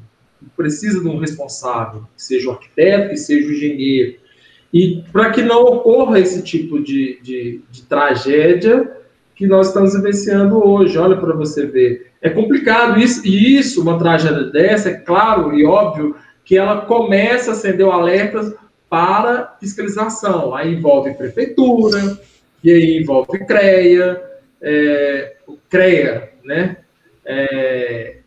Precisa 0.58 1.00
de 1.00 1.08
um 1.08 1.20
responsável, 1.20 2.04
que 2.16 2.22
seja 2.22 2.50
o 2.50 2.52
arquiteto, 2.52 3.10
que 3.10 3.18
seja 3.18 3.48
o 3.48 3.52
engenheiro, 3.52 4.16
e 4.74 5.04
para 5.12 5.30
que 5.30 5.42
não 5.42 5.62
ocorra 5.64 6.20
esse 6.20 6.42
tipo 6.42 6.82
de, 6.82 7.20
de, 7.22 7.62
de 7.70 7.84
tragédia 7.84 8.92
que 9.36 9.46
nós 9.46 9.68
estamos 9.68 9.94
vivenciando 9.94 10.66
hoje, 10.68 10.98
olha 10.98 11.16
para 11.18 11.34
você 11.34 11.66
ver. 11.66 12.13
É 12.24 12.30
complicado 12.30 12.98
isso, 12.98 13.28
e 13.28 13.58
isso, 13.58 13.82
uma 13.82 14.00
tragédia 14.00 14.46
dessa, 14.46 14.90
é 14.90 14.94
claro 14.94 15.54
e 15.54 15.66
óbvio 15.66 16.16
que 16.46 16.58
ela 16.58 16.86
começa 16.86 17.52
a 17.52 17.54
acender 17.54 17.86
o 17.86 17.92
alerta 17.92 18.56
para 18.90 19.58
fiscalização. 19.60 20.56
Aí 20.56 20.74
envolve 20.74 21.14
prefeitura, 21.16 22.18
e 22.64 22.72
aí 22.72 22.98
envolve 23.02 23.46
CREA, 23.46 24.24
é, 24.62 25.36
CREA, 25.70 26.32
né? 26.46 26.78
É, 27.26 28.18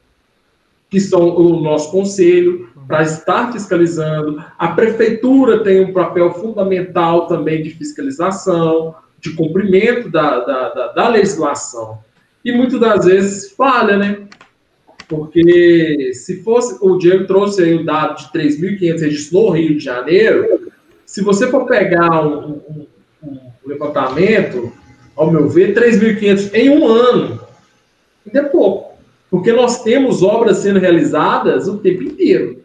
que 0.91 1.01
são 1.01 1.35
o 1.35 1.61
nosso 1.63 1.91
conselho, 1.91 2.69
para 2.87 3.03
estar 3.03 3.51
fiscalizando. 3.51 4.45
A 4.59 4.69
prefeitura 4.69 5.65
tem 5.65 5.81
um 5.83 5.93
papel 5.95 6.35
fundamental 6.35 7.27
também 7.27 7.63
de 7.63 7.71
fiscalização, 7.71 8.95
de 9.19 9.31
cumprimento 9.31 10.11
da, 10.11 10.41
da, 10.41 10.69
da, 10.69 10.93
da 10.93 11.09
legislação. 11.09 12.05
E 12.47 12.53
muitas 12.53 12.79
das 12.79 13.05
vezes 13.05 13.51
falha, 13.51 13.97
né? 13.97 14.21
Porque 15.09 16.13
se 16.15 16.45
fosse, 16.45 16.79
o 16.81 16.97
Diego 16.97 17.27
trouxe 17.27 17.61
aí 17.61 17.75
o 17.75 17.85
dado 17.85 18.19
de 18.19 18.27
3.500 18.33 19.01
registros 19.01 19.33
no 19.33 19.51
Rio 19.51 19.77
de 19.77 19.81
Janeiro, 19.85 20.71
se 21.05 21.23
você 21.23 21.49
for 21.49 21.67
pegar 21.67 22.25
um, 22.25 22.61
um, 22.69 22.87
um 23.25 23.41
levantamento, 23.67 24.73
ao 25.17 25.29
meu 25.29 25.49
ver, 25.49 25.75
3.500 25.75 26.55
em 26.55 26.71
um 26.71 26.87
ano, 26.87 27.41
ainda 28.25 28.39
é 28.39 28.45
pouco. 28.45 28.97
Porque 29.29 29.53
nós 29.53 29.83
temos 29.83 30.23
obras 30.23 30.59
sendo 30.59 30.79
realizadas 30.79 31.67
o 31.67 31.79
tempo 31.79 32.05
inteiro. 32.05 32.63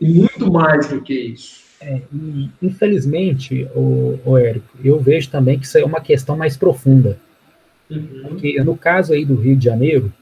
E 0.00 0.08
muito 0.08 0.50
mais 0.50 0.88
do 0.88 1.02
que 1.02 1.12
isso. 1.12 1.60
É, 1.82 2.00
e, 2.10 2.48
infelizmente, 2.62 3.68
o, 3.74 4.18
o 4.24 4.38
Érico, 4.38 4.66
eu 4.82 4.98
vejo 4.98 5.28
também 5.28 5.58
que 5.58 5.66
isso 5.66 5.76
é 5.76 5.84
uma 5.84 6.00
questão 6.00 6.34
mais 6.34 6.56
profunda. 6.56 7.18
Uhum. 7.96 8.22
Porque 8.28 8.62
no 8.62 8.76
caso 8.76 9.12
aí 9.12 9.24
do 9.24 9.34
Rio 9.34 9.56
de 9.56 9.64
Janeiro, 9.64 10.12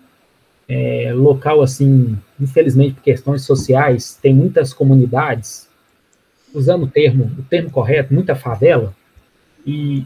é, 0.69 1.13
local 1.15 1.63
assim, 1.63 2.17
infelizmente 2.41 2.95
por 2.95 3.03
questões 3.03 3.43
sociais, 3.43 4.19
tem 4.21 4.35
muitas 4.35 4.73
comunidades, 4.73 5.69
usando 6.53 6.85
o 6.85 6.89
termo, 6.89 7.31
o 7.39 7.43
termo 7.43 7.71
correto, 7.71 8.13
muita 8.13 8.35
favela, 8.35 8.95
e 9.67 10.05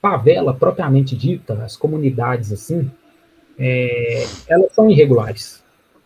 favela 0.00 0.54
propriamente 0.54 1.16
dita, 1.16 1.54
as 1.64 1.76
comunidades 1.76 2.52
assim, 2.52 2.90
é, 3.58 4.26
elas 4.48 4.72
são 4.72 4.90
irregulares 4.90 5.64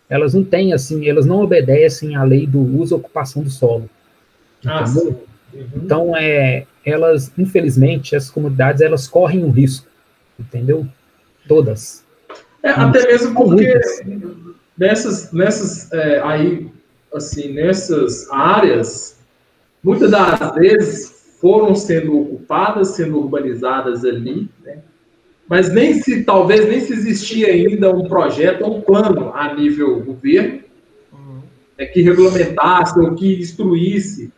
elas 0.08 0.32
não 0.32 0.42
têm, 0.42 0.72
assim, 0.72 1.06
elas 1.08 1.26
não 1.26 1.42
obedecem 1.42 2.16
à 2.16 2.24
lei 2.24 2.46
do 2.46 2.60
uso 2.60 2.94
e 2.94 2.96
ocupação 2.96 3.42
do 3.42 3.50
solo. 3.50 3.88
Ah, 4.64 4.84
uhum. 4.84 5.16
Então, 5.76 6.16
é, 6.16 6.66
elas, 6.84 7.30
infelizmente, 7.36 8.16
as 8.16 8.30
comunidades, 8.30 8.80
elas 8.80 9.06
correm 9.06 9.44
um 9.44 9.50
risco, 9.50 9.86
entendeu? 10.38 10.86
Todas. 11.46 12.04
É, 12.62 12.70
até 12.70 13.06
mesmo 13.06 13.34
porque 13.34 13.80
nessas, 14.76 15.32
nessas 15.32 15.92
é, 15.92 16.20
aí, 16.20 16.70
assim, 17.14 17.52
nessas 17.52 18.30
áreas, 18.30 19.18
muitas 19.82 20.10
das 20.10 20.54
vezes 20.54 21.36
foram 21.40 21.74
sendo 21.74 22.20
ocupadas, 22.20 22.88
sendo 22.88 23.18
urbanizadas 23.18 24.04
ali, 24.04 24.48
né? 24.64 24.78
mas 25.48 25.72
nem 25.72 25.94
se, 25.94 26.24
talvez 26.24 26.68
nem 26.68 26.80
se 26.80 26.92
existia 26.92 27.48
ainda 27.48 27.90
um 27.94 28.06
projeto, 28.06 28.66
um 28.66 28.82
plano 28.82 29.32
a 29.32 29.54
nível 29.54 30.00
governo, 30.04 30.60
uhum. 31.12 31.40
é, 31.78 31.86
que 31.86 32.02
regulamentasse 32.02 32.98
ou 32.98 33.14
que 33.14 33.40
instruísse. 33.40 34.32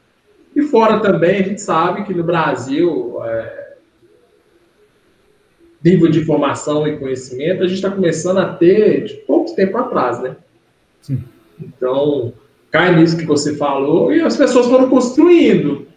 E 0.54 0.62
fora 0.62 1.00
também, 1.00 1.40
a 1.40 1.42
gente 1.42 1.60
sabe 1.60 2.04
que 2.04 2.14
no 2.14 2.22
Brasil, 2.22 3.18
é, 3.24 3.59
nível 5.84 6.10
de 6.10 6.20
informação 6.20 6.86
e 6.86 6.98
conhecimento, 6.98 7.62
a 7.62 7.66
gente 7.66 7.76
está 7.76 7.90
começando 7.90 8.38
a 8.38 8.52
ter 8.54 9.04
de 9.04 9.14
pouco 9.14 9.54
tempo 9.54 9.78
atrás, 9.78 10.20
né? 10.20 10.36
Sim. 11.00 11.22
Então, 11.60 12.32
cai 12.70 12.94
nisso 12.96 13.16
que 13.16 13.24
você 13.24 13.56
falou, 13.56 14.12
e 14.12 14.20
as 14.20 14.36
pessoas 14.36 14.66
foram 14.66 14.88
construindo 14.88 15.90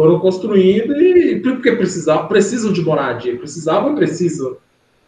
foram 0.00 0.18
construindo 0.18 0.96
e 0.96 1.40
porque 1.40 1.72
precisavam, 1.72 2.26
precisam 2.26 2.72
de 2.72 2.80
moradia, 2.80 3.36
precisavam 3.36 3.92
e 3.92 3.96
precisam 3.96 4.56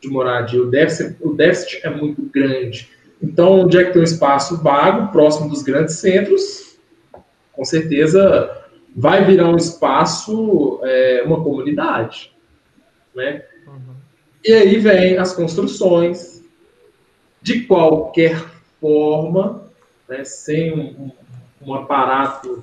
de 0.02 0.08
moradia. 0.10 0.62
O 0.62 0.66
déficit, 0.66 1.16
o 1.22 1.32
déficit 1.32 1.80
é 1.82 1.88
muito 1.88 2.20
grande. 2.24 2.90
Então, 3.22 3.60
onde 3.60 3.78
é 3.78 3.84
que 3.84 3.92
tem 3.92 4.02
um 4.02 4.04
espaço 4.04 4.62
vago, 4.62 5.10
próximo 5.10 5.48
dos 5.48 5.62
grandes 5.62 5.94
centros, 5.94 6.76
com 7.54 7.64
certeza 7.64 8.64
vai 8.94 9.24
virar 9.24 9.48
um 9.48 9.56
espaço, 9.56 10.78
é, 10.82 11.22
uma 11.24 11.42
comunidade, 11.42 12.30
né? 13.14 13.44
Uhum. 14.46 14.52
E 14.52 14.52
aí 14.52 14.78
vem 14.78 15.18
as 15.18 15.32
construções, 15.32 16.42
de 17.40 17.60
qualquer 17.62 18.44
forma, 18.80 19.64
né, 20.08 20.24
sem 20.24 20.72
um, 20.72 21.10
um 21.64 21.74
aparato 21.74 22.62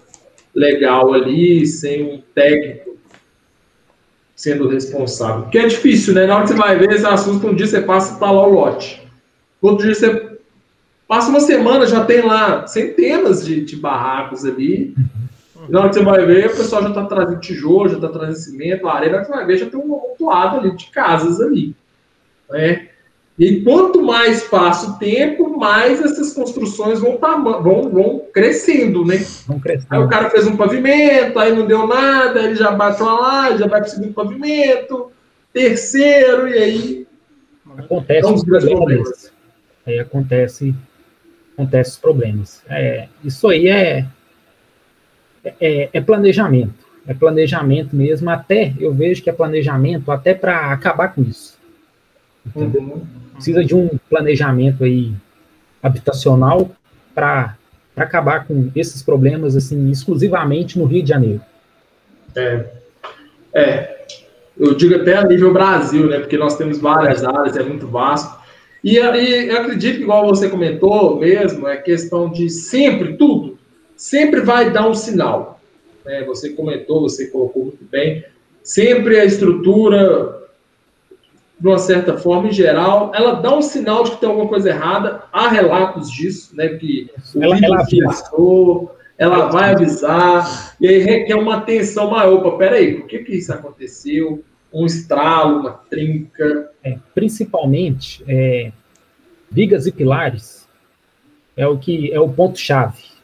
legal 0.53 1.13
ali, 1.13 1.65
sem 1.65 2.03
um 2.03 2.21
técnico 2.33 2.97
sendo 4.35 4.69
responsável. 4.69 5.43
Porque 5.43 5.57
é 5.57 5.67
difícil, 5.67 6.13
né? 6.13 6.25
Na 6.25 6.35
hora 6.35 6.43
que 6.43 6.51
você 6.51 6.55
vai 6.55 6.77
ver, 6.77 6.93
esse 6.93 7.05
assunto, 7.05 7.45
um 7.45 7.53
dia 7.53 7.67
você 7.67 7.81
passa 7.81 8.15
e 8.15 8.19
tá 8.19 8.31
lá 8.31 8.47
o 8.47 8.53
lote. 8.53 9.05
Outro 9.61 9.85
dia 9.85 9.93
você 9.93 10.37
passa 11.05 11.29
uma 11.29 11.41
semana, 11.41 11.85
já 11.85 12.05
tem 12.05 12.21
lá 12.21 12.65
centenas 12.65 13.45
de, 13.45 13.65
de 13.65 13.75
barracos 13.75 14.45
ali. 14.45 14.95
Na 15.67 15.81
hora 15.81 15.89
que 15.89 15.95
você 15.95 16.03
vai 16.05 16.25
ver, 16.25 16.47
o 16.47 16.55
pessoal 16.55 16.83
já 16.83 16.89
está 16.89 17.05
trazendo 17.05 17.41
tijolo, 17.41 17.89
já 17.89 17.95
está 17.95 18.07
trazendo 18.07 18.37
cimento, 18.37 18.87
areia. 18.87 19.11
Na 19.11 19.17
hora 19.17 19.25
que 19.25 19.31
você 19.31 19.37
vai 19.37 19.45
ver, 19.45 19.57
já 19.57 19.69
tem 19.69 19.77
um 19.77 20.08
amontoado 20.19 20.59
ali 20.59 20.75
de 20.75 20.87
casas 20.87 21.39
ali. 21.39 21.75
Né? 22.49 22.89
E 23.37 23.61
quanto 23.61 24.01
mais 24.01 24.43
passa 24.43 24.91
o 24.91 24.99
tempo, 24.99 25.57
mais 25.57 26.01
essas 26.01 26.33
construções 26.33 26.99
vão, 26.99 27.17
vão, 27.17 27.89
vão 27.89 28.21
crescendo, 28.33 29.05
né? 29.05 29.25
Vão 29.47 29.59
crescendo. 29.59 29.87
Aí 29.93 29.99
o 29.99 30.09
cara 30.09 30.29
fez 30.29 30.45
um 30.45 30.57
pavimento, 30.57 31.39
aí 31.39 31.55
não 31.55 31.65
deu 31.65 31.87
nada, 31.87 32.41
ele 32.43 32.55
já 32.55 32.71
bate 32.71 33.01
uma 33.01 33.17
laje, 33.17 33.59
já 33.59 33.67
vai 33.67 33.79
para 33.79 33.87
o 33.87 33.91
segundo 33.91 34.13
pavimento, 34.13 35.11
terceiro, 35.53 36.49
e 36.49 36.53
aí. 36.57 37.07
Acontece 37.77 38.33
os 38.33 38.43
problemas. 38.43 39.31
Aí 39.85 39.99
acontece, 39.99 40.75
acontece 41.53 41.91
os 41.91 41.97
problemas. 41.97 42.61
É, 42.67 43.07
isso 43.23 43.47
aí 43.47 43.69
é, 43.69 44.05
é, 45.61 45.89
é 45.93 46.01
planejamento. 46.01 46.88
É 47.09 47.13
planejamento 47.13 47.93
mesmo, 47.93 48.29
até 48.29 48.73
eu 48.79 48.93
vejo 48.93 49.21
que 49.21 49.29
é 49.29 49.33
planejamento 49.33 50.11
até 50.11 50.33
para 50.33 50.71
acabar 50.71 51.13
com 51.13 51.23
isso. 51.23 51.57
Entendeu? 52.45 52.81
Uhum 52.83 53.29
precisa 53.39 53.63
de 53.63 53.73
um 53.73 53.89
planejamento 54.09 54.83
aí 54.83 55.13
habitacional 55.81 56.69
para 57.15 57.55
acabar 57.95 58.45
com 58.45 58.69
esses 58.75 59.01
problemas 59.01 59.55
assim 59.55 59.89
exclusivamente 59.89 60.77
no 60.77 60.85
Rio 60.85 61.01
de 61.01 61.09
Janeiro. 61.09 61.41
É, 62.35 62.65
é, 63.53 64.05
eu 64.57 64.75
digo 64.75 64.95
até 64.95 65.17
a 65.17 65.23
nível 65.23 65.53
Brasil, 65.53 66.07
né? 66.07 66.19
Porque 66.19 66.37
nós 66.37 66.57
temos 66.57 66.79
várias 66.79 67.23
áreas, 67.23 67.57
é 67.57 67.63
muito 67.63 67.87
vasto. 67.87 68.37
E, 68.83 68.95
e 68.95 69.47
eu 69.47 69.57
acredito 69.57 69.97
que, 69.97 70.03
igual 70.03 70.27
você 70.27 70.49
comentou 70.49 71.19
mesmo, 71.19 71.67
é 71.67 71.77
questão 71.77 72.29
de 72.29 72.49
sempre, 72.49 73.13
tudo, 73.17 73.57
sempre 73.95 74.41
vai 74.41 74.69
dar 74.69 74.87
um 74.87 74.93
sinal. 74.93 75.58
Né? 76.09 76.23
Você 76.23 76.49
comentou, 76.49 77.01
você 77.01 77.27
colocou 77.27 77.65
muito 77.65 77.85
bem. 77.85 78.25
Sempre 78.63 79.19
a 79.19 79.25
estrutura 79.25 80.39
de 81.59 81.67
uma 81.67 81.77
certa 81.77 82.17
forma, 82.17 82.47
em 82.47 82.51
geral, 82.51 83.11
ela 83.13 83.33
dá 83.33 83.55
um 83.55 83.61
sinal 83.61 84.03
de 84.03 84.11
que 84.11 84.17
tem 84.17 84.27
alguma 84.27 84.47
coisa 84.47 84.69
errada. 84.69 85.23
Há 85.31 85.49
relatos 85.49 86.09
disso, 86.09 86.55
né? 86.55 86.69
Que 86.69 87.11
o 87.35 87.43
ela, 87.43 87.59
ela, 87.61 87.85
fiascou, 87.85 88.95
ela 89.19 89.49
vai 89.49 89.73
avisar, 89.73 90.75
e 90.81 90.87
aí 90.87 90.97
requer 90.97 91.35
uma 91.35 91.57
atenção 91.57 92.09
maior. 92.09 92.39
Opa, 92.39 92.57
peraí, 92.57 92.95
por 92.95 93.07
que, 93.07 93.19
que 93.19 93.35
isso 93.35 93.53
aconteceu? 93.53 94.43
Um 94.73 94.87
estralo, 94.87 95.59
uma 95.59 95.71
trinca. 95.71 96.71
É, 96.83 96.97
principalmente, 97.13 98.23
é, 98.27 98.71
vigas 99.51 99.85
e 99.85 99.91
pilares 99.91 100.67
é 101.55 101.67
o 101.67 101.77
que 101.77 102.11
é 102.11 102.19
o 102.19 102.29
ponto-chave. 102.29 103.18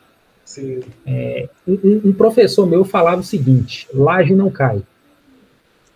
É, 1.05 1.49
um, 1.67 2.09
um 2.09 2.13
professor 2.13 2.65
meu 2.65 2.83
falava 2.83 3.21
o 3.21 3.23
seguinte: 3.23 3.87
laje 3.93 4.35
não 4.35 4.49
cai 4.49 4.81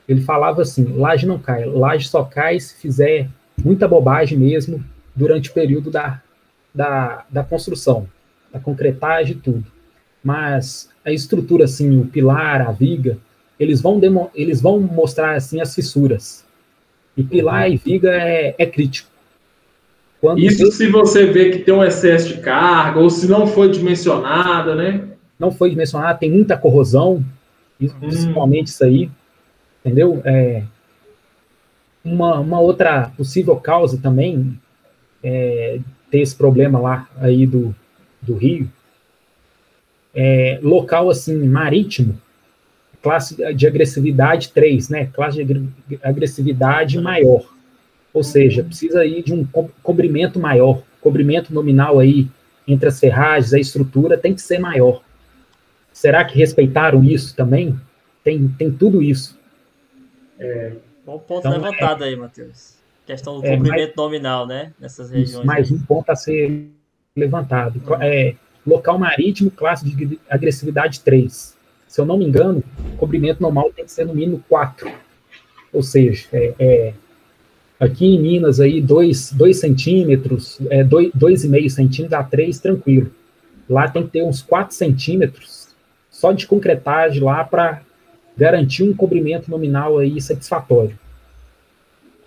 ele 0.10 0.22
falava 0.22 0.64
assim: 0.64 0.84
laje 0.96 1.28
não 1.28 1.38
cai, 1.38 1.66
laje 1.66 2.08
só 2.08 2.24
cai 2.24 2.60
se 2.60 2.74
fizer 2.76 3.30
muita 3.64 3.88
bobagem 3.88 4.40
mesmo 4.40 4.84
durante 5.16 5.52
o 5.52 5.54
período 5.54 5.92
da, 5.92 6.20
da, 6.74 7.26
da 7.30 7.44
construção, 7.44 8.10
da 8.52 8.60
concretagem 8.60 9.36
e 9.36 9.40
tudo. 9.40 9.66
Mas 10.24 10.90
a 11.06 11.12
estrutura, 11.12 11.66
assim, 11.66 12.02
o 12.02 12.08
pilar, 12.08 12.68
a 12.68 12.72
viga, 12.72 13.20
eles 13.60 13.82
vão, 13.82 14.00
demo, 14.00 14.32
eles 14.34 14.60
vão 14.60 14.80
mostrar 14.80 15.36
assim 15.36 15.62
as 15.62 15.76
fissuras. 15.76 16.44
E 17.16 17.24
pilar 17.24 17.70
e 17.70 17.78
viga 17.78 18.10
é, 18.12 18.56
é 18.58 18.66
crítico. 18.66 19.10
Quando 20.22 20.40
Isso 20.40 20.72
se 20.72 20.88
você 20.88 21.26
vê 21.28 21.50
que 21.52 21.60
tem 21.60 21.74
um 21.74 21.84
excesso 21.84 22.28
de 22.28 22.42
carga, 22.42 23.00
ou 23.00 23.10
se 23.10 23.28
não 23.28 23.48
foi 23.48 23.70
dimensionada, 23.70 24.76
né? 24.76 25.04
Não 25.38 25.52
foi 25.52 25.70
dimensionada, 25.70 26.20
tem 26.20 26.30
muita 26.30 26.58
corrosão, 26.58 27.24
hum. 27.82 27.90
principalmente 28.00 28.68
isso 28.68 28.84
aí 28.84 29.10
entendeu? 29.84 30.22
É, 30.26 30.64
uma, 32.04 32.40
uma 32.40 32.60
outra 32.60 33.12
possível 33.18 33.56
causa 33.58 33.98
também 33.98 34.60
é, 35.24 35.80
ter 36.10 36.20
esse 36.20 36.36
problema 36.36 36.80
lá 36.80 37.10
aí 37.18 37.46
do, 37.46 37.76
do 38.22 38.36
Rio, 38.36 38.70
é, 40.14 40.60
local 40.62 41.10
assim, 41.10 41.48
marítimo, 41.48 42.20
classe 43.02 43.36
de 43.54 43.68
agressividade 43.68 44.50
3, 44.50 44.90
né? 44.90 45.06
Classe 45.08 45.44
de 45.44 45.72
agressividade 46.04 47.00
maior. 47.00 47.46
Ou 48.14 48.24
seja, 48.24 48.64
precisa 48.64 49.02
aí 49.02 49.22
de 49.22 49.34
um 49.34 49.46
cobrimento 49.84 50.40
maior, 50.40 50.82
cobrimento 51.00 51.54
nominal 51.54 52.00
aí 52.00 52.28
entre 52.68 52.88
as 52.88 53.00
ferragens, 53.00 53.54
a 53.54 53.60
estrutura 53.60 54.18
tem 54.18 54.34
que 54.34 54.42
ser 54.42 54.60
maior. 54.60 55.02
Será 55.92 56.24
que 56.24 56.38
respeitaram 56.38 57.04
isso 57.04 57.36
também? 57.36 57.80
Tem, 58.24 58.48
tem 58.48 58.72
tudo 58.72 59.02
isso. 59.02 59.38
É, 60.40 60.74
Bom 61.06 61.18
ponto 61.18 61.48
então, 61.48 61.52
levantado 61.52 62.04
é, 62.04 62.08
aí, 62.08 62.16
Matheus. 62.16 62.76
Questão 63.06 63.40
do 63.40 63.46
é, 63.46 63.58
comprimento 63.58 63.94
nominal, 63.98 64.46
né? 64.46 64.72
Nessas 64.80 65.10
regiões. 65.10 65.46
Mais 65.46 65.72
um 65.72 65.80
ponto 65.80 66.10
a 66.12 66.16
ser 66.16 66.70
levantado. 67.16 67.82
Uhum. 67.86 68.02
É, 68.02 68.36
local 68.66 69.00
marítimo, 69.00 69.50
classe 69.50 69.84
de 69.84 70.20
agressividade 70.30 71.00
3. 71.00 71.58
Se 71.88 72.00
eu 72.00 72.06
não 72.06 72.18
me 72.18 72.26
engano, 72.26 72.64
o 72.94 72.98
comprimento 72.98 73.42
normal 73.42 73.72
tem 73.76 73.84
que 73.84 73.92
ser 73.92 74.06
no 74.06 74.14
mínimo 74.14 74.44
4. 74.48 74.92
Ou 75.74 75.82
seja, 75.82 76.28
é, 76.32 76.54
é 76.60 76.94
aqui 77.80 78.06
em 78.06 78.20
Minas, 78.20 78.60
aí, 78.60 78.82
2 78.82 79.36
centímetros, 79.54 80.60
é, 80.70 80.84
2,5 80.84 81.70
centímetros 81.70 82.20
a 82.20 82.24
3, 82.24 82.60
tranquilo. 82.60 83.12
Lá 83.70 83.88
tem 83.88 84.04
que 84.04 84.10
ter 84.10 84.24
uns 84.24 84.42
4 84.42 84.76
centímetros 84.76 85.70
só 86.10 86.32
de 86.32 86.46
concretagem 86.46 87.24
lá 87.24 87.44
para 87.44 87.82
garantir 88.36 88.84
um 88.84 88.94
cobrimento 88.94 89.50
nominal 89.50 89.98
aí 89.98 90.20
satisfatório. 90.20 90.98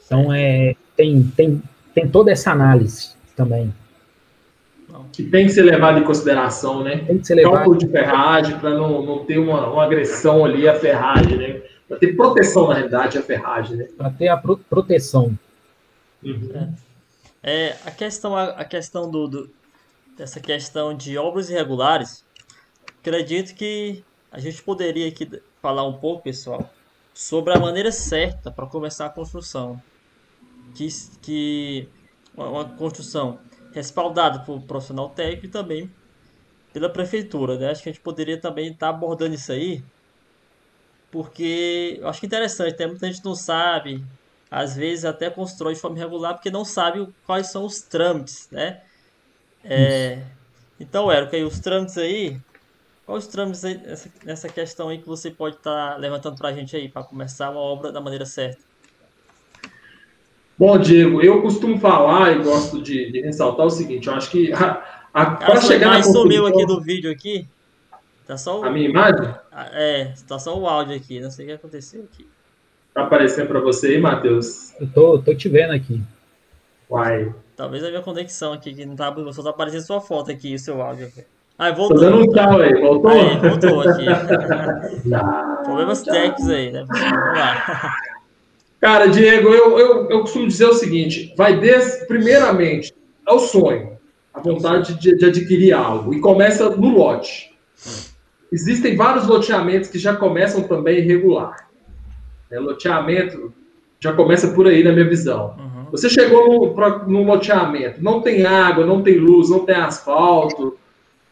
Então, 0.06 0.32
é, 0.32 0.74
tem, 0.96 1.22
tem, 1.36 1.62
tem 1.94 2.08
toda 2.08 2.30
essa 2.30 2.52
análise 2.52 3.10
também. 3.36 3.72
Que 5.12 5.22
tem 5.24 5.46
que 5.46 5.52
ser 5.52 5.62
levado 5.62 5.98
em 5.98 6.04
consideração, 6.04 6.82
né? 6.82 7.04
Tem 7.06 7.18
que 7.18 7.26
ser 7.26 7.34
levado. 7.34 7.54
Cálculo 7.54 7.78
de 7.78 7.86
ferragem, 7.88 8.58
para 8.58 8.70
não, 8.70 9.04
não 9.04 9.24
ter 9.24 9.38
uma, 9.38 9.66
uma 9.68 9.84
agressão 9.84 10.44
ali 10.44 10.68
à 10.68 10.74
ferragem, 10.74 11.36
né? 11.36 11.60
Para 11.92 11.98
ter 11.98 12.16
proteção, 12.16 12.68
na 12.68 12.74
realidade, 12.74 13.18
à 13.18 13.22
ferragem, 13.22 13.76
né? 13.76 13.84
Para 13.84 14.08
ter 14.08 14.28
a 14.28 14.36
pro 14.38 14.56
proteção. 14.56 15.38
Uhum. 16.22 16.74
É. 17.42 17.66
é, 17.66 17.78
a 17.84 17.90
questão, 17.90 18.34
a 18.34 18.64
questão 18.64 19.10
do, 19.10 19.28
do, 19.28 19.50
dessa 20.16 20.40
questão 20.40 20.96
de 20.96 21.18
obras 21.18 21.50
irregulares, 21.50 22.24
acredito 22.98 23.54
que 23.54 24.02
a 24.30 24.38
gente 24.38 24.62
poderia 24.62 25.06
aqui 25.06 25.28
falar 25.60 25.86
um 25.86 25.92
pouco, 25.92 26.22
pessoal, 26.22 26.72
sobre 27.12 27.52
a 27.52 27.58
maneira 27.58 27.92
certa 27.92 28.50
para 28.50 28.66
começar 28.66 29.04
a 29.04 29.10
construção. 29.10 29.78
Que, 30.74 30.88
que 31.20 31.88
uma 32.34 32.64
construção 32.64 33.38
respaldada 33.74 34.38
por 34.38 34.56
um 34.56 34.60
profissional 34.62 35.10
técnico 35.10 35.44
e 35.44 35.50
também 35.50 35.90
pela 36.72 36.88
prefeitura, 36.88 37.58
né? 37.58 37.70
Acho 37.70 37.82
que 37.82 37.90
a 37.90 37.92
gente 37.92 38.00
poderia 38.00 38.40
também 38.40 38.68
estar 38.68 38.90
tá 38.90 38.96
abordando 38.96 39.34
isso 39.34 39.52
aí, 39.52 39.84
porque 41.12 41.98
eu 42.00 42.08
acho 42.08 42.18
que 42.18 42.26
é 42.26 42.28
interessante, 42.28 42.74
tem 42.74 42.88
muita 42.88 43.06
gente 43.06 43.24
não 43.24 43.36
sabe, 43.36 44.02
às 44.50 44.74
vezes 44.74 45.04
até 45.04 45.30
constrói 45.30 45.74
de 45.74 45.80
forma 45.80 45.98
irregular 45.98 46.34
porque 46.34 46.50
não 46.50 46.64
sabe 46.64 47.06
quais 47.24 47.52
são 47.52 47.64
os 47.64 47.82
trâmites, 47.82 48.48
né? 48.50 48.80
É, 49.64 50.22
então, 50.80 51.12
Érico, 51.12 51.36
aí 51.36 51.44
os 51.44 51.60
trâmites 51.60 51.96
aí, 51.96 52.40
Quais 53.04 53.24
os 53.24 53.30
trâmites 53.30 53.62
nessa, 53.62 54.10
nessa 54.24 54.48
questão 54.48 54.88
aí 54.88 54.98
que 54.98 55.06
você 55.06 55.30
pode 55.30 55.56
estar 55.56 55.92
tá 55.92 55.96
levantando 55.96 56.36
para 56.36 56.48
a 56.48 56.52
gente 56.52 56.74
aí, 56.76 56.88
para 56.88 57.02
começar 57.02 57.50
uma 57.50 57.60
obra 57.60 57.90
da 57.90 58.00
maneira 58.00 58.24
certa? 58.24 58.62
Bom, 60.56 60.78
Diego, 60.78 61.20
eu 61.20 61.42
costumo 61.42 61.78
falar 61.78 62.32
e 62.32 62.42
gosto 62.42 62.80
de, 62.80 63.10
de 63.10 63.20
ressaltar 63.20 63.66
o 63.66 63.70
seguinte, 63.70 64.06
eu 64.06 64.14
acho 64.14 64.30
que 64.30 64.50
para 65.12 65.60
chegar 65.60 65.90
na 65.90 65.96
conclusão... 65.96 66.22
sumiu 66.22 66.46
aqui 66.46 66.64
do 66.64 66.80
vídeo 66.80 67.10
aqui. 67.10 67.46
Tá 68.32 68.38
só 68.38 68.60
o... 68.60 68.64
A 68.64 68.70
minha 68.70 68.88
imagem? 68.88 69.28
Ah, 69.52 69.68
é, 69.74 70.14
tá 70.26 70.38
só 70.38 70.58
o 70.58 70.66
áudio 70.66 70.96
aqui, 70.96 71.20
não 71.20 71.30
sei 71.30 71.44
o 71.44 71.48
que 71.48 71.54
aconteceu 71.54 72.08
aqui. 72.10 72.26
Tá 72.94 73.02
aparecendo 73.02 73.48
para 73.48 73.60
você 73.60 73.88
aí, 73.88 74.00
Matheus? 74.00 74.72
Eu 74.80 74.86
tô, 74.90 75.18
tô 75.18 75.34
te 75.34 75.50
vendo 75.50 75.74
aqui. 75.74 76.00
Uai. 76.90 77.34
Talvez 77.54 77.84
a 77.84 77.90
minha 77.90 78.00
conexão 78.00 78.54
aqui, 78.54 78.72
que 78.72 78.86
não 78.86 78.96
tá, 78.96 79.14
só 79.34 79.42
tá 79.42 79.50
aparecendo 79.50 79.82
sua 79.82 80.00
foto 80.00 80.30
aqui 80.30 80.52
e 80.52 80.54
o 80.54 80.58
seu 80.58 80.80
áudio 80.80 81.08
aqui. 81.08 81.24
Aí, 81.58 81.74
voltou. 81.74 81.98
Tô 81.98 82.04
dando 82.04 82.22
um 82.22 82.32
tchau 82.32 82.58
aí, 82.58 82.80
voltou? 82.80 83.10
Aí, 83.10 83.36
voltou 83.36 83.80
aqui. 83.82 84.06
Problemas 85.64 86.02
técnicos 86.02 86.48
aí, 86.48 86.72
né? 86.72 86.86
Vamos 86.88 87.38
lá. 87.38 87.96
Cara, 88.80 89.06
Diego, 89.08 89.48
eu, 89.50 89.78
eu, 89.78 90.10
eu 90.10 90.20
costumo 90.22 90.48
dizer 90.48 90.64
o 90.64 90.74
seguinte: 90.74 91.34
vai 91.36 91.60
desde, 91.60 92.06
primeiramente, 92.06 92.94
é 93.28 93.32
o 93.34 93.38
sonho, 93.38 93.98
a 94.32 94.40
vontade 94.40 94.94
de, 94.94 95.18
de 95.18 95.26
adquirir 95.26 95.74
algo, 95.74 96.14
e 96.14 96.20
começa 96.20 96.70
no 96.70 96.96
lote. 96.96 97.52
Existem 98.52 98.96
vários 98.96 99.26
loteamentos 99.26 99.88
que 99.88 99.98
já 99.98 100.14
começam 100.14 100.62
também 100.62 100.98
irregular. 100.98 101.68
É, 102.50 102.60
loteamento 102.60 103.52
já 103.98 104.12
começa 104.12 104.48
por 104.48 104.66
aí, 104.66 104.84
na 104.84 104.92
minha 104.92 105.08
visão. 105.08 105.54
Uhum. 105.58 105.86
Você 105.90 106.10
chegou 106.10 106.74
no 107.06 107.22
loteamento, 107.22 108.02
não 108.02 108.20
tem 108.20 108.44
água, 108.44 108.84
não 108.84 109.02
tem 109.02 109.16
luz, 109.16 109.48
não 109.48 109.60
tem 109.60 109.76
asfalto, 109.76 110.76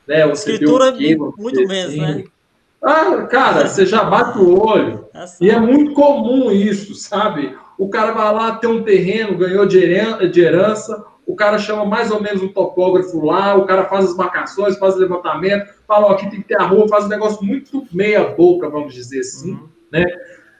né? 0.07 0.27
Você 0.29 0.53
Escritura 0.53 0.89
é 0.89 1.17
muito 1.17 1.67
menos, 1.67 1.97
né? 1.97 2.25
Ah, 2.83 3.27
cara, 3.27 3.69
você 3.69 3.85
já 3.85 4.05
bate 4.05 4.39
o 4.39 4.59
olho. 4.59 5.05
E 5.41 5.51
é 5.51 5.61
muito 5.61 5.93
comum 5.93 6.51
isso, 6.51 6.95
sabe? 6.95 7.55
O 7.81 7.89
cara 7.89 8.13
vai 8.13 8.31
lá, 8.31 8.57
tem 8.57 8.69
um 8.69 8.83
terreno, 8.83 9.39
ganhou 9.39 9.65
de 9.65 9.79
herança, 9.79 11.03
o 11.27 11.35
cara 11.35 11.57
chama 11.57 11.87
mais 11.87 12.11
ou 12.11 12.21
menos 12.21 12.43
um 12.43 12.49
topógrafo 12.49 13.25
lá, 13.25 13.55
o 13.55 13.65
cara 13.65 13.87
faz 13.87 14.05
as 14.05 14.15
marcações, 14.15 14.77
faz 14.77 14.97
o 14.97 14.99
levantamento, 14.99 15.67
fala, 15.89 16.09
ó, 16.09 16.13
aqui 16.13 16.29
tem 16.29 16.43
que 16.43 16.49
ter 16.49 16.61
a 16.61 16.65
rua, 16.65 16.87
faz 16.89 17.07
um 17.07 17.09
negócio 17.09 17.43
muito 17.43 17.87
meia 17.91 18.23
boca, 18.23 18.69
vamos 18.69 18.93
dizer 18.93 19.21
assim, 19.21 19.53
uhum. 19.53 19.69
né? 19.91 20.05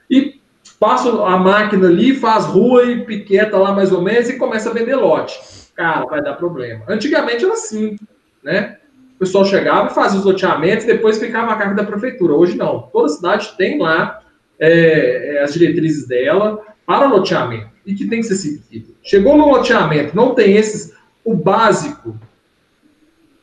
E 0.09 0.41
passa 0.79 1.11
a 1.11 1.37
máquina 1.37 1.89
ali, 1.89 2.15
faz 2.15 2.45
rua 2.45 2.85
e 2.85 3.05
piqueta 3.05 3.55
lá 3.55 3.71
mais 3.71 3.91
ou 3.91 4.01
menos 4.01 4.27
e 4.27 4.37
começa 4.39 4.71
a 4.71 4.73
vender 4.73 4.95
lote. 4.95 5.39
Cara, 5.75 6.03
vai 6.07 6.23
dar 6.23 6.33
problema. 6.33 6.83
Antigamente 6.87 7.45
era 7.45 7.53
assim, 7.53 7.97
né? 8.43 8.79
O 9.15 9.19
pessoal 9.19 9.45
chegava 9.45 9.89
fazia 9.89 10.17
os 10.17 10.25
loteamentos, 10.25 10.87
depois 10.87 11.19
ficava 11.19 11.51
a 11.51 11.55
carga 11.55 11.75
da 11.75 11.83
prefeitura. 11.83 12.33
Hoje 12.33 12.57
não. 12.57 12.89
Toda 12.91 13.09
cidade 13.09 13.55
tem 13.59 13.77
lá 13.77 14.23
é, 14.59 15.35
é, 15.35 15.43
as 15.43 15.53
diretrizes 15.53 16.07
dela 16.07 16.70
para 16.91 17.07
loteamento 17.07 17.69
e 17.85 17.95
que 17.95 18.05
tem 18.05 18.19
que 18.19 18.27
ser 18.27 18.35
seguido. 18.35 18.93
Chegou 19.01 19.37
no 19.37 19.49
loteamento, 19.49 20.13
não 20.13 20.35
tem 20.35 20.57
esses, 20.57 20.93
o 21.23 21.33
básico, 21.33 22.19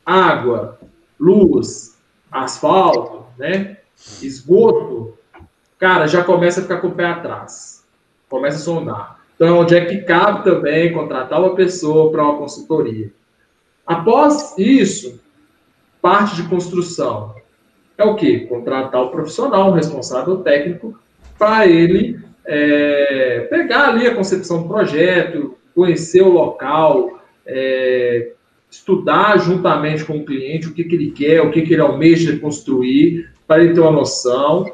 água, 0.05 0.77
luz, 1.19 1.97
asfalto, 2.31 3.25
né? 3.39 3.77
Esgoto, 4.21 5.17
cara, 5.79 6.05
já 6.05 6.23
começa 6.23 6.59
a 6.59 6.63
ficar 6.63 6.77
com 6.77 6.89
o 6.89 6.91
pé 6.91 7.07
atrás. 7.07 7.83
Começa 8.29 8.57
a 8.57 8.61
sondar. 8.61 9.19
Então, 9.35 9.57
onde 9.57 9.75
é 9.75 9.83
que 9.83 9.97
cabe 10.03 10.43
também 10.43 10.93
contratar 10.93 11.39
uma 11.39 11.55
pessoa 11.55 12.11
para 12.11 12.23
uma 12.23 12.37
consultoria? 12.37 13.11
Após 13.83 14.53
isso, 14.59 15.19
parte 15.99 16.35
de 16.35 16.47
construção 16.47 17.33
é 17.97 18.03
o 18.03 18.15
quê? 18.15 18.41
Contratar 18.41 19.01
o 19.01 19.09
profissional, 19.09 19.71
o 19.71 19.73
responsável 19.73 20.37
técnico, 20.37 20.99
para 21.35 21.65
ele 21.65 22.28
é, 22.51 23.47
pegar 23.47 23.89
ali 23.89 24.07
a 24.07 24.15
concepção 24.15 24.63
do 24.63 24.67
projeto, 24.67 25.55
conhecer 25.75 26.23
o 26.23 26.29
local, 26.29 27.21
é, 27.45 28.31
estudar 28.71 29.37
juntamente 29.37 30.03
com 30.03 30.17
o 30.17 30.25
cliente 30.25 30.67
o 30.67 30.73
que, 30.73 30.83
que 30.83 30.95
ele 30.95 31.11
quer, 31.11 31.41
o 31.41 31.51
que, 31.51 31.61
que 31.61 31.73
ele 31.73 31.83
almeja 31.83 32.35
construir, 32.39 33.29
para 33.47 33.63
ele 33.63 33.75
ter 33.75 33.79
uma 33.79 33.91
noção. 33.91 34.65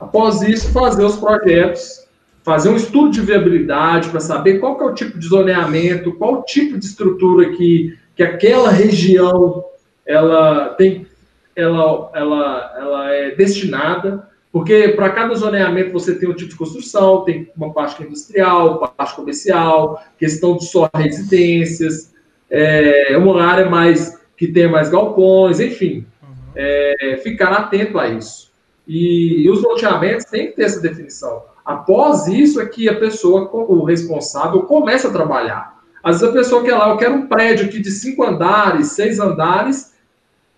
Após 0.00 0.40
isso, 0.40 0.72
fazer 0.72 1.04
os 1.04 1.16
projetos, 1.16 2.08
fazer 2.42 2.70
um 2.70 2.76
estudo 2.76 3.10
de 3.10 3.20
viabilidade 3.20 4.08
para 4.08 4.20
saber 4.20 4.58
qual 4.58 4.80
é 4.80 4.84
o 4.84 4.94
tipo 4.94 5.18
de 5.18 5.28
zoneamento, 5.28 6.14
qual 6.14 6.40
o 6.40 6.42
tipo 6.42 6.78
de 6.78 6.86
estrutura 6.86 7.50
que, 7.50 7.98
que 8.16 8.22
aquela 8.22 8.70
região 8.70 9.62
ela 10.06 10.70
tem, 10.70 11.06
ela, 11.54 12.10
ela, 12.14 12.74
ela 12.78 13.10
é 13.10 13.34
destinada, 13.34 14.26
porque 14.52 14.88
para 14.88 15.10
cada 15.10 15.34
zoneamento 15.34 15.92
você 15.92 16.14
tem 16.14 16.28
um 16.28 16.34
tipo 16.34 16.50
de 16.50 16.56
construção, 16.56 17.24
tem 17.24 17.50
uma 17.56 17.72
parte 17.72 18.02
é 18.02 18.06
industrial, 18.06 18.78
parte 18.78 19.14
comercial, 19.14 20.02
questão 20.18 20.56
de 20.56 20.66
só 20.66 20.90
residências, 20.94 22.12
é 22.50 23.16
uma 23.16 23.42
área 23.42 23.70
mais 23.70 24.20
que 24.36 24.48
tem 24.48 24.68
mais 24.68 24.88
galpões, 24.88 25.60
enfim, 25.60 26.06
uhum. 26.22 26.34
é, 26.56 27.20
ficar 27.22 27.52
atento 27.52 27.98
a 27.98 28.08
isso. 28.08 28.50
E, 28.88 29.44
e, 29.44 29.50
os 29.50 29.62
loteamentos 29.62 30.24
têm 30.24 30.46
que 30.46 30.56
ter 30.56 30.64
essa 30.64 30.80
definição. 30.80 31.44
Após 31.64 32.26
isso 32.26 32.60
é 32.60 32.66
que 32.66 32.88
a 32.88 32.98
pessoa, 32.98 33.48
o 33.52 33.84
responsável, 33.84 34.62
começa 34.62 35.08
a 35.08 35.12
trabalhar. 35.12 35.78
Às 36.02 36.20
vezes 36.20 36.34
a 36.34 36.38
pessoa 36.38 36.64
quer 36.64 36.74
lá, 36.74 36.88
eu 36.88 36.96
quero 36.96 37.14
um 37.14 37.26
prédio 37.28 37.66
aqui 37.66 37.78
de 37.78 37.90
cinco 37.90 38.24
andares, 38.24 38.92
seis 38.92 39.20
andares, 39.20 39.94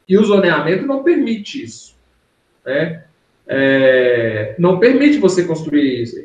e 0.09 0.17
o 0.17 0.25
zoneamento 0.25 0.87
não 0.87 1.03
permite 1.03 1.63
isso. 1.63 1.95
Né? 2.65 3.05
É, 3.47 4.55
não 4.59 4.79
permite 4.79 5.19
você 5.19 5.45
construir 5.45 6.03
isso, 6.03 6.17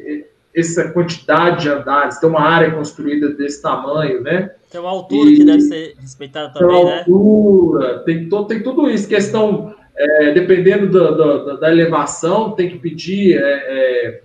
essa 0.55 0.89
quantidade 0.91 1.63
de 1.63 1.69
andares, 1.69 2.19
ter 2.19 2.25
uma 2.25 2.41
área 2.41 2.71
construída 2.71 3.29
desse 3.29 3.61
tamanho, 3.61 4.21
né? 4.21 4.51
Tem 4.71 4.81
uma 4.81 4.89
altura 4.89 5.29
e, 5.29 5.37
que 5.37 5.45
deve 5.45 5.61
ser 5.61 5.95
respeitada 5.99 6.51
também, 6.51 6.75
tem 6.75 6.85
né? 6.85 6.99
altura, 6.99 7.99
tem, 7.99 8.27
to, 8.27 8.45
tem 8.45 8.63
tudo 8.63 8.89
isso. 8.89 9.07
Questão, 9.07 9.75
é, 9.95 10.31
dependendo 10.31 10.89
da, 10.89 11.11
da, 11.11 11.53
da, 11.57 11.71
elevação, 11.71 12.51
tem 12.51 12.69
que 12.69 12.79
pedir 12.79 13.37
é, 13.37 13.43
é 13.43 14.21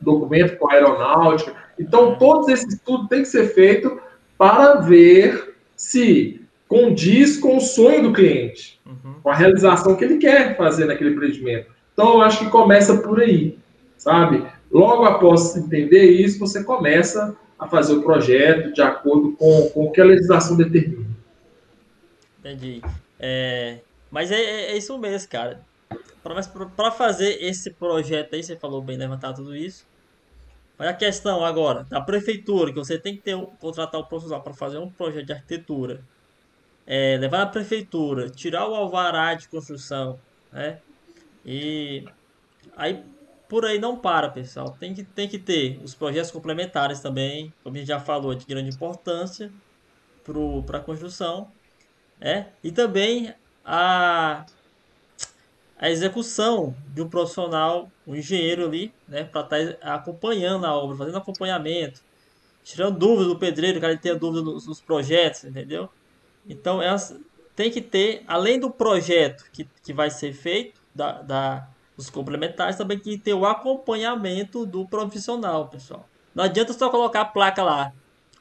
documento 0.00 0.58
com 0.58 0.68
a 0.68 0.74
aeronáutica. 0.74 1.54
Então, 1.78 2.16
todos 2.16 2.48
esses 2.48 2.74
estudos 2.74 3.08
têm 3.08 3.22
que 3.22 3.28
ser 3.28 3.54
feito 3.54 4.00
para 4.36 4.74
ver 4.80 5.54
se 5.76 6.40
condiz 6.66 7.36
com 7.36 7.56
o 7.56 7.60
sonho 7.60 8.02
do 8.02 8.12
cliente, 8.12 8.80
uhum. 8.84 9.14
com 9.22 9.30
a 9.30 9.34
realização 9.34 9.94
que 9.94 10.04
ele 10.04 10.18
quer 10.18 10.56
fazer 10.56 10.86
naquele 10.86 11.10
empreendimento. 11.10 11.71
Então, 11.92 12.14
eu 12.14 12.22
acho 12.22 12.38
que 12.38 12.50
começa 12.50 12.98
por 12.98 13.20
aí, 13.20 13.58
sabe? 13.96 14.46
Logo 14.70 15.04
após 15.04 15.56
entender 15.56 16.04
isso, 16.04 16.38
você 16.38 16.64
começa 16.64 17.36
a 17.58 17.68
fazer 17.68 17.94
o 17.94 18.02
projeto 18.02 18.72
de 18.72 18.80
acordo 18.80 19.32
com, 19.32 19.68
com 19.70 19.84
o 19.84 19.92
que 19.92 20.00
a 20.00 20.04
legislação 20.04 20.56
determina. 20.56 21.06
Entendi. 22.40 22.82
É, 23.20 23.78
mas 24.10 24.30
é, 24.32 24.40
é, 24.40 24.72
é 24.72 24.76
isso 24.76 24.96
mesmo, 24.98 25.28
cara. 25.28 25.60
Para 26.76 26.90
fazer 26.90 27.42
esse 27.42 27.70
projeto 27.70 28.34
aí, 28.34 28.42
você 28.42 28.56
falou 28.56 28.80
bem 28.80 28.96
levantar 28.96 29.32
tudo 29.32 29.54
isso. 29.54 29.86
Mas 30.78 30.88
a 30.88 30.94
questão 30.94 31.44
agora 31.44 31.86
da 31.88 32.00
prefeitura, 32.00 32.72
que 32.72 32.78
você 32.78 32.98
tem 32.98 33.14
que 33.14 33.22
ter, 33.22 33.36
contratar 33.60 34.00
o 34.00 34.06
profissional 34.06 34.42
para 34.42 34.54
fazer 34.54 34.78
um 34.78 34.90
projeto 34.90 35.26
de 35.26 35.32
arquitetura 35.32 36.00
é, 36.86 37.16
levar 37.18 37.42
à 37.42 37.46
prefeitura, 37.46 38.28
tirar 38.28 38.68
o 38.68 38.74
alvará 38.74 39.34
de 39.34 39.48
construção, 39.48 40.18
né? 40.52 40.78
E 41.44 42.04
aí 42.76 43.04
por 43.52 43.66
aí 43.66 43.78
não 43.78 43.98
para, 43.98 44.30
pessoal. 44.30 44.74
Tem 44.80 44.94
que, 44.94 45.04
tem 45.04 45.28
que 45.28 45.38
ter 45.38 45.78
os 45.84 45.94
projetos 45.94 46.30
complementares 46.30 47.00
também, 47.00 47.52
como 47.62 47.76
a 47.76 47.78
gente 47.78 47.88
já 47.88 48.00
falou, 48.00 48.34
de 48.34 48.46
grande 48.46 48.74
importância 48.74 49.52
para 50.64 50.78
a 50.78 50.80
construção. 50.80 51.52
É? 52.18 52.46
E 52.64 52.72
também 52.72 53.34
a, 53.62 54.46
a 55.78 55.90
execução 55.90 56.74
de 56.94 57.02
um 57.02 57.08
profissional, 57.10 57.90
um 58.06 58.16
engenheiro 58.16 58.64
ali, 58.64 58.90
né, 59.06 59.24
para 59.24 59.42
estar 59.42 59.74
tá 59.74 59.94
acompanhando 59.96 60.64
a 60.64 60.74
obra, 60.74 60.96
fazendo 60.96 61.18
acompanhamento, 61.18 62.00
tirando 62.64 62.98
dúvidas 62.98 63.26
do 63.26 63.38
pedreiro, 63.38 63.78
que 63.78 63.84
ele 63.84 63.98
tenha 63.98 64.14
dúvida 64.14 64.42
nos, 64.42 64.66
nos 64.66 64.80
projetos, 64.80 65.44
entendeu? 65.44 65.90
Então, 66.48 66.80
elas 66.80 67.14
tem 67.54 67.70
que 67.70 67.82
ter, 67.82 68.24
além 68.26 68.58
do 68.58 68.70
projeto 68.70 69.44
que, 69.52 69.68
que 69.84 69.92
vai 69.92 70.10
ser 70.10 70.32
feito, 70.32 70.81
da, 70.94 71.22
da, 71.22 71.68
dos 71.96 72.10
complementares, 72.10 72.76
também 72.76 72.98
que 72.98 73.18
ter 73.18 73.34
o 73.34 73.46
acompanhamento 73.46 74.66
do 74.66 74.86
profissional, 74.86 75.68
pessoal. 75.68 76.08
Não 76.34 76.44
adianta 76.44 76.72
só 76.72 76.88
colocar 76.88 77.22
a 77.22 77.24
placa 77.24 77.62
lá, 77.62 77.92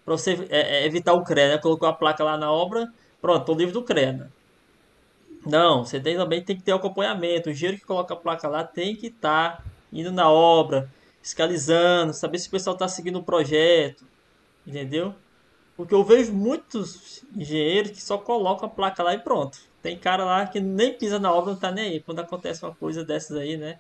para 0.04 0.18
você 0.18 0.48
é, 0.50 0.84
é, 0.84 0.86
evitar 0.86 1.14
o 1.14 1.24
CREA, 1.24 1.50
né? 1.50 1.58
Colocou 1.58 1.88
a 1.88 1.94
placa 1.94 2.24
lá 2.24 2.38
na 2.38 2.52
obra, 2.52 2.92
pronto, 3.22 3.42
estou 3.42 3.56
livre 3.56 3.74
do 3.74 3.84
CREA. 3.84 4.14
Né? 4.14 4.28
Não, 5.46 5.86
você 5.86 6.00
tem, 6.00 6.16
também 6.16 6.44
tem 6.44 6.56
que 6.56 6.64
ter 6.64 6.74
o 6.74 6.78
acompanhamento. 6.78 7.50
O 7.50 7.52
engenheiro 7.52 7.80
que 7.80 7.86
coloca 7.86 8.14
a 8.14 8.18
placa 8.18 8.48
lá 8.48 8.64
tem 8.64 8.96
que 8.96 9.08
estar 9.08 9.58
tá 9.58 9.64
indo 9.92 10.12
na 10.12 10.30
obra, 10.30 10.90
fiscalizando, 11.22 12.14
saber 12.14 12.40
se 12.40 12.48
o 12.48 12.52
pessoal 12.52 12.76
está 12.76 12.88
seguindo 12.88 13.20
o 13.20 13.24
projeto, 13.24 14.06
entendeu? 14.66 15.14
Porque 15.76 15.94
eu 15.94 16.04
vejo 16.04 16.32
muitos 16.34 17.24
engenheiros 17.36 17.92
que 17.92 18.02
só 18.02 18.18
colocam 18.18 18.68
a 18.68 18.72
placa 18.72 19.02
lá 19.04 19.14
e 19.14 19.20
pronto. 19.20 19.60
Tem 19.82 19.98
cara 19.98 20.24
lá 20.24 20.46
que 20.46 20.60
nem 20.60 20.94
pisa 20.94 21.18
na 21.20 21.34
obra, 21.34 21.54
não 21.54 21.60
tá 21.60 21.72
nem 21.72 21.86
aí. 21.86 22.00
Quando 22.00 22.20
acontece 22.20 22.64
uma 22.64 22.74
coisa 22.74 23.04
dessas 23.04 23.38
aí, 23.38 23.58
né? 23.58 23.80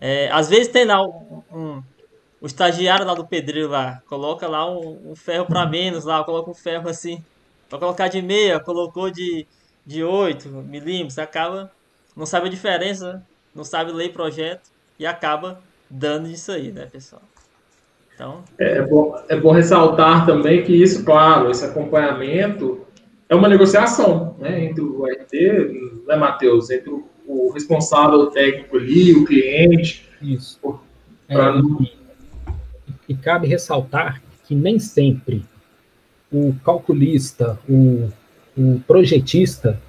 É, 0.00 0.28
às 0.30 0.48
vezes 0.48 0.68
tem 0.68 0.84
lá 0.84 1.02
um, 1.02 1.42
um, 1.52 1.82
o 2.40 2.46
estagiário 2.46 3.06
lá 3.06 3.14
do 3.14 3.26
pedreiro 3.26 3.68
lá, 3.68 4.02
coloca 4.08 4.46
lá 4.46 4.70
um, 4.70 5.12
um 5.12 5.16
ferro 5.16 5.46
para 5.46 5.66
menos 5.66 6.04
lá, 6.04 6.22
coloca 6.22 6.50
um 6.50 6.54
ferro 6.54 6.88
assim, 6.88 7.24
para 7.68 7.78
colocar 7.78 8.08
de 8.08 8.20
meia, 8.20 8.60
colocou 8.60 9.10
de, 9.10 9.46
de 9.86 10.04
8 10.04 10.48
milímetros, 10.48 11.18
acaba, 11.18 11.70
não 12.14 12.26
sabe 12.26 12.48
a 12.48 12.50
diferença, 12.50 13.22
não 13.54 13.64
sabe 13.64 13.90
ler 13.90 14.12
projeto 14.12 14.68
e 14.98 15.06
acaba 15.06 15.60
dando 15.88 16.28
isso 16.28 16.52
aí, 16.52 16.70
né, 16.70 16.86
pessoal? 16.86 17.22
Então... 18.14 18.44
É, 18.58 18.78
é, 18.78 18.82
bom, 18.82 19.18
é 19.28 19.36
bom 19.36 19.52
ressaltar 19.52 20.26
também 20.26 20.62
que 20.62 20.72
isso, 20.72 21.04
claro, 21.04 21.50
esse 21.50 21.64
acompanhamento 21.64 22.85
é 23.28 23.34
uma 23.34 23.48
negociação 23.48 24.36
né, 24.38 24.64
entre 24.64 24.82
o 24.82 25.04
RT, 25.04 26.04
né, 26.06 26.16
Matheus? 26.16 26.70
Entre 26.70 26.90
o, 26.90 27.04
o, 27.26 27.50
responsável 27.52 28.26
técnico 28.26 28.76
ali, 28.76 29.12
o 29.14 29.24
cliente. 29.24 30.08
Isso. 30.22 30.60
Pra... 31.26 31.56
É, 31.56 31.60
e, 31.82 31.92
e 33.08 33.14
cabe 33.14 33.48
ressaltar 33.48 34.22
que 34.44 34.54
nem 34.54 34.78
sempre 34.78 35.44
o 36.32 36.54
calculista, 36.64 37.58
o, 37.68 38.08
o 38.56 38.80
projetista, 38.86 39.80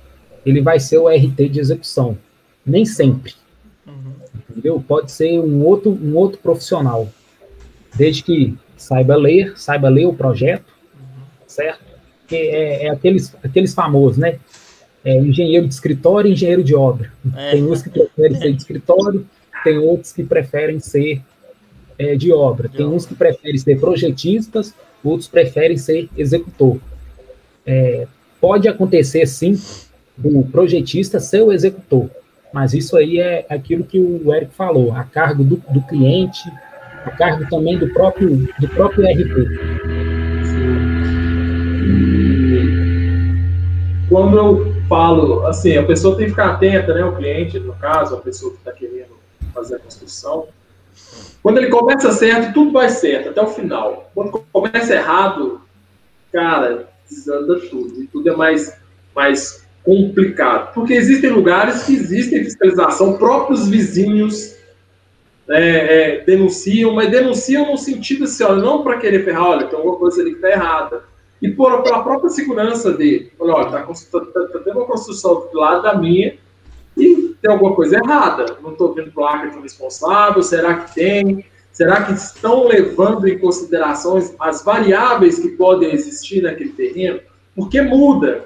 ele 0.45 0.61
vai 0.61 0.79
ser 0.79 0.97
o 0.97 1.07
RT 1.07 1.49
de 1.49 1.59
execução. 1.59 2.17
Nem 2.65 2.85
sempre. 2.85 3.33
Uhum. 3.85 4.13
Entendeu? 4.49 4.83
Pode 4.85 5.11
ser 5.11 5.39
um 5.39 5.63
outro, 5.63 5.91
um 5.91 6.15
outro 6.15 6.39
profissional. 6.39 7.07
Desde 7.95 8.23
que 8.23 8.57
saiba 8.75 9.15
ler, 9.15 9.57
saiba 9.57 9.89
ler 9.89 10.05
o 10.05 10.13
projeto, 10.13 10.73
uhum. 10.95 11.23
certo? 11.45 11.86
Que 12.27 12.35
é, 12.35 12.85
é, 12.85 12.89
aqueles, 12.89 13.33
aqueles 13.43 13.73
famosos, 13.73 14.17
né? 14.17 14.39
É, 15.03 15.17
engenheiro 15.17 15.67
de 15.67 15.73
escritório 15.73 16.29
e 16.29 16.33
engenheiro 16.33 16.63
de 16.63 16.75
obra. 16.75 17.11
É. 17.35 17.51
Tem 17.51 17.63
uns 17.63 17.81
que 17.81 17.89
preferem 17.89 18.35
ser 18.35 18.51
de 18.51 18.57
escritório, 18.57 19.27
tem 19.63 19.77
outros 19.77 20.11
que 20.11 20.23
preferem 20.23 20.79
ser 20.79 21.21
é, 21.97 22.15
de 22.15 22.31
obra. 22.31 22.69
Tem 22.69 22.85
uns 22.85 23.05
que 23.05 23.15
preferem 23.15 23.57
ser 23.57 23.79
projetistas, 23.79 24.73
outros 25.03 25.27
preferem 25.27 25.77
ser 25.77 26.09
executor. 26.17 26.77
É, 27.65 28.07
pode 28.39 28.67
acontecer, 28.67 29.25
sim, 29.25 29.59
do 30.17 30.43
projetista 30.43 31.19
ser 31.19 31.41
o 31.43 31.51
executor, 31.51 32.09
mas 32.53 32.73
isso 32.73 32.97
aí 32.97 33.19
é 33.19 33.45
aquilo 33.49 33.83
que 33.83 33.99
o 33.99 34.33
Eric 34.33 34.53
falou, 34.53 34.93
a 34.93 35.03
cargo 35.03 35.43
do, 35.43 35.57
do 35.69 35.81
cliente, 35.81 36.49
a 37.05 37.11
cargo 37.11 37.47
também 37.49 37.77
do 37.77 37.87
próprio, 37.89 38.47
do 38.59 38.67
próprio 38.69 39.05
RP. 39.05 39.96
Quando 44.17 44.35
eu 44.35 44.73
falo, 44.89 45.45
assim, 45.45 45.77
a 45.77 45.83
pessoa 45.83 46.17
tem 46.17 46.25
que 46.25 46.31
ficar 46.31 46.53
atenta, 46.53 46.91
né, 46.91 47.05
o 47.05 47.15
cliente, 47.15 47.59
no 47.59 47.75
caso, 47.75 48.15
a 48.15 48.19
pessoa 48.19 48.51
que 48.51 48.57
está 48.57 48.71
querendo 48.71 49.15
fazer 49.53 49.75
a 49.75 49.79
construção, 49.79 50.47
quando 51.43 51.59
ele 51.59 51.67
começa 51.67 52.11
certo, 52.11 52.51
tudo 52.51 52.71
vai 52.71 52.89
certo, 52.89 53.29
até 53.29 53.39
o 53.39 53.45
final. 53.45 54.09
Quando 54.15 54.43
começa 54.51 54.95
errado, 54.95 55.61
cara, 56.33 56.89
desanda 57.07 57.59
tudo. 57.69 58.01
E 58.01 58.07
tudo 58.07 58.27
é 58.27 58.35
mais, 58.35 58.75
mais 59.15 59.63
complicado. 59.83 60.73
Porque 60.73 60.93
existem 60.93 61.29
lugares 61.29 61.83
que 61.83 61.93
existem 61.93 62.43
fiscalização, 62.43 63.19
próprios 63.19 63.67
vizinhos 63.67 64.55
é, 65.47 65.59
é, 65.59 66.23
denunciam, 66.25 66.91
mas 66.91 67.11
denunciam 67.11 67.71
no 67.71 67.77
sentido 67.77 68.23
assim, 68.23 68.43
olha, 68.43 68.63
não 68.63 68.83
para 68.83 68.97
querer 68.97 69.23
ferrar, 69.23 69.45
olha, 69.45 69.67
tem 69.67 69.77
alguma 69.77 69.97
coisa 69.97 70.21
ali 70.21 70.31
que 70.31 70.37
está 70.37 70.49
errada. 70.49 71.03
E 71.41 71.49
por, 71.49 71.83
pela 71.83 72.03
própria 72.03 72.29
segurança 72.29 72.91
dele. 72.93 73.31
Olha, 73.39 73.67
está 73.67 73.83
tá, 73.83 74.25
tá, 74.25 74.47
tá 74.47 74.59
tendo 74.59 74.77
uma 74.77 74.87
construção 74.87 75.47
do 75.51 75.59
lado 75.59 75.83
da 75.83 75.95
minha 75.95 76.35
e 76.95 77.35
tem 77.41 77.51
alguma 77.51 77.75
coisa 77.75 77.97
errada. 77.97 78.57
Não 78.61 78.71
estou 78.71 78.93
vendo 78.93 79.11
placa 79.11 79.49
de 79.49 79.59
responsável, 79.59 80.41
será 80.41 80.75
que 80.75 80.95
tem? 80.95 81.45
Será 81.71 82.03
que 82.03 82.13
estão 82.13 82.67
levando 82.67 83.27
em 83.27 83.37
consideração 83.37 84.17
as 84.39 84.63
variáveis 84.63 85.37
que 85.37 85.49
podem 85.49 85.93
existir 85.93 86.41
naquele 86.41 86.71
terreno? 86.71 87.19
Porque 87.55 87.81
muda, 87.81 88.45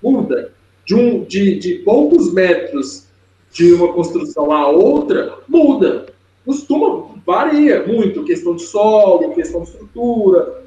muda. 0.00 0.52
De, 0.86 0.94
um, 0.94 1.24
de, 1.24 1.58
de 1.58 1.74
poucos 1.80 2.32
metros 2.32 3.08
de 3.52 3.72
uma 3.72 3.92
construção 3.92 4.52
a 4.52 4.68
outra, 4.68 5.38
muda. 5.48 6.06
Costuma, 6.46 7.08
varia 7.26 7.84
muito, 7.86 8.24
questão 8.24 8.54
de 8.54 8.62
solo, 8.62 9.34
questão 9.34 9.62
de 9.62 9.70
estrutura, 9.70 10.62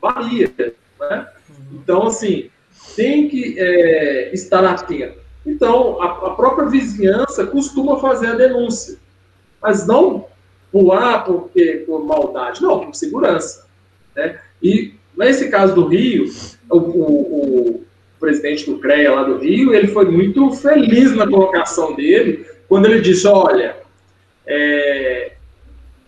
varia. 0.00 0.52
Né? 1.10 1.26
Então, 1.72 2.06
assim, 2.06 2.50
tem 2.96 3.28
que 3.28 3.58
é, 3.58 4.32
estar 4.32 4.64
atento. 4.64 5.20
Então, 5.44 6.00
a, 6.00 6.06
a, 6.28 6.30
própria 6.30 6.68
vizinhança 6.68 7.46
costuma 7.46 7.98
fazer 7.98 8.28
a 8.28 8.34
denúncia, 8.34 8.96
mas 9.60 9.86
não 9.86 10.26
pular 10.70 11.24
porque, 11.24 11.84
por 11.86 12.04
maldade, 12.04 12.62
não, 12.62 12.86
por 12.86 12.94
segurança. 12.94 13.66
Né? 14.14 14.38
E 14.62 14.94
nesse 15.16 15.48
caso 15.48 15.74
do 15.74 15.86
Rio, 15.86 16.26
o, 16.70 16.78
o, 16.78 17.68
o 17.70 17.84
presidente 18.20 18.70
do 18.70 18.78
CREA 18.78 19.12
lá 19.12 19.24
do 19.24 19.38
Rio, 19.38 19.74
ele 19.74 19.88
foi 19.88 20.04
muito 20.04 20.52
feliz 20.52 21.14
na 21.14 21.26
colocação 21.26 21.94
dele, 21.94 22.46
quando 22.68 22.86
ele 22.86 23.00
disse, 23.00 23.26
olha, 23.26 23.76
é, 24.46 25.32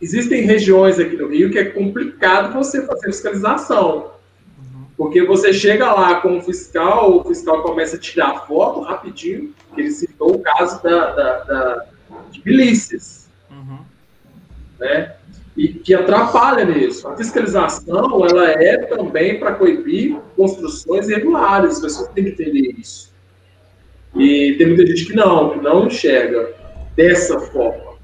existem 0.01 0.43
regiões 0.43 0.99
aqui 0.99 1.17
no 1.17 1.29
Rio 1.29 1.51
que 1.51 1.59
é 1.59 1.65
complicado 1.65 2.55
você 2.55 2.87
fazer 2.87 3.07
fiscalização. 3.07 4.14
Porque 4.97 5.25
você 5.25 5.53
chega 5.53 5.93
lá 5.93 6.21
com 6.21 6.39
o 6.39 6.43
fiscal, 6.43 7.19
o 7.19 7.25
fiscal 7.25 7.63
começa 7.63 7.97
a 7.97 7.99
tirar 7.99 8.47
foto 8.47 8.81
rapidinho, 8.81 9.53
ele 9.77 9.91
citou 9.91 10.37
o 10.37 10.39
caso 10.39 10.83
da, 10.83 11.11
da, 11.11 11.39
da 11.45 11.87
de 12.31 12.41
milícias, 12.45 13.29
uhum. 13.51 13.79
né? 14.79 15.17
E 15.57 15.69
que 15.69 15.95
atrapalha 15.95 16.65
nisso. 16.65 17.07
A 17.09 17.17
fiscalização, 17.17 18.25
ela 18.27 18.51
é 18.51 18.77
também 18.87 19.39
para 19.39 19.55
coibir 19.55 20.17
construções 20.37 21.09
irregulares, 21.09 21.77
as 21.77 21.81
pessoas 21.81 22.09
têm 22.09 22.25
que 22.25 22.31
entender 22.31 22.75
isso. 22.79 23.13
E 24.17 24.55
tem 24.59 24.69
muita 24.69 24.87
gente 24.87 25.07
que 25.07 25.15
não, 25.15 25.51
que 25.51 25.61
não 25.61 25.87
enxerga 25.87 26.55
dessa 26.97 27.39
forma, 27.41 27.95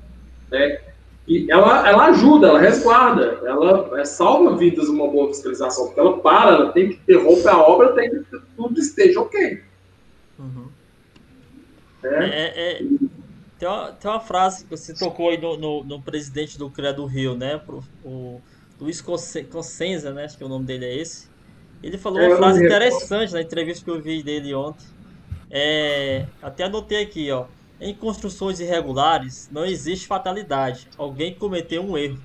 né? 0.51 0.81
E 1.27 1.51
ela, 1.51 1.89
ela 1.89 2.07
ajuda, 2.07 2.49
ela 2.49 2.61
resguarda, 2.61 3.41
ela 3.45 4.01
é, 4.01 4.05
salva 4.05 4.57
vidas 4.57 4.89
uma 4.89 5.07
boa 5.07 5.29
fiscalização, 5.29 5.87
porque 5.87 6.01
ela 6.01 6.19
para, 6.19 6.51
ela 6.51 6.73
tem 6.73 6.89
que 6.89 6.95
interromper 6.95 7.49
a 7.49 7.59
obra, 7.59 7.93
tem 7.93 8.11
que 8.11 8.25
tudo 8.57 8.81
esteja 8.81 9.21
ok. 9.21 9.63
Uhum. 10.39 10.69
É. 12.03 12.25
É, 12.25 12.73
é, 12.73 12.83
tem, 13.59 13.69
uma, 13.69 13.93
tem 13.93 14.11
uma 14.11 14.21
frase 14.21 14.65
que 14.65 14.71
você 14.71 14.95
tocou 14.95 15.31
aí 15.31 15.39
no, 15.39 15.57
no, 15.57 15.85
no 15.85 16.03
presidente 16.03 16.59
do 16.59 16.71
CREA 16.71 16.93
do 16.93 17.05
Rio, 17.05 17.37
né? 17.37 17.59
Pro, 17.59 17.85
o 18.05 18.41
Luiz 18.81 19.03
Consenza, 19.03 20.13
né? 20.13 20.25
Acho 20.25 20.39
que 20.39 20.45
o 20.45 20.49
nome 20.49 20.65
dele 20.65 20.87
é 20.87 20.97
esse. 20.97 21.29
Ele 21.83 21.99
falou 21.99 22.21
é, 22.21 22.29
uma 22.29 22.37
frase 22.39 22.65
interessante 22.65 23.33
na 23.33 23.43
entrevista 23.43 23.85
que 23.85 23.91
eu 23.91 24.01
vi 24.01 24.23
dele 24.23 24.55
ontem. 24.55 24.87
É, 25.51 26.27
até 26.41 26.65
anotei 26.65 27.03
aqui, 27.03 27.31
ó. 27.31 27.47
Em 27.81 27.95
construções 27.95 28.61
irregulares, 28.61 29.49
não 29.51 29.65
existe 29.65 30.07
fatalidade. 30.07 30.87
Alguém 30.99 31.35
cometeu 31.35 31.83
um 31.83 31.97
erro. 31.97 32.19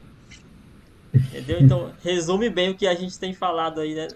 Entendeu? 1.14 1.60
Então, 1.62 1.92
resume 2.04 2.50
bem 2.50 2.72
o 2.72 2.76
que 2.76 2.86
a 2.86 2.94
gente 2.94 3.18
tem 3.18 3.34
falado 3.34 3.80
aí 3.80 3.96
né? 3.96 4.08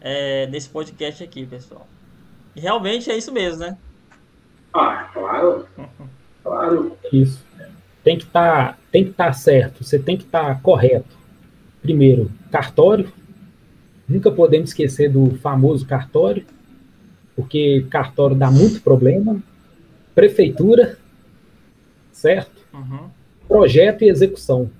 é, 0.00 0.46
nesse 0.48 0.68
podcast 0.68 1.22
aqui, 1.22 1.46
pessoal. 1.46 1.86
E 2.56 2.60
realmente 2.60 3.10
é 3.10 3.16
isso 3.16 3.32
mesmo, 3.32 3.60
né? 3.60 3.78
Ah, 4.74 5.08
claro. 5.12 5.66
Claro. 6.46 6.96
Isso. 7.12 7.44
Tem 8.04 8.16
que 8.16 8.22
estar 8.22 8.68
tá, 8.68 8.78
tem 8.92 9.02
que 9.02 9.10
estar 9.10 9.26
tá 9.26 9.32
certo. 9.32 9.82
Você 9.82 9.98
tem 9.98 10.16
que 10.16 10.22
estar 10.22 10.54
tá 10.54 10.60
correto. 10.62 11.16
Primeiro, 11.82 12.30
cartório. 12.52 13.12
Nunca 14.08 14.30
podemos 14.30 14.70
esquecer 14.70 15.10
do 15.10 15.34
famoso 15.38 15.84
cartório, 15.84 16.46
porque 17.34 17.84
cartório 17.90 18.36
dá 18.36 18.48
muito 18.48 18.80
problema 18.80 19.42
prefeitura, 20.16 20.96
certo? 22.10 22.64
Uhum. 22.72 23.10
Projeto 23.46 24.02
e 24.02 24.08
execução. 24.08 24.70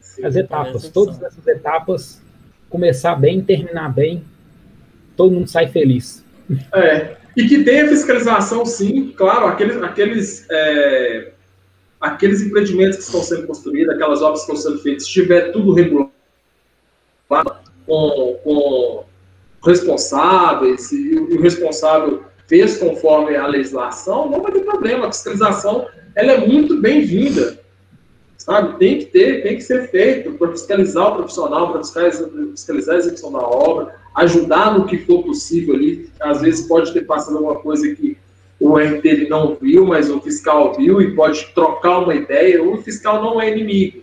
Sim, 0.00 0.26
As 0.26 0.34
etapas, 0.34 0.88
todas 0.88 1.22
essas 1.22 1.46
etapas, 1.46 2.20
começar 2.68 3.14
bem, 3.14 3.40
terminar 3.40 3.94
bem, 3.94 4.24
todo 5.16 5.32
mundo 5.32 5.46
sai 5.46 5.68
feliz. 5.68 6.24
É, 6.74 7.16
e 7.36 7.46
que 7.46 7.62
tenha 7.62 7.88
fiscalização, 7.88 8.66
sim, 8.66 9.12
claro, 9.16 9.46
aqueles, 9.46 9.80
aqueles, 9.80 10.46
é, 10.50 11.32
aqueles 12.00 12.42
empreendimentos 12.42 12.96
que 12.96 13.04
estão 13.04 13.22
sendo 13.22 13.46
construídos, 13.46 13.94
aquelas 13.94 14.20
obras 14.20 14.44
que 14.44 14.52
estão 14.52 14.70
sendo 14.70 14.82
feitas, 14.82 15.04
se 15.04 15.12
tiver 15.12 15.52
tudo 15.52 15.72
regulado, 15.72 16.10
com, 17.86 18.40
com 18.42 19.04
responsáveis, 19.64 20.90
e 20.90 21.14
o 21.14 21.40
responsável 21.40 22.24
fez 22.52 22.76
conforme 22.76 23.34
a 23.34 23.46
legislação, 23.46 24.28
não 24.28 24.42
vai 24.42 24.52
ter 24.52 24.60
problema. 24.60 25.06
A 25.06 25.12
fiscalização 25.12 25.88
ela 26.14 26.32
é 26.32 26.46
muito 26.46 26.78
bem-vinda. 26.82 27.58
Sabe? 28.36 28.78
Tem 28.78 28.98
que 28.98 29.06
ter, 29.06 29.42
tem 29.42 29.56
que 29.56 29.62
ser 29.62 29.88
feito 29.88 30.32
para 30.32 30.50
fiscalizar 30.50 31.12
o 31.12 31.16
profissional, 31.16 31.72
para 31.72 31.82
fiscalizar 31.82 32.96
a 32.96 32.98
execução 32.98 33.32
da 33.32 33.38
obra, 33.38 33.94
ajudar 34.16 34.78
no 34.78 34.84
que 34.84 34.98
for 34.98 35.22
possível 35.22 35.76
ali. 35.76 36.10
Às 36.20 36.42
vezes 36.42 36.68
pode 36.68 36.92
ter 36.92 37.06
passado 37.06 37.38
alguma 37.38 37.58
coisa 37.58 37.88
que 37.94 38.18
o 38.60 38.76
RT 38.76 39.02
ele 39.02 39.28
não 39.30 39.54
viu, 39.54 39.86
mas 39.86 40.10
o 40.10 40.20
fiscal 40.20 40.74
viu 40.74 41.00
e 41.00 41.14
pode 41.14 41.46
trocar 41.54 42.00
uma 42.00 42.14
ideia. 42.14 42.62
O 42.62 42.82
fiscal 42.82 43.22
não 43.22 43.40
é 43.40 43.50
inimigo, 43.50 44.02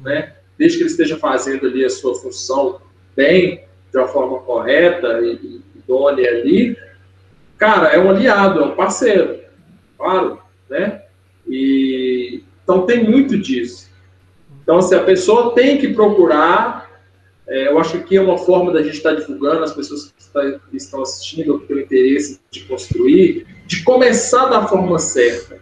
né? 0.00 0.34
Desde 0.58 0.76
que 0.76 0.82
ele 0.84 0.90
esteja 0.90 1.16
fazendo 1.16 1.66
ali 1.66 1.86
a 1.86 1.90
sua 1.90 2.14
função 2.16 2.82
bem, 3.16 3.64
de 3.90 3.98
uma 3.98 4.08
forma 4.08 4.40
correta 4.40 5.20
e, 5.22 5.36
e 5.36 5.62
idônea 5.78 6.28
ali, 6.28 6.76
cara, 7.58 7.88
é 7.88 7.98
um 7.98 8.10
aliado, 8.10 8.60
é 8.60 8.64
um 8.64 8.74
parceiro, 8.74 9.40
claro, 9.98 10.40
né? 10.70 11.02
E, 11.46 12.42
então 12.62 12.86
tem 12.86 13.02
muito 13.02 13.36
disso. 13.36 13.88
Então, 14.62 14.80
se 14.80 14.94
assim, 14.94 15.02
a 15.02 15.06
pessoa 15.06 15.54
tem 15.54 15.78
que 15.78 15.88
procurar, 15.94 16.90
é, 17.46 17.68
eu 17.68 17.78
acho 17.78 18.02
que 18.02 18.16
é 18.16 18.20
uma 18.20 18.36
forma 18.36 18.70
da 18.72 18.82
gente 18.82 18.98
estar 18.98 19.14
divulgando, 19.14 19.64
as 19.64 19.72
pessoas 19.72 20.12
que, 20.12 20.20
está, 20.20 20.42
que 20.70 20.76
estão 20.76 21.02
assistindo, 21.02 21.58
que 21.60 21.66
têm 21.66 21.82
interesse 21.82 22.40
de 22.50 22.64
construir, 22.64 23.46
de 23.66 23.82
começar 23.82 24.46
da 24.46 24.66
forma 24.66 24.98
certa. 24.98 25.60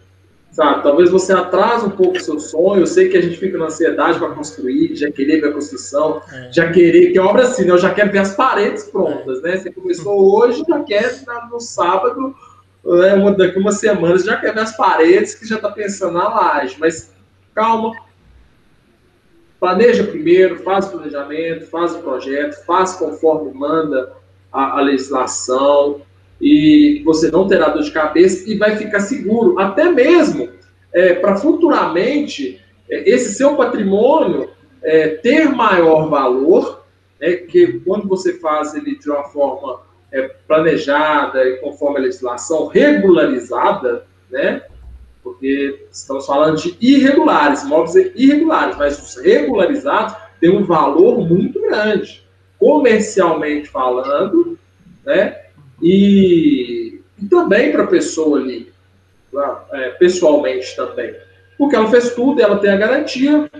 Sabe? 0.56 0.82
Talvez 0.82 1.10
você 1.10 1.34
atrase 1.34 1.84
um 1.84 1.90
pouco 1.90 2.16
o 2.16 2.20
seu 2.20 2.40
sonho. 2.40 2.80
Eu 2.80 2.86
sei 2.86 3.10
que 3.10 3.16
a 3.18 3.20
gente 3.20 3.36
fica 3.36 3.58
na 3.58 3.66
ansiedade 3.66 4.18
para 4.18 4.30
construir, 4.30 4.96
já 4.96 5.12
querer 5.12 5.42
ver 5.42 5.48
a 5.48 5.52
construção, 5.52 6.22
é. 6.32 6.50
já 6.50 6.72
querer, 6.72 7.12
que 7.12 7.18
obra 7.18 7.42
assim, 7.42 7.66
né? 7.66 7.72
eu 7.72 7.78
já 7.78 7.92
quero 7.92 8.10
ver 8.10 8.20
as 8.20 8.34
paredes 8.34 8.84
prontas, 8.84 9.40
é. 9.40 9.42
né? 9.42 9.56
Você 9.58 9.70
começou 9.70 10.34
hoje, 10.34 10.64
já 10.66 10.82
quer 10.82 11.12
no 11.50 11.60
sábado, 11.60 12.34
né? 12.82 13.34
daqui 13.36 13.58
uma 13.58 13.70
semana, 13.70 14.16
você 14.16 14.24
já 14.24 14.38
quer 14.38 14.54
ver 14.54 14.60
as 14.60 14.74
paredes, 14.74 15.34
que 15.34 15.46
já 15.46 15.56
está 15.56 15.70
pensando 15.70 16.14
na 16.14 16.26
laje. 16.26 16.74
Mas 16.80 17.12
calma, 17.54 17.92
planeja 19.60 20.04
primeiro, 20.04 20.60
faz 20.60 20.86
o 20.86 20.92
planejamento, 20.92 21.66
faz 21.66 21.94
o 21.94 21.98
projeto, 21.98 22.64
faz 22.64 22.94
conforme 22.94 23.52
manda 23.52 24.10
a, 24.50 24.78
a 24.78 24.80
legislação, 24.80 26.00
e 26.40 27.02
você 27.04 27.30
não 27.30 27.46
terá 27.46 27.68
dor 27.68 27.82
de 27.82 27.90
cabeça 27.90 28.48
e 28.50 28.56
vai 28.56 28.76
ficar 28.76 29.00
seguro, 29.00 29.58
até 29.58 29.90
mesmo 29.90 30.50
é, 30.92 31.14
para 31.14 31.36
futuramente 31.36 32.60
é, 32.90 33.10
esse 33.10 33.34
seu 33.34 33.56
patrimônio 33.56 34.50
é, 34.82 35.08
ter 35.08 35.48
maior 35.50 36.08
valor, 36.08 36.84
né, 37.20 37.32
que 37.32 37.80
quando 37.80 38.06
você 38.06 38.38
faz 38.38 38.74
ele 38.74 38.98
de 38.98 39.10
uma 39.10 39.24
forma 39.24 39.80
é, 40.12 40.22
planejada 40.46 41.44
e 41.44 41.56
conforme 41.56 41.98
a 41.98 42.02
legislação 42.02 42.66
regularizada, 42.68 44.06
né, 44.30 44.62
porque 45.22 45.86
estamos 45.90 46.24
falando 46.24 46.56
de 46.56 46.76
irregulares, 46.80 47.62
imóveis 47.64 48.12
irregulares, 48.14 48.76
mas 48.76 49.02
os 49.02 49.22
regularizados 49.22 50.14
têm 50.40 50.50
um 50.50 50.64
valor 50.64 51.26
muito 51.26 51.60
grande, 51.62 52.24
comercialmente 52.58 53.68
falando, 53.68 54.56
né, 55.04 55.45
e, 55.82 57.00
e 57.20 57.26
também 57.26 57.72
para 57.72 57.84
a 57.84 57.86
pessoa 57.88 58.38
ali, 58.38 58.72
é, 59.72 59.90
pessoalmente 59.90 60.74
também. 60.74 61.14
Porque 61.58 61.76
ela 61.76 61.90
fez 61.90 62.14
tudo, 62.14 62.40
ela 62.40 62.58
tem 62.58 62.70
a 62.70 62.76
garantia 62.76 63.50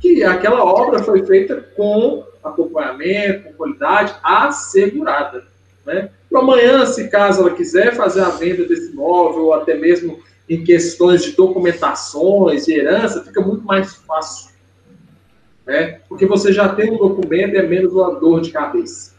que 0.00 0.22
aquela 0.22 0.64
obra 0.64 1.02
foi 1.02 1.24
feita 1.26 1.56
com 1.76 2.24
acompanhamento, 2.42 3.44
com 3.44 3.52
qualidade 3.54 4.14
assegurada. 4.22 5.44
Né? 5.84 6.10
Para 6.30 6.40
amanhã, 6.40 6.86
se 6.86 7.08
caso 7.08 7.40
ela 7.40 7.54
quiser 7.54 7.94
fazer 7.94 8.20
a 8.20 8.30
venda 8.30 8.64
desse 8.64 8.92
imóvel, 8.92 9.46
ou 9.46 9.54
até 9.54 9.74
mesmo 9.74 10.20
em 10.48 10.64
questões 10.64 11.22
de 11.22 11.32
documentações, 11.32 12.66
de 12.66 12.74
herança, 12.74 13.24
fica 13.24 13.40
muito 13.40 13.64
mais 13.64 13.94
fácil. 13.94 14.50
Né? 15.66 16.00
Porque 16.08 16.26
você 16.26 16.52
já 16.52 16.68
tem 16.68 16.90
um 16.90 16.96
documento 16.96 17.54
e 17.54 17.58
é 17.58 17.62
menos 17.62 17.92
uma 17.92 18.14
dor 18.14 18.40
de 18.40 18.50
cabeça. 18.50 19.14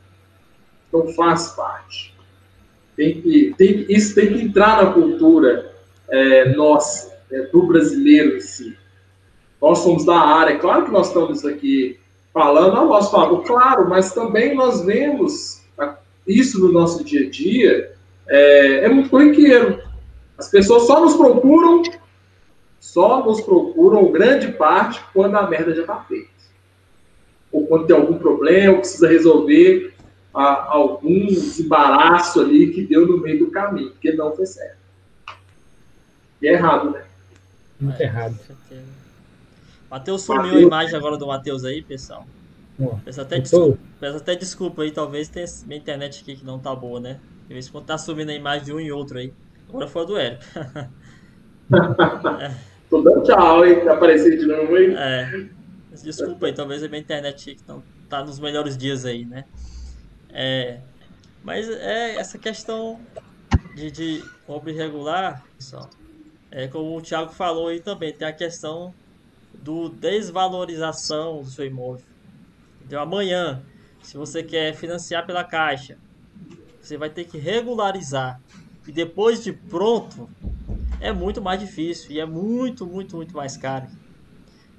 Então 0.88 1.08
faz 1.10 1.50
parte. 1.50 2.09
Tem 3.00 3.22
que, 3.22 3.56
tem, 3.58 3.86
isso 3.88 4.14
tem 4.14 4.28
que 4.28 4.42
entrar 4.42 4.84
na 4.84 4.92
cultura 4.92 5.72
é, 6.10 6.50
nossa, 6.54 7.18
é, 7.32 7.44
do 7.44 7.64
brasileiro 7.64 8.36
em 8.36 8.42
si. 8.42 8.78
Nós 9.62 9.78
somos 9.78 10.04
da 10.04 10.20
área, 10.20 10.60
claro 10.60 10.84
que 10.84 10.92
nós 10.92 11.08
estamos 11.08 11.46
aqui 11.46 11.98
falando 12.34 12.76
ao 12.76 12.88
nosso 12.90 13.10
favor, 13.10 13.42
claro, 13.46 13.88
mas 13.88 14.12
também 14.14 14.54
nós 14.54 14.84
vemos 14.84 15.62
isso 16.28 16.60
no 16.60 16.74
nosso 16.74 17.02
dia 17.06 17.26
a 17.26 17.30
dia, 17.30 17.94
é, 18.28 18.84
é 18.84 18.90
muito 18.90 19.10
corriqueiro. 19.10 19.82
As 20.38 20.50
pessoas 20.50 20.84
só 20.84 21.00
nos 21.00 21.16
procuram, 21.16 21.82
só 22.82 23.26
nos 23.26 23.40
procuram, 23.40 24.12
grande 24.12 24.52
parte, 24.52 25.00
quando 25.14 25.38
a 25.38 25.50
merda 25.50 25.74
já 25.74 25.84
está 25.84 26.02
feita. 26.02 26.28
Ou 27.50 27.66
quando 27.66 27.88
tem 27.88 27.96
algum 27.96 28.20
problema, 28.20 28.80
precisa 28.80 29.08
resolver 29.08 29.94
a, 30.34 30.74
algum 30.74 31.28
desembaraço 31.28 32.42
ali 32.42 32.72
que 32.72 32.86
deu 32.86 33.08
no 33.08 33.20
meio 33.20 33.40
do 33.40 33.52
caminho, 33.52 33.92
porque 33.92 34.12
não 34.12 34.36
foi 34.36 34.46
certo. 34.46 34.78
E 36.42 36.48
é 36.48 36.54
errado, 36.54 36.92
né? 36.92 37.04
Muito 37.80 38.00
é, 38.00 38.04
errado. 38.04 38.38
Matheus 39.90 40.22
sumiu 40.22 40.58
a 40.58 40.62
imagem 40.62 40.96
agora 40.96 41.18
do 41.18 41.28
Matheus 41.28 41.66
aí, 41.66 41.82
pessoal. 41.82 42.26
Peço 43.04 43.22
até, 43.22 43.40
desculpa, 43.40 43.78
peço 44.00 44.18
até 44.18 44.36
desculpa 44.36 44.84
aí, 44.84 44.92
talvez 44.92 45.28
tenha 45.28 45.46
minha 45.66 45.80
internet 45.80 46.22
aqui 46.22 46.38
que 46.38 46.46
não 46.46 46.60
tá 46.60 46.74
boa, 46.74 47.00
né? 47.00 47.20
De 47.48 47.54
vez 47.54 47.68
em 47.68 47.72
quando 47.72 47.86
tá 47.86 47.98
sumindo 47.98 48.32
a 48.32 48.34
imagem 48.34 48.66
de 48.66 48.74
um 48.74 48.80
e 48.80 48.92
outro 48.92 49.18
aí. 49.18 49.34
Agora 49.68 49.88
foi 49.88 50.06
do 50.06 50.18
Hélio. 50.18 50.40
é. 52.40 52.56
Tô 52.90 53.02
dando 53.02 53.24
tchau, 53.24 53.66
hein? 53.66 53.84
Tá 53.84 53.94
aparecendo 53.94 54.38
de 54.38 54.46
novo 54.46 54.76
aí. 54.76 54.96
É. 54.96 55.46
Desculpa 56.02 56.46
aí, 56.46 56.54
talvez 56.54 56.82
a 56.82 56.88
minha 56.88 57.02
internet 57.02 57.56
que 57.56 57.62
não 57.68 57.84
tá 58.08 58.24
nos 58.24 58.40
melhores 58.40 58.78
dias 58.78 59.06
aí, 59.06 59.26
né? 59.26 59.44
É, 60.32 60.80
mas 61.44 61.70
é 61.70 62.16
essa 62.16 62.38
questão 62.38 63.00
de, 63.76 63.92
de 63.92 64.24
obra 64.48 64.72
irregular, 64.72 65.44
pessoal, 65.58 65.90
é 66.52 66.68
como 66.68 66.98
o 66.98 67.02
Thiago 67.02 67.32
falou 67.32 67.68
aí 67.68 67.80
também, 67.80 68.14
tem 68.14 68.28
a 68.28 68.34
questão 68.34 68.94
do 69.64 69.90
desvalorização 69.90 71.42
do 71.42 71.50
seu 71.50 71.66
imóvel. 71.66 72.06
Então 72.86 73.02
amanhã, 73.02 73.64
se 74.02 74.18
você 74.18 74.44
quer 74.44 74.74
financiar 74.74 75.26
pela 75.26 75.44
caixa, 75.44 75.98
você 76.82 76.98
vai 76.98 77.10
ter 77.10 77.26
que 77.26 77.38
regularizar. 77.38 78.40
E 78.88 78.92
depois 78.92 79.44
de 79.44 79.54
pronto, 79.54 80.30
é 81.00 81.12
muito 81.12 81.42
mais 81.42 81.60
difícil 81.60 82.12
e 82.12 82.20
é 82.20 82.26
muito, 82.26 82.86
muito, 82.86 83.16
muito 83.16 83.36
mais 83.36 83.56
caro. 83.56 83.88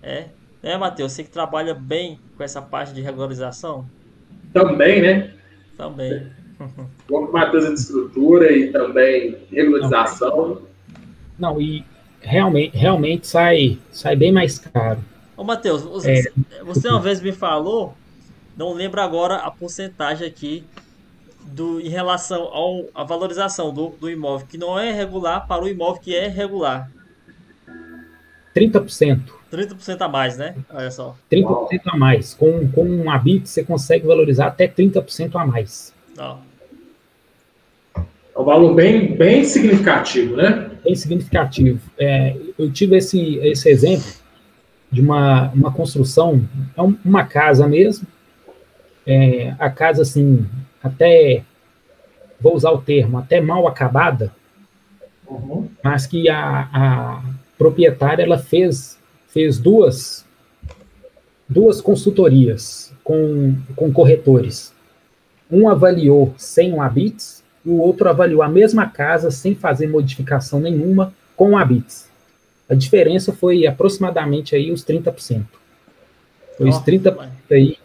É, 0.03 0.29
né, 0.63 0.77
Matheus? 0.77 1.13
Você 1.13 1.23
que 1.23 1.31
trabalha 1.31 1.75
bem 1.75 2.19
com 2.37 2.43
essa 2.43 2.61
parte 2.61 2.93
de 2.93 3.01
regularização? 3.01 3.87
Também, 4.53 5.01
né? 5.01 5.40
Também. 5.81 6.27
Vamos 7.09 7.33
Matheus 7.33 7.67
de 7.67 7.73
estrutura 7.73 8.53
e 8.53 8.71
também 8.71 9.39
regularização. 9.51 10.61
Não, 11.39 11.59
e 11.59 11.83
realmente, 12.21 12.77
realmente 12.77 13.27
sai, 13.27 13.79
sai 13.91 14.15
bem 14.15 14.31
mais 14.31 14.59
caro. 14.59 15.01
Ô, 15.35 15.43
Matheus, 15.43 15.83
você, 15.83 16.31
é, 16.53 16.63
você 16.63 16.87
uma 16.87 17.01
vez 17.01 17.23
me 17.23 17.33
falou, 17.33 17.95
não 18.55 18.75
lembro 18.75 19.01
agora 19.01 19.37
a 19.37 19.51
porcentagem 19.51 20.29
aqui 20.29 20.63
do, 21.47 21.81
em 21.81 21.89
relação 21.89 22.51
à 22.95 23.05
valorização 23.05 23.73
do, 23.73 23.95
do 23.99 24.11
imóvel 24.11 24.47
que 24.47 24.59
não 24.59 24.79
é 24.79 24.93
regular 24.93 25.47
para 25.47 25.65
o 25.65 25.69
imóvel 25.69 26.03
que 26.03 26.15
é 26.15 26.29
regular. 26.29 26.91
30%. 28.55 29.40
30% 29.51 30.01
a 30.01 30.09
mais, 30.09 30.37
né? 30.37 30.55
Olha 30.73 30.91
só. 30.91 31.17
30% 31.31 31.81
a 31.87 31.97
mais. 31.97 32.35
Com, 32.35 32.69
com 32.71 32.85
um 32.85 33.11
habit, 33.11 33.49
você 33.49 33.65
consegue 33.65 34.07
valorizar 34.07 34.47
até 34.47 34.69
30% 34.69 35.35
a 35.35 35.45
mais. 35.45 35.93
Ó. 36.19 36.39
É 37.97 38.39
um 38.39 38.45
valor 38.45 38.75
bem, 38.75 39.17
bem 39.17 39.45
significativo, 39.45 40.37
né? 40.37 40.71
Bem 40.85 40.95
significativo. 40.95 41.81
É, 41.99 42.37
eu 42.59 42.71
tive 42.71 42.97
esse, 42.97 43.37
esse 43.39 43.69
exemplo 43.69 44.13
de 44.91 45.01
uma, 45.01 45.51
uma 45.51 45.73
construção, 45.73 46.43
é 46.77 46.83
uma 47.05 47.25
casa 47.25 47.67
mesmo, 47.67 48.07
é, 49.07 49.55
a 49.59 49.71
casa, 49.71 50.03
assim, 50.03 50.47
até, 50.83 51.43
vou 52.41 52.55
usar 52.55 52.71
o 52.71 52.81
termo, 52.81 53.19
até 53.19 53.41
mal 53.41 53.67
acabada, 53.67 54.33
uhum. 55.27 55.69
mas 55.83 56.07
que 56.07 56.29
a, 56.29 56.69
a 56.73 57.23
proprietária, 57.57 58.23
ela 58.23 58.39
fez 58.39 59.00
fez 59.31 59.59
duas, 59.59 60.25
duas 61.49 61.81
consultorias 61.81 62.93
com, 63.03 63.57
com 63.75 63.93
corretores. 63.93 64.73
Um 65.51 65.69
avaliou 65.69 66.35
sem 66.37 66.73
o 66.73 66.83
Habits 66.83 67.43
e 67.65 67.71
o 67.71 67.79
outro 67.79 68.09
avaliou 68.09 68.43
a 68.43 68.49
mesma 68.49 68.87
casa 68.87 69.31
sem 69.31 69.55
fazer 69.55 69.89
modificação 69.89 70.61
nenhuma 70.61 71.13
com 71.37 71.57
Habits. 71.57 72.09
A 72.69 72.75
diferença 72.75 73.33
foi 73.33 73.67
aproximadamente 73.67 74.55
aí 74.55 74.71
os 74.71 74.85
30%. 74.85 75.45
Foi 76.57 76.69
os 76.69 76.77
30% 76.77 77.29
aí. 77.51 77.77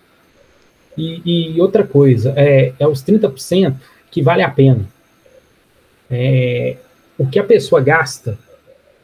E, 0.97 1.55
e, 1.55 1.61
outra 1.61 1.85
coisa, 1.85 2.33
é, 2.37 2.73
é 2.79 2.87
os 2.87 3.03
30% 3.03 3.75
que 4.11 4.21
vale 4.21 4.43
a 4.43 4.49
pena. 4.49 4.85
É, 6.09 6.77
o 7.17 7.25
que 7.27 7.39
a 7.39 7.43
pessoa 7.43 7.81
gasta 7.81 8.37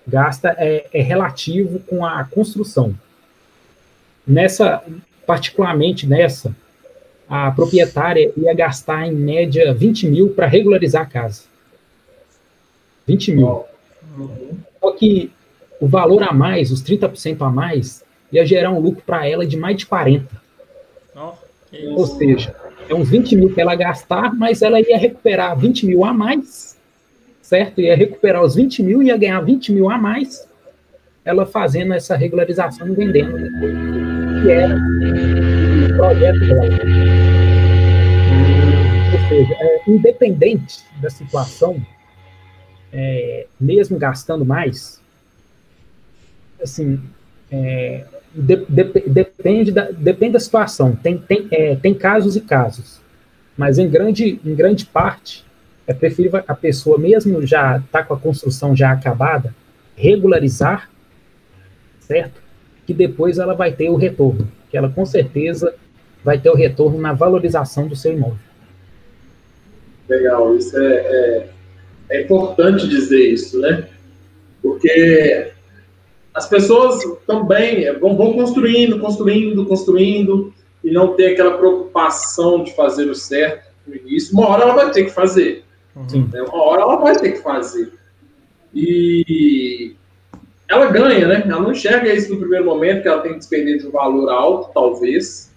gasta 0.07 0.55
é, 0.57 0.87
é 0.93 1.01
relativo 1.01 1.79
com 1.79 2.05
a 2.05 2.23
construção. 2.23 2.95
Nessa, 4.25 4.83
particularmente 5.25 6.07
nessa, 6.07 6.55
a 7.29 7.51
proprietária 7.51 8.31
ia 8.35 8.53
gastar 8.53 9.07
em 9.07 9.13
média 9.13 9.73
20 9.73 10.07
mil 10.07 10.29
para 10.29 10.47
regularizar 10.47 11.03
a 11.03 11.05
casa. 11.05 11.43
20 13.07 13.31
mil. 13.33 13.63
Só 14.79 14.91
que 14.91 15.31
o 15.79 15.87
valor 15.87 16.23
a 16.23 16.33
mais, 16.33 16.71
os 16.71 16.83
30% 16.83 17.41
a 17.41 17.49
mais, 17.49 18.03
ia 18.31 18.45
gerar 18.45 18.71
um 18.71 18.79
lucro 18.79 19.01
para 19.05 19.27
ela 19.27 19.45
de 19.45 19.57
mais 19.57 19.77
de 19.77 19.85
40. 19.85 20.29
Oh, 21.15 21.31
Ou 21.95 22.05
seja, 22.05 22.55
é 22.87 22.93
uns 22.93 23.09
20 23.09 23.35
mil 23.35 23.53
que 23.53 23.61
ela 23.61 23.75
gastar, 23.75 24.33
mas 24.33 24.61
ela 24.61 24.79
ia 24.79 24.97
recuperar 24.97 25.57
20 25.57 25.85
mil 25.85 26.05
a 26.05 26.13
mais 26.13 26.70
certo? 27.51 27.81
Ia 27.81 27.97
recuperar 27.97 28.41
os 28.41 28.55
20 28.55 28.81
mil, 28.81 29.03
ia 29.03 29.17
ganhar 29.17 29.41
20 29.41 29.73
mil 29.73 29.89
a 29.89 29.97
mais, 29.97 30.47
ela 31.25 31.45
fazendo 31.45 31.93
essa 31.93 32.15
regularização 32.15 32.87
e 32.87 32.95
vendendo 32.95 33.37
que 34.41 34.49
era 34.49 34.73
o 34.73 35.97
projeto 35.97 36.39
dela. 36.39 36.79
Ou 39.11 39.27
seja, 39.27 39.53
é, 39.59 39.81
independente 39.85 40.79
da 41.01 41.09
situação, 41.09 41.85
é, 42.93 43.47
mesmo 43.59 43.99
gastando 43.99 44.45
mais, 44.45 45.01
assim, 46.63 47.01
é, 47.51 48.05
de, 48.33 48.65
de, 48.69 48.83
depende, 49.09 49.73
da, 49.73 49.91
depende 49.91 50.31
da 50.33 50.39
situação. 50.39 50.95
Tem, 50.95 51.17
tem, 51.17 51.49
é, 51.51 51.75
tem 51.75 51.93
casos 51.93 52.37
e 52.37 52.39
casos. 52.39 53.01
Mas 53.57 53.77
em 53.77 53.89
grande, 53.89 54.39
em 54.45 54.55
grande 54.55 54.85
parte, 54.85 55.43
é 55.91 55.93
preferível 55.93 56.43
a 56.47 56.55
pessoa, 56.55 56.97
mesmo 56.97 57.45
já 57.45 57.77
está 57.77 58.03
com 58.03 58.13
a 58.13 58.19
construção 58.19 58.75
já 58.75 58.91
acabada, 58.91 59.53
regularizar, 59.95 60.89
certo? 61.99 62.41
Que 62.85 62.93
depois 62.93 63.37
ela 63.37 63.53
vai 63.53 63.71
ter 63.71 63.89
o 63.89 63.95
retorno. 63.95 64.47
Que 64.69 64.77
ela 64.77 64.89
com 64.89 65.05
certeza 65.05 65.75
vai 66.23 66.39
ter 66.39 66.49
o 66.49 66.55
retorno 66.55 66.99
na 66.99 67.13
valorização 67.13 67.87
do 67.87 67.95
seu 67.95 68.13
imóvel. 68.13 68.39
Legal, 70.07 70.55
isso 70.55 70.77
é, 70.77 70.93
é, 70.93 71.49
é 72.09 72.21
importante 72.21 72.87
dizer 72.87 73.31
isso, 73.31 73.59
né? 73.59 73.87
Porque 74.61 75.51
as 76.33 76.47
pessoas 76.47 77.01
também 77.27 77.91
vão, 77.99 78.15
vão 78.15 78.33
construindo, 78.33 78.99
construindo, 78.99 79.65
construindo, 79.65 80.53
e 80.83 80.91
não 80.91 81.15
tem 81.15 81.33
aquela 81.33 81.57
preocupação 81.57 82.63
de 82.63 82.73
fazer 82.75 83.05
o 83.09 83.15
certo 83.15 83.69
no 83.85 83.95
início. 83.95 84.33
Uma 84.33 84.47
hora 84.49 84.63
ela 84.63 84.75
vai 84.75 84.91
ter 84.91 85.05
que 85.05 85.11
fazer. 85.11 85.63
Uhum. 85.95 86.29
Né? 86.31 86.41
Uma 86.41 86.63
hora 86.63 86.81
ela 86.81 86.95
vai 86.97 87.15
ter 87.17 87.31
que 87.31 87.39
fazer. 87.39 87.91
E 88.73 89.95
ela 90.67 90.87
ganha, 90.87 91.27
né? 91.27 91.43
Ela 91.45 91.61
não 91.61 91.71
enxerga 91.71 92.13
isso 92.13 92.31
no 92.31 92.39
primeiro 92.39 92.65
momento, 92.65 93.01
que 93.01 93.07
ela 93.07 93.21
tem 93.21 93.33
que 93.33 93.39
despender 93.39 93.79
de 93.79 93.87
um 93.87 93.91
valor 93.91 94.29
alto, 94.29 94.71
talvez, 94.73 95.51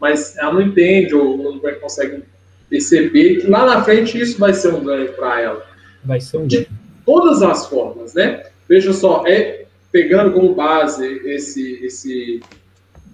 mas 0.00 0.36
ela 0.38 0.54
não 0.54 0.62
entende 0.62 1.14
ou 1.14 1.36
não 1.36 1.58
consegue 1.80 2.22
perceber 2.68 3.40
que 3.40 3.46
lá 3.46 3.66
na 3.66 3.84
frente 3.84 4.18
isso 4.18 4.38
vai 4.38 4.54
ser 4.54 4.72
um 4.72 4.82
ganho 4.82 5.12
para 5.12 5.40
ela. 5.40 5.66
Vai 6.04 6.20
ser 6.20 6.38
um 6.38 6.48
ganho. 6.48 6.48
De 6.48 6.68
todas 7.04 7.42
as 7.42 7.66
formas, 7.66 8.14
né? 8.14 8.46
Veja 8.68 8.92
só, 8.92 9.24
é, 9.26 9.66
pegando 9.92 10.32
como 10.32 10.54
base 10.54 11.06
esse, 11.26 11.84
esse 11.84 12.40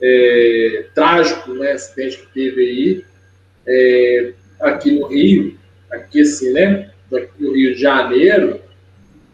é, 0.01 0.87
trágico 0.95 1.53
né, 1.53 1.73
acidente 1.73 2.19
que 2.19 2.33
teve 2.33 2.61
aí 2.63 3.05
é, 3.67 4.33
aqui 4.61 4.93
no 4.93 5.07
Rio, 5.09 5.59
aqui 5.91 6.23
assim, 6.23 6.53
né? 6.53 6.91
No 7.39 7.53
Rio 7.53 7.75
de 7.75 7.81
Janeiro, 7.81 8.61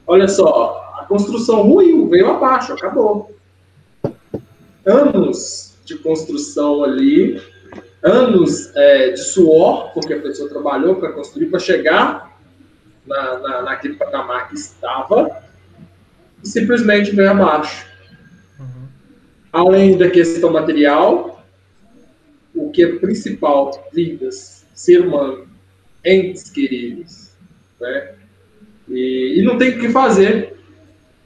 olha 0.07 0.29
só, 0.29 0.95
a 0.99 1.05
construção 1.05 1.63
ruiu, 1.63 2.09
veio 2.09 2.31
abaixo, 2.31 2.73
acabou. 2.73 3.37
Anos 4.85 5.77
de 5.85 5.97
construção 5.99 6.83
ali, 6.85 7.41
anos 8.03 8.75
é, 8.75 9.11
de 9.11 9.21
suor, 9.21 9.93
porque 9.93 10.15
a 10.15 10.21
pessoa 10.21 10.49
trabalhou 10.49 10.97
para 10.97 11.13
construir, 11.13 11.47
para 11.47 11.59
chegar 11.59 12.39
na, 13.07 13.39
na, 13.39 13.63
naquele 13.63 13.95
patamar 13.95 14.49
que 14.49 14.55
estava, 14.55 15.43
e 16.43 16.49
simplesmente 16.49 17.15
veio 17.15 17.31
abaixo. 17.31 17.87
Uhum. 18.59 18.89
Além 19.53 19.99
da 19.99 20.09
questão 20.11 20.51
material, 20.51 21.45
o 22.55 22.71
que 22.71 22.83
é 22.83 22.97
principal, 22.97 23.89
vidas, 23.93 24.67
ser 24.75 25.03
humano, 25.03 25.46
entes 26.07 26.49
queridos, 26.51 27.33
né? 27.81 28.15
E, 28.89 29.41
e 29.41 29.43
não 29.43 29.59
tem 29.59 29.71
o 29.71 29.81
que 29.81 29.89
fazer. 29.89 30.57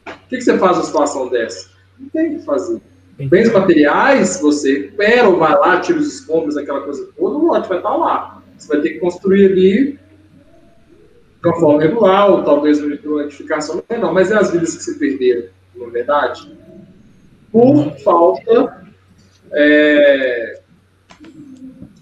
O 0.07 0.29
que, 0.29 0.39
que 0.39 0.43
você 0.43 0.59
faz 0.59 0.77
numa 0.77 0.87
situação 0.87 1.29
dessa? 1.29 1.71
Não 1.99 2.09
tem 2.09 2.35
o 2.35 2.39
que 2.39 2.45
fazer. 2.45 2.81
Bens 3.19 3.53
materiais, 3.53 4.41
você 4.41 4.79
recupera 4.79 5.29
ou 5.29 5.39
vai 5.39 5.53
lá, 5.53 5.79
tira 5.81 5.99
os 5.99 6.15
escombros, 6.15 6.57
aquela 6.57 6.81
coisa 6.81 7.07
toda, 7.15 7.37
o 7.37 7.47
lote 7.47 7.69
vai 7.69 7.77
estar 7.77 7.95
lá. 7.95 8.43
Você 8.57 8.69
vai 8.69 8.81
ter 8.81 8.91
que 8.91 8.99
construir 8.99 9.47
ali 9.47 9.99
de 11.43 11.49
uma 11.49 11.61
forma 11.61 11.83
regular, 11.83 12.31
ou 12.31 12.45
talvez 12.45 12.83
uma 12.83 13.23
edificação 13.23 13.83
menor, 13.91 14.13
mas 14.13 14.31
é 14.31 14.37
as 14.37 14.51
vidas 14.51 14.77
que 14.77 14.83
se 14.83 14.99
perderam, 14.99 15.49
na 15.75 15.87
é 15.87 15.91
verdade, 15.91 16.55
por 17.51 17.99
falta 18.01 18.85
é, 19.53 20.60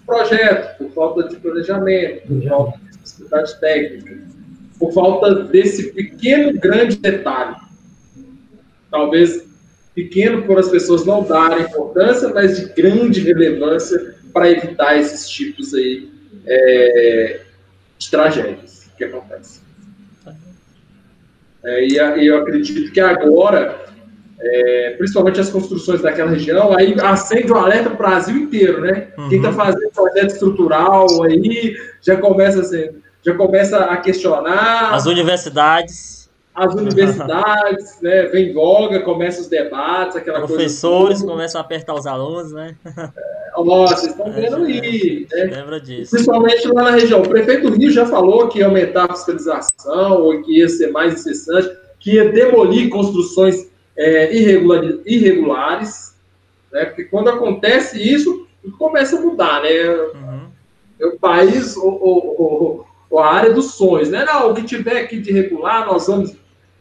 projeto, 0.09 0.77
por 0.77 0.91
falta 0.91 1.29
de 1.29 1.35
planejamento, 1.37 2.27
por 2.27 2.43
falta 2.49 2.79
de 2.79 2.89
especificidade 2.89 3.59
técnica, 3.59 4.17
por 4.79 4.91
falta 4.91 5.43
desse 5.45 5.93
pequeno, 5.93 6.59
grande 6.59 6.95
detalhe. 6.97 7.55
Talvez 8.89 9.47
pequeno 9.93 10.43
por 10.43 10.57
as 10.57 10.69
pessoas 10.69 11.05
não 11.05 11.23
darem 11.23 11.65
importância, 11.65 12.29
mas 12.29 12.59
de 12.59 12.73
grande 12.73 13.21
relevância 13.21 14.15
para 14.33 14.49
evitar 14.49 14.97
esses 14.97 15.29
tipos 15.29 15.73
aí 15.73 16.09
é, 16.45 17.41
de 17.97 18.09
tragédias 18.09 18.89
que 18.97 19.03
acontece. 19.03 19.61
É, 21.63 21.85
e, 21.85 22.27
eu 22.27 22.37
acredito 22.37 22.91
que 22.91 22.99
agora, 22.99 23.88
é, 24.41 24.95
principalmente 24.97 25.39
as 25.39 25.49
construções 25.49 26.01
daquela 26.01 26.31
região, 26.31 26.75
aí 26.75 26.95
acende 26.99 27.51
o 27.51 27.55
alerta 27.55 27.89
para 27.89 27.93
o 27.93 27.97
Brasil 27.97 28.37
inteiro, 28.37 28.81
né? 28.81 29.07
Uhum. 29.17 29.29
Quem 29.29 29.37
está 29.39 29.51
fazendo 29.51 29.91
projeto 29.93 30.31
estrutural 30.31 31.23
aí 31.23 31.75
já 32.01 32.17
começa, 32.17 32.61
assim, 32.61 32.89
já 33.23 33.35
começa 33.35 33.77
a 33.77 33.97
questionar. 33.97 34.93
As 34.93 35.05
universidades 35.05 36.19
as 36.59 36.75
universidades, 36.75 38.01
né, 38.01 38.23
vem 38.23 38.53
voga, 38.53 38.99
começam 38.99 39.41
os 39.41 39.47
debates, 39.47 40.17
aquela 40.17 40.39
Professores 40.39 41.19
coisa 41.19 41.25
começam 41.25 41.61
a 41.61 41.63
apertar 41.63 41.93
os 41.93 42.05
alunos, 42.05 42.51
né? 42.51 42.75
É, 42.85 43.63
nossa, 43.63 43.95
vocês 43.95 44.11
estão 44.11 44.31
vendo 44.31 44.65
é, 44.65 44.67
aí, 44.67 45.27
né? 45.31 45.43
Lembra 45.55 45.79
disso. 45.79 46.11
Principalmente 46.11 46.67
lá 46.67 46.83
na 46.83 46.91
região. 46.91 47.21
O 47.21 47.29
prefeito 47.29 47.69
do 47.69 47.77
Rio 47.77 47.91
já 47.91 48.05
falou 48.05 48.47
que 48.47 48.59
ia 48.59 48.65
aumentar 48.65 49.05
a 49.05 49.15
fiscalização, 49.15 50.21
ou 50.21 50.41
que 50.41 50.59
ia 50.59 50.67
ser 50.67 50.91
mais 50.91 51.13
incessante, 51.13 51.69
que 51.99 52.15
ia 52.15 52.29
demolir 52.29 52.89
construções 52.89 53.68
é, 53.99 54.33
irregulares, 55.05 56.15
né? 56.71 56.85
Porque 56.85 57.03
quando 57.03 57.29
acontece 57.29 58.01
isso, 58.01 58.47
começa 58.77 59.17
a 59.17 59.21
mudar, 59.21 59.61
né? 59.61 59.89
Uhum. 59.89 60.49
O 61.01 61.19
país, 61.19 61.75
o, 61.75 61.87
o, 61.87 62.85
o, 63.09 63.19
a 63.19 63.33
área 63.33 63.53
dos 63.53 63.73
sonhos, 63.73 64.09
né? 64.09 64.23
Não, 64.23 64.51
o 64.51 64.55
que 64.55 64.63
tiver 64.63 65.01
aqui 65.01 65.19
de 65.19 65.33
regular, 65.33 65.85
nós 65.85 66.07
vamos 66.07 66.33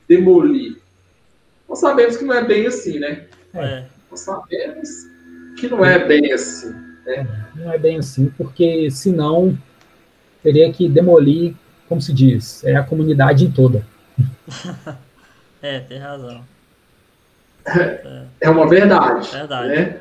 demolir. 0.08 0.76
Nós 1.68 1.80
sabemos 1.80 2.16
que 2.16 2.24
não 2.24 2.34
é 2.34 2.44
bem 2.44 2.66
assim, 2.66 3.00
né? 3.00 3.26
É. 3.52 3.84
Nós 4.10 4.20
sabemos 4.20 4.88
que 5.58 5.68
não 5.68 5.84
é 5.84 5.98
bem 5.98 6.32
assim. 6.32 6.72
Né? 7.04 7.26
Não 7.56 7.72
é 7.72 7.78
bem 7.78 7.98
assim, 7.98 8.32
porque 8.38 8.90
senão 8.90 9.58
teria 10.42 10.72
que 10.72 10.88
demolir, 10.88 11.54
como 11.88 12.00
se 12.00 12.12
diz, 12.12 12.64
é 12.64 12.76
a 12.76 12.84
comunidade 12.84 13.44
em 13.44 13.50
toda. 13.50 13.84
é, 15.60 15.80
tem 15.80 15.98
razão. 15.98 16.44
É, 17.76 18.24
é 18.42 18.50
uma 18.50 18.66
verdade. 18.68 19.30
Verdade. 19.30 19.68
Né? 19.68 20.00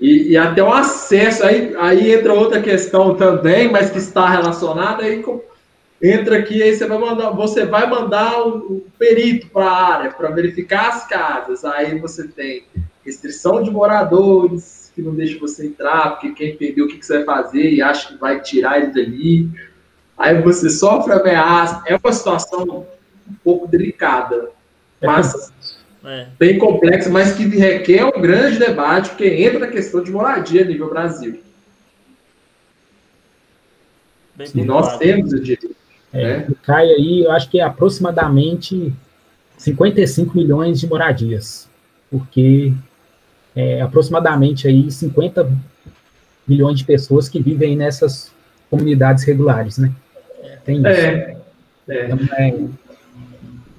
E, 0.00 0.30
e, 0.30 0.36
até 0.36 0.62
o 0.62 0.72
acesso, 0.72 1.44
aí, 1.44 1.74
aí 1.76 2.12
entra 2.12 2.32
outra 2.32 2.62
questão 2.62 3.14
também, 3.16 3.70
mas 3.70 3.90
que 3.90 3.98
está 3.98 4.30
relacionada 4.30 5.02
aí 5.02 5.22
com, 5.22 5.42
entra 6.02 6.38
aqui, 6.38 6.62
aí 6.62 6.74
você 6.74 6.86
vai 6.86 6.96
mandar, 6.96 7.30
você 7.30 7.66
vai 7.66 7.88
mandar 7.88 8.40
o, 8.40 8.56
o 8.56 8.86
perito 8.98 9.48
para 9.48 9.66
a 9.66 9.94
área 9.94 10.10
para 10.10 10.30
verificar 10.30 10.88
as 10.88 11.06
casas. 11.06 11.64
Aí 11.64 11.98
você 11.98 12.26
tem 12.26 12.64
restrição 13.04 13.62
de 13.62 13.70
moradores 13.70 14.90
que 14.94 15.02
não 15.02 15.14
deixa 15.14 15.38
você 15.38 15.66
entrar, 15.66 16.10
porque 16.10 16.32
quem 16.32 16.52
entendeu 16.52 16.86
o 16.86 16.88
que, 16.88 16.98
que 16.98 17.04
você 17.04 17.22
vai 17.22 17.42
fazer 17.42 17.70
e 17.70 17.82
acha 17.82 18.08
que 18.08 18.18
vai 18.18 18.40
tirar 18.40 18.78
ele 18.78 18.92
dali. 18.92 19.50
Aí 20.16 20.40
você 20.40 20.70
sofre 20.70 21.12
ameaça. 21.12 21.82
É 21.86 21.96
uma 21.96 22.12
situação 22.12 22.86
um 23.28 23.34
pouco 23.44 23.68
delicada, 23.68 24.50
mas 25.02 25.52
é. 26.04 26.26
bem 26.38 26.58
complexa, 26.58 27.10
mas 27.10 27.32
que 27.32 27.44
requer 27.44 28.04
um 28.04 28.20
grande 28.20 28.58
debate, 28.58 29.10
porque 29.10 29.26
entra 29.26 29.58
na 29.58 29.66
questão 29.66 30.02
de 30.02 30.10
moradia 30.10 30.62
a 30.62 30.64
nível 30.64 30.88
Brasil. 30.88 31.40
Bem 34.34 34.48
e 34.54 34.64
nós 34.64 34.96
temos 34.96 35.32
o 35.32 35.40
direito 35.40 35.76
é, 36.12 36.22
é. 36.22 36.46
Cai 36.62 36.86
aí, 36.86 37.20
eu 37.24 37.30
acho 37.30 37.48
que 37.48 37.60
é 37.60 37.62
aproximadamente 37.62 38.92
55 39.56 40.36
milhões 40.36 40.80
de 40.80 40.88
moradias, 40.88 41.68
porque 42.10 42.72
é 43.54 43.80
aproximadamente 43.80 44.66
aí 44.66 44.90
50 44.90 45.50
milhões 46.46 46.78
de 46.78 46.84
pessoas 46.84 47.28
que 47.28 47.40
vivem 47.40 47.76
nessas 47.76 48.32
comunidades 48.68 49.24
regulares, 49.24 49.78
né? 49.78 49.92
Tem 50.64 50.78
isso. 50.78 50.86
É, 50.86 51.36
é. 51.88 52.04
Então, 52.06 52.70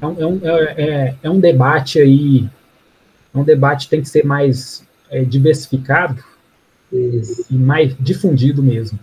é, 0.01 0.21
é, 0.21 0.25
um, 0.25 0.39
é, 0.43 0.73
é, 0.77 1.15
é 1.23 1.29
um 1.29 1.39
debate 1.39 1.99
aí, 1.99 2.49
é 3.33 3.37
um 3.37 3.43
debate 3.43 3.85
que 3.85 3.91
tem 3.91 4.01
que 4.01 4.09
ser 4.09 4.25
mais 4.25 4.83
é, 5.09 5.23
diversificado 5.23 6.23
isso. 6.91 7.45
e 7.49 7.55
mais 7.55 7.95
difundido 7.99 8.63
mesmo. 8.63 8.99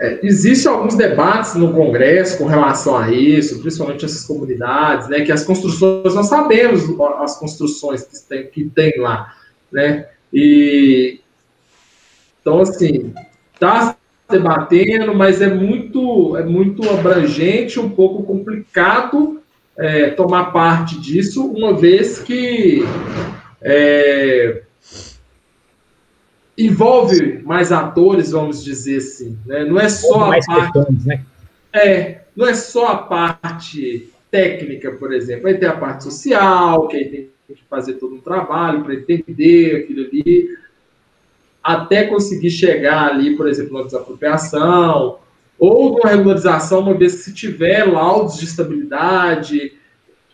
É, 0.00 0.20
Existem 0.22 0.72
alguns 0.72 0.96
debates 0.96 1.54
no 1.54 1.72
Congresso 1.72 2.38
com 2.38 2.46
relação 2.46 2.96
a 2.96 3.10
isso, 3.10 3.60
principalmente 3.60 4.04
essas 4.04 4.24
comunidades, 4.24 5.08
né, 5.08 5.22
que 5.22 5.32
as 5.32 5.44
construções, 5.44 6.14
nós 6.14 6.26
sabemos 6.26 6.84
as 7.20 7.38
construções 7.38 8.04
que 8.04 8.28
tem, 8.28 8.46
que 8.46 8.64
tem 8.70 8.98
lá, 8.98 9.34
né, 9.70 10.06
e, 10.32 11.20
então, 12.40 12.60
assim, 12.60 13.12
está 13.52 13.96
debatendo, 14.30 15.14
mas 15.14 15.42
é 15.42 15.52
muito, 15.52 16.36
é 16.36 16.44
muito 16.44 16.88
abrangente, 16.88 17.80
um 17.80 17.90
pouco 17.90 18.22
complicado 18.22 19.40
é, 19.78 20.10
tomar 20.10 20.46
parte 20.46 21.00
disso, 21.00 21.46
uma 21.46 21.72
vez 21.72 22.18
que 22.18 22.82
é, 23.62 24.62
envolve 26.56 27.40
mais 27.44 27.70
atores, 27.70 28.32
vamos 28.32 28.64
dizer 28.64 28.96
assim. 28.96 29.38
Né? 29.46 29.64
Não 29.64 29.78
é 29.78 29.88
só 29.88 30.14
a 30.14 30.28
parte. 30.30 30.72
Questões, 30.72 31.04
né? 31.06 31.24
É, 31.72 32.20
não 32.34 32.48
é 32.48 32.54
só 32.54 32.88
a 32.88 32.96
parte 32.96 34.12
técnica, 34.30 34.90
por 34.92 35.12
exemplo. 35.12 35.46
Aí 35.46 35.54
tem 35.54 35.68
a 35.68 35.76
parte 35.76 36.04
social, 36.04 36.88
que 36.88 36.96
aí 36.96 37.04
tem 37.08 37.30
que 37.48 37.62
fazer 37.70 37.94
todo 37.94 38.16
um 38.16 38.20
trabalho 38.20 38.82
para 38.82 38.94
entender 38.94 39.76
aquilo 39.76 40.06
ali, 40.06 40.48
até 41.62 42.04
conseguir 42.04 42.50
chegar 42.50 43.08
ali, 43.08 43.36
por 43.36 43.48
exemplo, 43.48 43.78
na 43.78 43.84
desapropriação, 43.84 45.18
ou 45.58 45.92
numa 45.92 46.08
regularização, 46.08 46.80
uma 46.80 46.94
vez 46.94 47.16
que 47.16 47.22
se 47.22 47.34
tiver 47.34 47.84
laudos 47.84 48.38
de 48.38 48.44
estabilidade, 48.44 49.72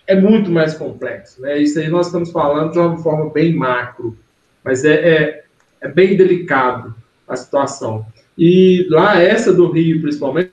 é 0.07 0.15
muito 0.15 0.51
mais 0.51 0.75
complexo. 0.75 1.41
Né? 1.41 1.59
Isso 1.59 1.79
aí 1.79 1.89
nós 1.89 2.07
estamos 2.07 2.31
falando 2.31 2.73
de 2.73 2.79
uma 2.79 2.97
forma 2.99 3.31
bem 3.31 3.55
macro, 3.55 4.17
mas 4.63 4.85
é, 4.85 4.95
é, 4.95 5.45
é 5.81 5.89
bem 5.89 6.17
delicado 6.17 6.95
a 7.27 7.37
situação. 7.37 8.07
E 8.37 8.87
lá, 8.91 9.21
essa 9.21 9.53
do 9.53 9.71
Rio, 9.71 10.03
principalmente, 10.03 10.53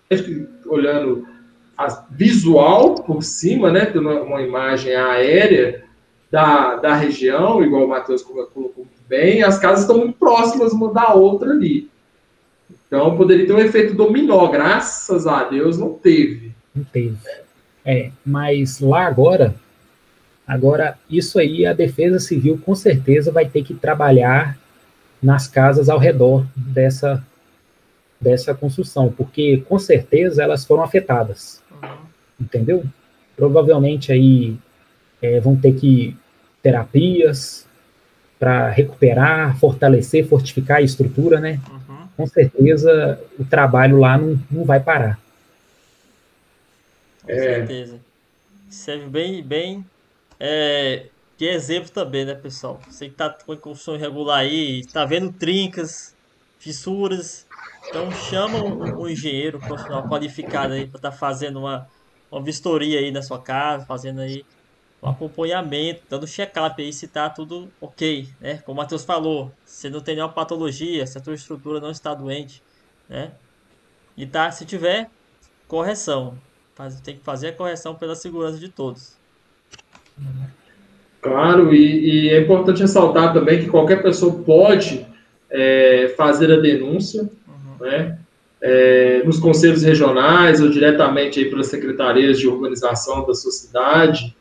olhando 0.66 1.28
a 1.78 2.06
visual 2.12 2.96
por 2.96 3.24
cima, 3.24 3.72
né, 3.72 3.86
tendo 3.86 4.10
uma 4.10 4.42
imagem 4.42 4.96
aérea 4.96 5.84
da, 6.30 6.76
da 6.76 6.96
região, 6.96 7.62
igual 7.64 7.86
o 7.86 7.90
Matheus 7.90 8.22
colocou 8.22 8.88
bem, 9.10 9.44
as 9.44 9.60
casas 9.60 9.82
estão 9.82 9.98
muito 9.98 10.18
próximas 10.18 10.72
uma 10.72 10.94
da 10.94 11.14
outra 11.14 11.52
ali. 11.52 11.91
Então, 12.92 13.16
poderia 13.16 13.48
ter 13.48 13.54
um 13.54 13.60
efeito 13.60 13.94
dominó. 13.94 14.50
Graças 14.50 15.26
a 15.26 15.46
Deus, 15.46 15.78
não 15.78 15.94
teve. 15.94 16.52
Não 16.76 16.84
teve. 16.84 17.16
É, 17.86 18.12
mas 18.26 18.82
lá 18.82 19.06
agora, 19.06 19.56
agora, 20.46 21.00
isso 21.10 21.40
aí 21.40 21.66
a 21.66 21.72
Defesa 21.72 22.20
Civil 22.20 22.58
com 22.58 22.76
certeza 22.76 23.32
vai 23.32 23.48
ter 23.48 23.64
que 23.64 23.74
trabalhar 23.74 24.58
nas 25.24 25.48
casas 25.48 25.88
ao 25.88 25.98
redor 25.98 26.46
dessa, 26.54 27.26
dessa 28.20 28.54
construção, 28.54 29.10
porque 29.10 29.64
com 29.70 29.80
certeza 29.80 30.44
elas 30.44 30.66
foram 30.66 30.84
afetadas. 30.84 31.64
Uhum. 31.72 31.90
Entendeu? 32.42 32.84
Provavelmente 33.38 34.12
aí 34.12 34.58
é, 35.22 35.40
vão 35.40 35.56
ter 35.56 35.76
que 35.76 36.18
terapias 36.62 37.66
para 38.38 38.70
recuperar, 38.70 39.58
fortalecer, 39.60 40.28
fortificar 40.28 40.80
a 40.80 40.82
estrutura, 40.82 41.40
né? 41.40 41.62
Uhum. 41.70 41.81
Com 42.22 42.28
certeza 42.28 43.20
o 43.40 43.44
trabalho 43.44 43.98
lá 43.98 44.16
não, 44.16 44.40
não 44.52 44.64
vai 44.64 44.80
parar. 44.80 45.20
Com 47.24 47.32
é. 47.32 47.36
certeza. 47.36 48.00
Serve 48.70 49.08
bem, 49.08 49.44
bem 49.44 49.86
é, 50.40 51.08
de 51.36 51.46
exemplo 51.48 51.90
também, 51.90 52.24
né, 52.26 52.36
pessoal? 52.36 52.80
Você 52.88 53.10
que 53.10 53.16
tá 53.16 53.30
com 53.30 53.58
construção 53.58 53.96
irregular 53.96 54.40
aí, 54.40 54.86
tá 54.86 55.04
vendo 55.04 55.34
trincas, 55.34 56.16
fissuras, 56.60 57.48
então 57.90 58.12
chama 58.12 58.64
um, 58.64 59.02
um 59.02 59.10
engenheiro 59.10 59.60
profissional 59.60 60.08
qualificado 60.08 60.74
aí 60.74 60.86
para 60.86 61.00
estar 61.00 61.12
tá 61.12 61.18
fazendo 61.18 61.58
uma, 61.58 61.88
uma 62.32 62.44
vistoria 62.44 63.00
aí 63.00 63.12
na 63.12 63.24
sua 63.24 63.42
casa, 63.42 63.84
fazendo 63.88 64.22
aí 64.22 64.46
um 65.02 65.10
acompanhamento, 65.10 66.04
dando 66.10 66.28
check-up 66.28 66.82
aí 66.82 66.94
se 66.94 67.08
tá 67.08 67.30
tudo 67.30 67.70
ok, 67.82 68.28
né? 68.40 68.62
Como 68.66 68.80
o 68.80 68.82
Matheus 68.82 69.04
falou, 69.04 69.52
se 69.66 69.90
não 69.90 70.00
tem 70.00 70.16
nenhuma 70.16 70.32
patologia, 70.32 71.08
se 71.08 71.18
a 71.18 71.22
tua 71.22 71.34
estrutura 71.34 71.80
não 71.80 71.90
está 71.90 72.14
doente, 72.14 72.62
né? 73.10 73.32
E 74.16 74.28
tá, 74.28 74.52
se 74.52 74.66
tiver, 74.66 75.10
correção. 75.68 76.38
Tem 77.04 77.16
que 77.16 77.24
fazer 77.24 77.50
a 77.50 77.54
correção 77.54 77.96
pela 77.96 78.16
segurança 78.16 78.60
de 78.60 78.70
todos. 78.70 79.16
Claro, 81.22 81.74
e, 81.74 82.26
e 82.26 82.30
é 82.30 82.42
importante 82.42 82.82
ressaltar 82.82 83.34
também 83.34 83.60
que 83.60 83.70
qualquer 83.70 84.02
pessoa 84.02 84.42
pode 84.44 85.06
é, 85.50 86.14
fazer 86.18 86.52
a 86.52 86.60
denúncia, 86.60 87.24
uhum. 87.24 87.86
né? 87.86 88.18
É, 88.64 89.24
nos 89.24 89.40
conselhos 89.40 89.82
regionais 89.82 90.62
ou 90.62 90.70
diretamente 90.70 91.40
aí 91.40 91.50
pelas 91.50 91.66
secretarias 91.66 92.38
de 92.38 92.48
urbanização 92.48 93.26
da 93.26 93.34
sua 93.34 93.52
cidade. 93.52 94.36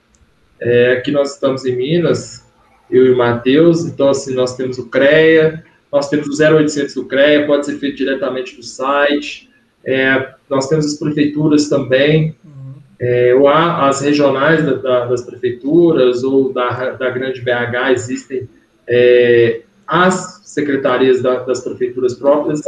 É, 0.60 0.92
aqui 0.92 1.10
nós 1.10 1.34
estamos 1.34 1.64
em 1.64 1.74
Minas, 1.74 2.46
eu 2.90 3.06
e 3.06 3.10
o 3.10 3.16
Matheus, 3.16 3.86
então 3.86 4.10
assim, 4.10 4.34
nós 4.34 4.56
temos 4.56 4.78
o 4.78 4.88
CREA, 4.88 5.64
nós 5.90 6.08
temos 6.08 6.28
o 6.28 6.42
0800 6.42 6.94
do 6.94 7.04
CREA, 7.06 7.46
pode 7.46 7.66
ser 7.66 7.78
feito 7.78 7.96
diretamente 7.96 8.56
do 8.56 8.62
site, 8.62 9.48
é, 9.84 10.34
nós 10.48 10.68
temos 10.68 10.86
as 10.86 10.98
prefeituras 10.98 11.68
também, 11.68 12.36
é, 13.00 13.34
ou 13.34 13.48
as 13.48 14.02
regionais 14.02 14.64
da, 14.64 14.74
da, 14.74 15.06
das 15.06 15.22
prefeituras 15.22 16.22
ou 16.22 16.52
da, 16.52 16.90
da 16.90 17.08
grande 17.08 17.40
BH 17.40 17.92
existem 17.92 18.46
é, 18.86 19.62
as 19.86 20.42
secretarias 20.44 21.22
da, 21.22 21.36
das 21.40 21.62
prefeituras 21.62 22.14
próprias. 22.14 22.60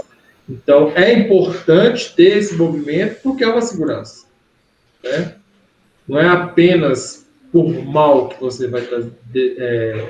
Então, 0.49 0.91
é 0.95 1.13
importante 1.13 2.15
ter 2.17 2.39
esse 2.39 2.55
movimento 2.57 3.21
porque 3.23 3.45
é 3.45 3.49
uma 3.49 3.61
segurança. 3.61 4.25
Né? 5.05 5.35
Não 6.09 6.19
é 6.19 6.27
apenas 6.27 7.22
por 7.53 7.71
mal 7.85 8.31
que 8.31 8.41
você 8.41 8.67
vai 8.67 8.83
é, 9.37 10.09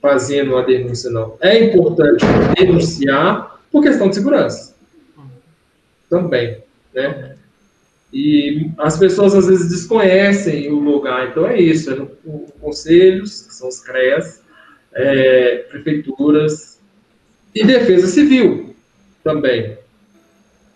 fazendo 0.00 0.56
a 0.56 0.62
denúncia, 0.62 1.10
não. 1.10 1.36
É 1.40 1.64
importante 1.64 2.24
denunciar 2.56 3.60
por 3.70 3.82
questão 3.82 4.08
de 4.08 4.14
segurança. 4.14 4.74
Também. 6.08 6.62
Né? 6.94 7.36
E 8.12 8.70
as 8.78 8.96
pessoas 8.96 9.34
às 9.34 9.48
vezes 9.48 9.68
desconhecem 9.68 10.70
o 10.70 10.78
lugar, 10.78 11.28
então 11.28 11.46
é 11.48 11.60
isso, 11.60 11.90
é 11.90 11.96
no, 11.96 12.10
no 12.24 12.46
conselhos, 12.60 13.42
que 13.42 13.54
são 13.54 13.68
os 13.68 13.80
CREAS, 13.80 14.40
é, 14.92 15.66
prefeituras 15.68 16.78
e 17.52 17.64
defesa 17.64 18.06
civil 18.06 18.76
também. 19.24 19.76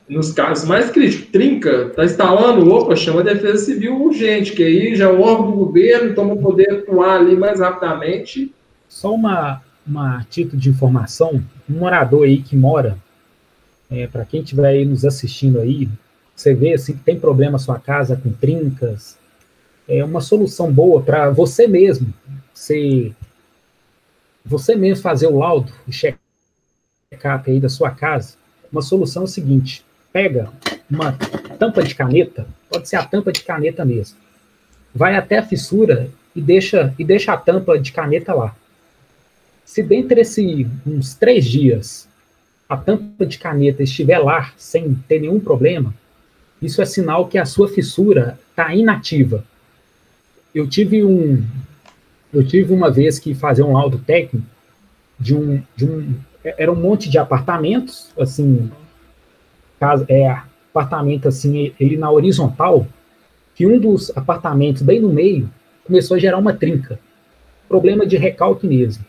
Nos 0.09 0.33
casos 0.33 0.67
mais 0.67 0.91
críticos, 0.91 1.29
trinca, 1.31 1.89
está 1.89 2.05
instalando, 2.05 2.73
opa, 2.73 2.97
chama 2.97 3.21
a 3.21 3.25
defesa 3.25 3.65
civil 3.65 4.01
urgente, 4.01 4.53
que 4.53 4.63
aí 4.63 4.97
já 4.97 5.11
o 5.11 5.21
órgão 5.21 5.51
do 5.51 5.57
governo 5.57 6.15
toma 6.15 6.33
o 6.33 6.41
poder 6.41 6.71
atuar 6.73 7.21
ali 7.21 7.37
mais 7.37 7.61
rapidamente. 7.61 8.55
Só 8.89 9.15
uma, 9.15 9.63
uma 9.87 10.25
título 10.31 10.59
de 10.59 10.71
informação, 10.71 11.43
um 11.69 11.79
morador 11.79 12.25
aí 12.25 12.41
que 12.41 12.57
mora, 12.57 12.97
é, 13.91 14.07
para 14.07 14.25
quem 14.25 14.41
estiver 14.41 14.67
aí 14.67 14.85
nos 14.87 15.05
assistindo 15.05 15.61
aí, 15.61 15.89
você 16.35 16.55
vê 16.55 16.73
assim, 16.73 16.95
que 16.95 17.03
tem 17.03 17.21
problema 17.21 17.59
sua 17.59 17.79
casa 17.79 18.17
com 18.17 18.33
trincas, 18.33 19.19
é 19.87 20.05
uma 20.05 20.21
solução 20.21 20.73
boa 20.73 21.03
para 21.03 21.29
você 21.31 21.67
mesmo, 21.67 22.15
você, 22.55 23.13
você 24.45 24.75
mesmo 24.75 25.03
fazer 25.03 25.27
o 25.27 25.39
laudo, 25.39 25.73
o 25.87 25.93
check-up 25.93 27.51
aí 27.51 27.61
da 27.61 27.69
sua 27.69 27.91
casa. 27.91 28.37
Uma 28.71 28.83
solução 28.83 29.23
é 29.23 29.25
o 29.25 29.29
seguinte: 29.29 29.85
pega 30.13 30.51
uma 30.91 31.13
tampa 31.59 31.83
de 31.83 31.95
caneta, 31.95 32.47
pode 32.71 32.89
ser 32.89 32.97
a 32.97 33.05
tampa 33.05 33.33
de 33.33 33.43
caneta 33.43 33.85
mesmo, 33.85 34.17
vai 34.95 35.17
até 35.17 35.39
a 35.39 35.43
fissura 35.43 36.11
e 36.35 36.41
deixa, 36.41 36.95
e 36.99 37.05
deixa 37.05 37.33
a 37.33 37.37
tampa 37.37 37.79
de 37.79 37.93
caneta 37.93 38.33
lá. 38.33 38.55
Se 39.65 39.83
dentre 39.83 40.23
esses 40.23 40.67
uns 40.87 41.15
três 41.15 41.45
dias 41.45 42.09
a 42.69 42.77
tampa 42.77 43.25
de 43.25 43.39
caneta 43.39 43.83
estiver 43.83 44.19
lá 44.19 44.53
sem 44.57 44.95
ter 45.09 45.21
nenhum 45.21 45.41
problema, 45.41 45.95
isso 46.61 46.83
é 46.83 46.87
sinal 46.87 47.29
que 47.29 47.39
a 47.39 47.45
sua 47.45 47.69
fissura 47.69 48.39
está 48.51 48.75
inativa. 48.75 49.45
Eu 50.55 50.69
tive 50.69 51.05
um, 51.05 51.45
eu 52.33 52.47
tive 52.47 52.73
uma 52.73 52.91
vez 52.91 53.19
que 53.19 53.35
fazer 53.35 53.63
um 53.63 53.73
laudo 53.73 53.99
técnico 53.99 54.47
de 55.19 55.35
um, 55.35 55.63
de 55.77 55.85
um, 55.85 56.15
era 56.45 56.71
um 56.71 56.77
monte 56.77 57.09
de 57.09 57.19
apartamentos, 57.19 58.11
assim, 58.19 58.71
casa, 59.79 60.05
é 60.09 60.29
apartamento 60.71 61.29
assim, 61.29 61.73
ele 61.79 61.97
na 61.97 62.11
horizontal, 62.11 62.87
que 63.55 63.67
um 63.67 63.79
dos 63.79 64.17
apartamentos 64.17 64.83
bem 64.83 65.01
no 65.01 65.09
meio 65.09 65.51
começou 65.85 66.17
a 66.17 66.21
gerar 66.21 66.39
uma 66.39 66.55
trinca, 66.55 66.99
problema 67.69 68.07
de 68.07 68.17
recalque 68.17 68.67
mesmo. 68.67 69.05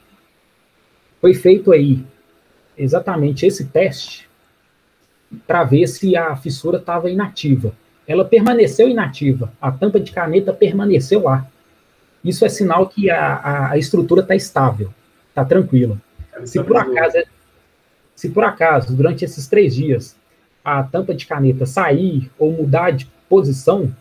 Foi 1.22 1.34
feito 1.34 1.72
aí 1.72 2.04
exatamente 2.78 3.46
esse 3.46 3.66
teste 3.66 4.28
para 5.46 5.64
ver 5.64 5.86
se 5.88 6.16
a 6.16 6.36
fissura 6.36 6.78
estava 6.78 7.10
inativa. 7.10 7.74
Ela 8.08 8.26
permaneceu 8.26 8.90
inativa, 8.90 9.52
a 9.62 9.72
tampa 9.72 10.00
de 10.00 10.12
caneta 10.12 10.52
permaneceu 10.52 11.24
lá. 11.24 11.46
Isso 12.24 12.44
é 12.44 12.50
sinal 12.50 12.88
que 12.88 13.10
a, 13.10 13.36
a, 13.36 13.72
a 13.72 13.78
estrutura 13.78 14.22
está 14.22 14.36
estável, 14.36 14.92
está 15.30 15.46
tranquila. 15.46 15.98
Se 16.46 16.64
por 16.64 16.78
acaso, 16.78 17.18
se 18.16 18.30
por 18.30 18.44
acaso 18.44 18.96
durante 18.96 19.24
esses 19.24 19.48
três 19.48 19.76
dias 19.76 20.18
a 20.78 20.84
tampa 20.84 21.14
de 21.14 21.26
caneta 21.26 21.66
sair 21.66 22.30
ou 22.38 22.52
mudar 22.52 22.92
de 22.92 23.08
posição, 23.28 23.92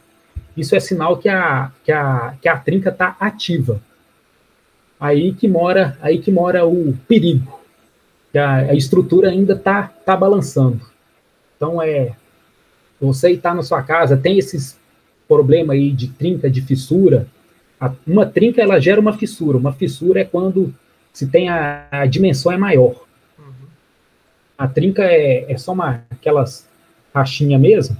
isso 0.56 0.74
é 0.74 0.80
sinal 0.80 1.16
que 1.16 1.28
a, 1.28 1.70
que 1.84 1.92
a, 1.92 2.34
que 2.40 2.48
a 2.48 2.56
trinca 2.56 2.90
está 2.90 3.16
ativa. 3.18 3.80
Aí 4.98 5.32
que 5.32 5.46
mora, 5.46 5.96
aí 6.02 6.18
que 6.18 6.30
mora 6.30 6.66
o 6.66 6.96
perigo. 7.06 7.60
A, 8.34 8.56
a 8.56 8.74
estrutura 8.74 9.30
ainda 9.30 9.54
está 9.54 9.84
tá 10.04 10.16
balançando. 10.16 10.80
Então, 11.56 11.80
é, 11.80 12.12
você 13.00 13.30
está 13.30 13.54
na 13.54 13.62
sua 13.62 13.82
casa, 13.82 14.16
tem 14.16 14.38
esses, 14.38 14.78
problema 15.28 15.74
aí 15.74 15.92
de 15.92 16.08
trinca, 16.08 16.50
de 16.50 16.62
fissura, 16.62 17.28
a, 17.78 17.92
uma 18.06 18.24
trinca 18.24 18.62
ela 18.62 18.80
gera 18.80 19.00
uma 19.00 19.12
fissura. 19.12 19.58
Uma 19.58 19.72
fissura 19.72 20.20
é 20.20 20.24
quando 20.24 20.74
se 21.12 21.26
tem 21.26 21.48
a, 21.48 21.86
a 21.90 22.06
dimensão 22.06 22.50
é 22.50 22.56
maior. 22.56 23.04
A 24.58 24.66
trinca 24.66 25.04
é, 25.04 25.50
é 25.50 25.56
só 25.56 25.72
uma, 25.72 26.02
aquelas 26.10 26.68
rachinha 27.14 27.58
mesmo, 27.58 27.96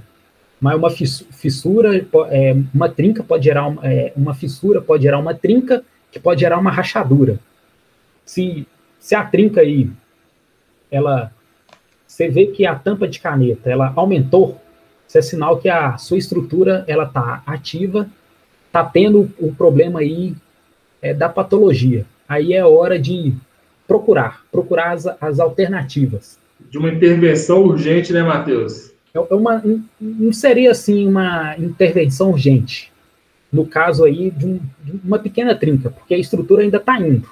mas 0.59 0.75
uma 0.75 0.89
fissura, 0.89 2.05
é, 2.29 2.55
uma 2.73 2.89
trinca 2.89 3.23
pode 3.23 3.45
gerar 3.45 3.65
uma, 3.67 3.81
é, 3.87 4.11
uma 4.15 4.33
fissura, 4.33 4.81
pode 4.81 5.03
gerar 5.03 5.19
uma 5.19 5.33
trinca, 5.33 5.83
que 6.11 6.19
pode 6.19 6.41
gerar 6.41 6.57
uma 6.57 6.69
rachadura. 6.69 7.39
Se, 8.25 8.67
se 8.99 9.15
a 9.15 9.23
trinca 9.23 9.61
aí, 9.61 9.89
ela, 10.91 11.31
você 12.05 12.27
vê 12.27 12.47
que 12.47 12.65
a 12.65 12.75
tampa 12.75 13.07
de 13.07 13.19
caneta, 13.19 13.69
ela 13.69 13.93
aumentou, 13.95 14.59
isso 15.07 15.17
é 15.17 15.21
sinal 15.21 15.59
que 15.59 15.69
a 15.69 15.97
sua 15.97 16.17
estrutura, 16.17 16.83
ela 16.87 17.05
está 17.05 17.41
ativa, 17.45 18.09
está 18.67 18.83
tendo 18.83 19.31
o 19.39 19.53
problema 19.53 20.01
aí 20.01 20.35
é, 21.01 21.13
da 21.13 21.29
patologia. 21.29 22.05
Aí 22.27 22.53
é 22.53 22.65
hora 22.65 22.99
de 22.99 23.33
procurar, 23.87 24.43
procurar 24.51 24.91
as, 24.91 25.07
as 25.07 25.39
alternativas. 25.39 26.38
De 26.69 26.77
uma 26.77 26.89
intervenção 26.89 27.63
urgente, 27.63 28.13
né, 28.13 28.21
Matheus? 28.21 28.91
É, 29.13 29.17
é 29.17 29.35
uma, 29.35 29.61
não 29.99 30.31
seria 30.31 30.71
assim 30.71 31.07
uma 31.07 31.55
intervenção 31.57 32.31
urgente, 32.31 32.91
no 33.51 33.65
caso 33.65 34.05
aí 34.05 34.29
de, 34.29 34.45
um, 34.45 34.59
de 34.83 34.99
uma 35.03 35.19
pequena 35.19 35.55
trinca, 35.55 35.89
porque 35.89 36.13
a 36.13 36.17
estrutura 36.17 36.61
ainda 36.61 36.77
está 36.77 36.99
indo, 36.99 37.27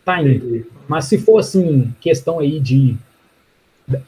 está 0.00 0.22
indo. 0.22 0.66
Mas 0.86 1.06
se 1.06 1.18
for 1.18 1.38
assim 1.38 1.94
questão 2.00 2.38
aí 2.38 2.60
de, 2.60 2.96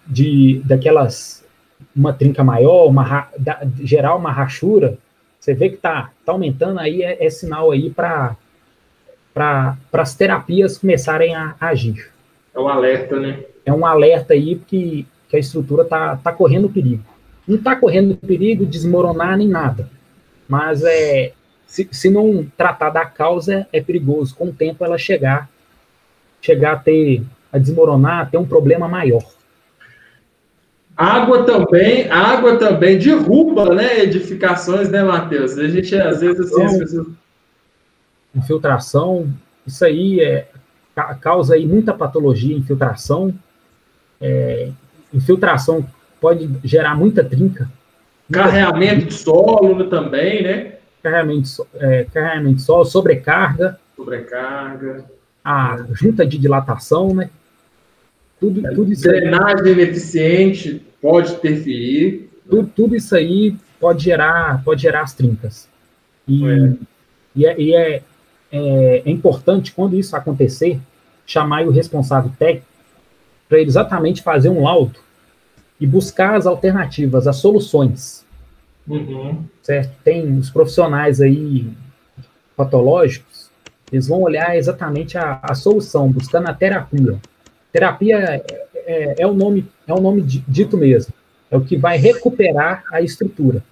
de 0.06 0.60
daquelas 0.64 1.44
uma 1.94 2.12
trinca 2.12 2.44
maior, 2.44 2.86
uma 2.86 3.28
da, 3.38 3.66
gerar 3.82 4.14
uma 4.14 4.30
rachura, 4.30 4.98
você 5.38 5.54
vê 5.54 5.70
que 5.70 5.76
está 5.76 6.10
tá 6.24 6.32
aumentando 6.32 6.78
aí 6.78 7.02
é, 7.02 7.24
é 7.24 7.30
sinal 7.30 7.70
aí 7.70 7.90
para 7.90 8.36
para 9.32 9.76
as 9.92 10.16
terapias 10.16 10.78
começarem 10.78 11.34
a, 11.34 11.54
a 11.60 11.68
agir. 11.68 12.10
É 12.52 12.58
um 12.58 12.68
alerta, 12.68 13.20
né? 13.20 13.44
É 13.68 13.72
um 13.72 13.84
alerta 13.84 14.34
aí 14.34 14.56
que 14.66 15.06
que 15.28 15.36
a 15.36 15.38
estrutura 15.38 15.82
está 15.82 16.16
tá 16.16 16.32
correndo 16.32 16.68
perigo. 16.68 17.04
Não 17.46 17.56
está 17.56 17.76
correndo 17.76 18.16
perigo 18.16 18.64
de 18.64 18.72
desmoronar 18.72 19.36
nem 19.36 19.48
nada, 19.48 19.88
mas 20.48 20.82
é, 20.84 21.32
se, 21.66 21.88
se 21.90 22.10
não 22.10 22.46
tratar 22.56 22.90
da 22.90 23.04
causa, 23.04 23.66
é 23.72 23.80
perigoso. 23.80 24.34
Com 24.34 24.46
o 24.46 24.52
tempo, 24.52 24.84
ela 24.84 24.98
chegar, 24.98 25.48
chegar 26.40 26.72
a 26.72 26.76
ter, 26.76 27.22
a 27.52 27.58
desmoronar, 27.58 28.20
a 28.20 28.26
ter 28.26 28.38
um 28.38 28.46
problema 28.46 28.88
maior. 28.88 29.24
Água 30.96 31.44
também, 31.44 32.10
água 32.10 32.58
também 32.58 32.98
derruba, 32.98 33.72
né, 33.72 34.00
edificações, 34.00 34.90
né, 34.90 35.04
Matheus? 35.04 35.56
A 35.56 35.68
gente, 35.68 35.94
às 35.94 36.20
vezes, 36.20 36.40
assim, 36.40 36.62
então, 36.62 36.78
pessoas... 36.78 37.06
Infiltração, 38.34 39.32
isso 39.66 39.84
aí 39.84 40.20
é, 40.20 40.48
causa 41.20 41.54
aí 41.54 41.66
muita 41.66 41.94
patologia, 41.94 42.56
infiltração, 42.56 43.32
é, 44.20 44.70
infiltração 45.12 45.84
pode 46.20 46.48
gerar 46.64 46.94
muita 46.94 47.24
trinca. 47.24 47.70
Carreamento 48.30 49.06
de 49.06 49.14
solo 49.14 49.88
também, 49.88 50.42
né? 50.42 50.72
Carreamento, 51.02 51.66
é, 51.74 52.06
carreamento 52.12 52.56
de 52.56 52.62
solo, 52.62 52.84
sobrecarga. 52.84 53.78
Sobrecarga. 53.96 55.04
A 55.44 55.86
junta 55.92 56.26
de 56.26 56.36
dilatação, 56.36 57.14
né? 57.14 57.30
Tudo, 58.38 58.66
é, 58.66 58.70
tudo 58.70 58.92
isso 58.92 59.02
Drenagem 59.02 59.72
ineficiente 59.72 60.82
pode 61.00 61.32
interferir. 61.32 62.28
Tudo, 62.48 62.70
tudo, 62.74 62.96
isso 62.96 63.14
aí 63.14 63.56
pode 63.80 64.04
gerar, 64.04 64.62
pode 64.62 64.82
gerar 64.82 65.02
as 65.02 65.14
trincas. 65.14 65.68
E 66.26 66.46
é, 66.46 66.74
e 67.34 67.46
é, 67.46 67.60
e 67.60 67.74
é, 67.74 68.02
é, 68.50 69.02
é 69.06 69.10
importante, 69.10 69.72
quando 69.72 69.96
isso 69.96 70.16
acontecer, 70.16 70.78
chamar 71.26 71.66
o 71.66 71.70
responsável 71.70 72.32
técnico 72.38 72.67
para 73.49 73.61
exatamente 73.61 74.22
fazer 74.22 74.49
um 74.49 74.62
laudo 74.62 74.99
e 75.80 75.86
buscar 75.86 76.34
as 76.34 76.46
alternativas, 76.46 77.26
as 77.26 77.36
soluções. 77.36 78.24
Uhum. 78.86 79.44
Certo? 79.62 79.92
Tem 80.03 80.38
os 80.38 80.51
profissionais 80.51 81.20
aí 81.20 81.70
patológicos, 82.57 83.49
eles 83.92 84.09
vão 84.09 84.22
olhar 84.22 84.57
exatamente 84.57 85.16
a, 85.16 85.40
a 85.42 85.55
solução, 85.55 86.11
buscando 86.11 86.49
a 86.49 86.55
terapia. 86.55 87.18
Terapia 87.72 88.16
é, 88.16 88.44
é, 88.74 89.14
é, 89.22 89.26
o 89.26 89.32
nome 89.32 89.66
é 89.86 89.92
o 89.92 90.01
nome 90.01 90.22
dito 90.22 90.76
mesmo, 90.76 91.12
é 91.51 91.57
o 91.57 91.61
que 91.62 91.76
vai 91.76 91.96
recuperar 91.96 92.84
a 92.92 93.01
estrutura. 93.01 93.62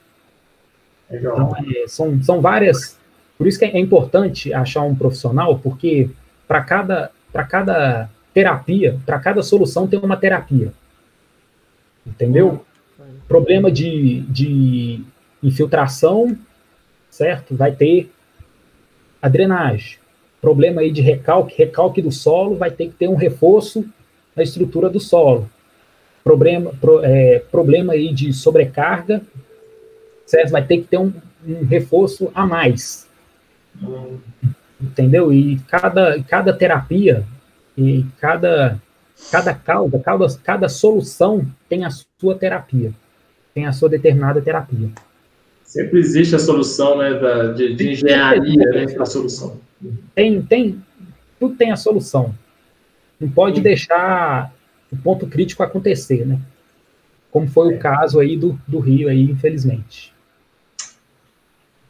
Então, 1.10 1.54
é, 1.56 1.88
são, 1.88 2.22
são 2.22 2.40
várias. 2.40 2.98
Por 3.36 3.46
isso 3.46 3.58
que 3.58 3.64
é 3.64 3.78
importante 3.78 4.52
achar 4.54 4.82
um 4.82 4.94
profissional, 4.94 5.58
porque 5.58 6.08
para 6.48 6.62
cada, 6.62 7.10
cada 7.48 8.08
terapia, 8.36 9.00
para 9.06 9.18
cada 9.18 9.42
solução 9.42 9.88
tem 9.88 9.98
uma 9.98 10.14
terapia. 10.14 10.70
Entendeu? 12.06 12.66
Problema 13.26 13.72
de, 13.72 14.20
de 14.28 15.00
infiltração, 15.42 16.36
certo? 17.08 17.56
Vai 17.56 17.72
ter 17.72 18.10
a 19.22 19.28
drenagem. 19.30 19.96
Problema 20.38 20.82
aí 20.82 20.90
de 20.90 21.00
recalque, 21.00 21.56
recalque 21.56 22.02
do 22.02 22.12
solo, 22.12 22.56
vai 22.56 22.70
ter 22.70 22.88
que 22.88 22.92
ter 22.92 23.08
um 23.08 23.14
reforço 23.14 23.86
na 24.36 24.42
estrutura 24.42 24.90
do 24.90 25.00
solo. 25.00 25.48
Problema, 26.22 26.74
pro, 26.78 27.02
é, 27.02 27.38
problema 27.38 27.94
aí 27.94 28.12
de 28.12 28.34
sobrecarga, 28.34 29.22
certo? 30.26 30.50
Vai 30.50 30.62
ter 30.62 30.76
que 30.76 30.88
ter 30.88 30.98
um, 30.98 31.10
um 31.48 31.64
reforço 31.64 32.30
a 32.34 32.44
mais. 32.44 33.08
Entendeu? 34.78 35.32
E 35.32 35.58
cada, 35.60 36.22
cada 36.24 36.52
terapia 36.52 37.24
e 37.76 38.04
cada, 38.20 38.80
cada 39.30 39.54
causa, 39.54 39.98
cada, 39.98 40.26
cada 40.42 40.68
solução 40.68 41.46
tem 41.68 41.84
a 41.84 41.90
sua 41.90 42.34
terapia, 42.36 42.92
tem 43.54 43.66
a 43.66 43.72
sua 43.72 43.88
determinada 43.88 44.40
terapia. 44.40 44.90
Sempre 45.62 45.98
existe 45.98 46.34
a 46.34 46.38
solução 46.38 46.98
né, 46.98 47.14
da, 47.14 47.52
de, 47.52 47.74
de 47.74 47.92
engenharia 47.92 48.70
né, 48.70 48.86
para 48.86 49.02
a 49.02 49.06
solução. 49.06 49.60
Tem, 50.14 50.40
tem, 50.42 50.82
tudo 51.38 51.56
tem 51.56 51.72
a 51.72 51.76
solução. 51.76 52.34
Não 53.20 53.28
pode 53.28 53.56
Sim. 53.56 53.62
deixar 53.62 54.52
o 54.90 54.96
ponto 54.96 55.26
crítico 55.26 55.62
acontecer, 55.62 56.26
né? 56.26 56.40
Como 57.30 57.48
foi 57.48 57.74
é. 57.74 57.76
o 57.76 57.78
caso 57.78 58.20
aí 58.20 58.36
do, 58.36 58.58
do 58.66 58.78
Rio, 58.78 59.08
aí, 59.08 59.22
infelizmente. 59.22 60.14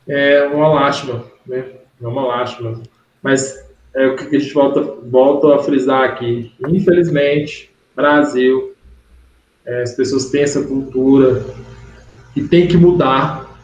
É 0.09 0.45
uma 0.45 0.69
lástima, 0.69 1.25
né? 1.47 1.73
É 2.01 2.07
uma 2.07 2.27
lástima. 2.27 2.81
Mas 3.23 3.66
é 3.97 4.07
o 4.07 4.15
que 4.15 4.37
a 4.37 4.39
gente 4.39 4.53
volta, 4.53 4.83
volta 4.83 5.55
a 5.55 5.59
frisar 5.59 6.05
aqui. 6.05 6.53
Infelizmente, 6.69 7.71
Brasil, 7.95 8.75
é, 9.65 9.83
as 9.83 9.95
pessoas 9.95 10.27
têm 10.27 10.43
essa 10.43 10.63
cultura 10.63 11.43
e 12.37 12.43
tem 12.43 12.69
que 12.69 12.77
mudar 12.77 13.59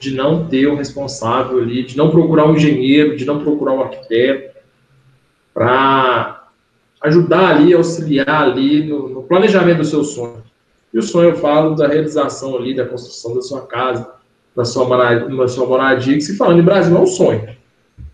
de 0.00 0.12
não 0.12 0.46
ter 0.48 0.66
um 0.66 0.74
responsável 0.74 1.58
ali, 1.58 1.84
de 1.84 1.96
não 1.96 2.10
procurar 2.10 2.46
um 2.46 2.56
engenheiro, 2.56 3.16
de 3.16 3.24
não 3.24 3.38
procurar 3.38 3.74
um 3.74 3.82
arquiteto, 3.82 4.58
para 5.54 6.48
ajudar 7.02 7.50
ali, 7.50 7.72
auxiliar 7.72 8.42
ali 8.42 8.82
no, 8.82 9.08
no, 9.08 9.22
planejamento 9.22 9.78
do 9.78 9.84
seu 9.84 10.02
sonho. 10.02 10.42
E 10.92 10.98
o 10.98 11.02
sonho, 11.02 11.30
eu 11.30 11.36
falo 11.36 11.76
da 11.76 11.86
realização 11.86 12.56
ali, 12.56 12.74
da 12.74 12.86
construção 12.86 13.34
da 13.36 13.42
sua 13.42 13.66
casa, 13.66 14.10
da 14.56 14.64
sua 14.64 14.84
moradia, 14.84 16.14
que 16.14 16.20
se 16.22 16.36
falando 16.36 16.58
em 16.58 16.64
Brasil 16.64 16.96
é 16.96 17.00
um 17.00 17.06
sonho 17.06 17.59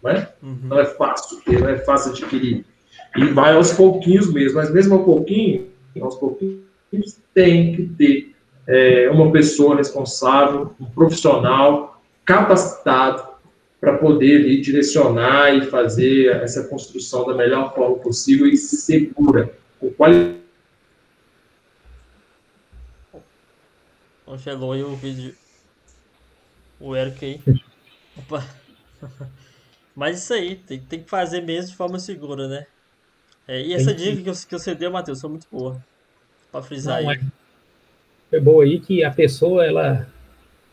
não 0.07 0.13
é? 0.13 0.33
Uhum. 0.43 0.59
Não 0.65 0.79
é 0.79 0.87
fácil 0.87 1.43
não 1.47 1.69
é 1.69 1.79
fácil 1.79 2.13
adquirir. 2.13 2.65
E 3.17 3.25
vai 3.27 3.55
aos 3.55 3.73
pouquinhos 3.73 4.33
mesmo, 4.33 4.59
mas 4.59 4.73
mesmo 4.73 4.95
aos 4.95 5.05
pouquinhos, 5.05 5.67
aos 6.01 6.15
pouquinhos, 6.17 6.63
tem 7.35 7.75
que 7.75 7.87
ter 7.97 8.37
é, 8.67 9.11
uma 9.11 9.33
pessoa 9.33 9.77
responsável, 9.77 10.75
um 10.81 10.85
profissional 10.87 12.01
capacitado 12.25 13.37
para 13.81 13.99
poder 13.99 14.41
ali, 14.41 14.61
direcionar 14.61 15.55
e 15.55 15.67
fazer 15.67 16.29
essa 16.43 16.65
construção 16.65 17.27
da 17.27 17.35
melhor 17.35 17.75
forma 17.75 17.97
possível 17.97 18.47
e 18.47 18.57
segura, 18.57 19.53
com 19.81 19.91
qualidade. 19.91 20.37
Congelou 24.25 24.73
aí 24.73 24.83
o 24.83 24.97
vídeo. 24.97 25.35
O 26.81 26.95
Eric 26.95 27.25
aí. 27.25 27.41
Opa. 28.17 28.45
Mas 29.97 30.23
isso 30.23 30.35
aí, 30.35 30.57
tem, 30.57 30.79
tem 30.79 31.03
que 31.03 31.09
fazer 31.09 31.41
mesmo 31.41 31.71
de 31.71 31.77
forma 31.77 31.99
segura, 31.99 32.47
né? 32.47 32.67
É, 33.49 33.63
e 33.63 33.73
essa 33.73 33.95
dica 33.95 34.17
que, 34.17 34.47
que 34.47 34.59
você 34.59 34.75
deu, 34.75 34.91
Matheus, 34.91 35.21
foi 35.21 35.31
muito 35.31 35.47
boa. 35.51 35.83
Para 36.53 36.63
frisar 36.63 37.03
Não, 37.03 37.11
aí. 37.11 37.21
É, 38.31 38.39
boa 38.39 38.65
aí 38.65 38.79
que 38.79 39.03
a 39.03 39.11
pessoa, 39.11 39.65
ela 39.65 40.07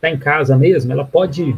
tá 0.01 0.09
em 0.09 0.19
casa 0.19 0.57
mesmo, 0.57 0.91
ela 0.91 1.05
pode, 1.05 1.55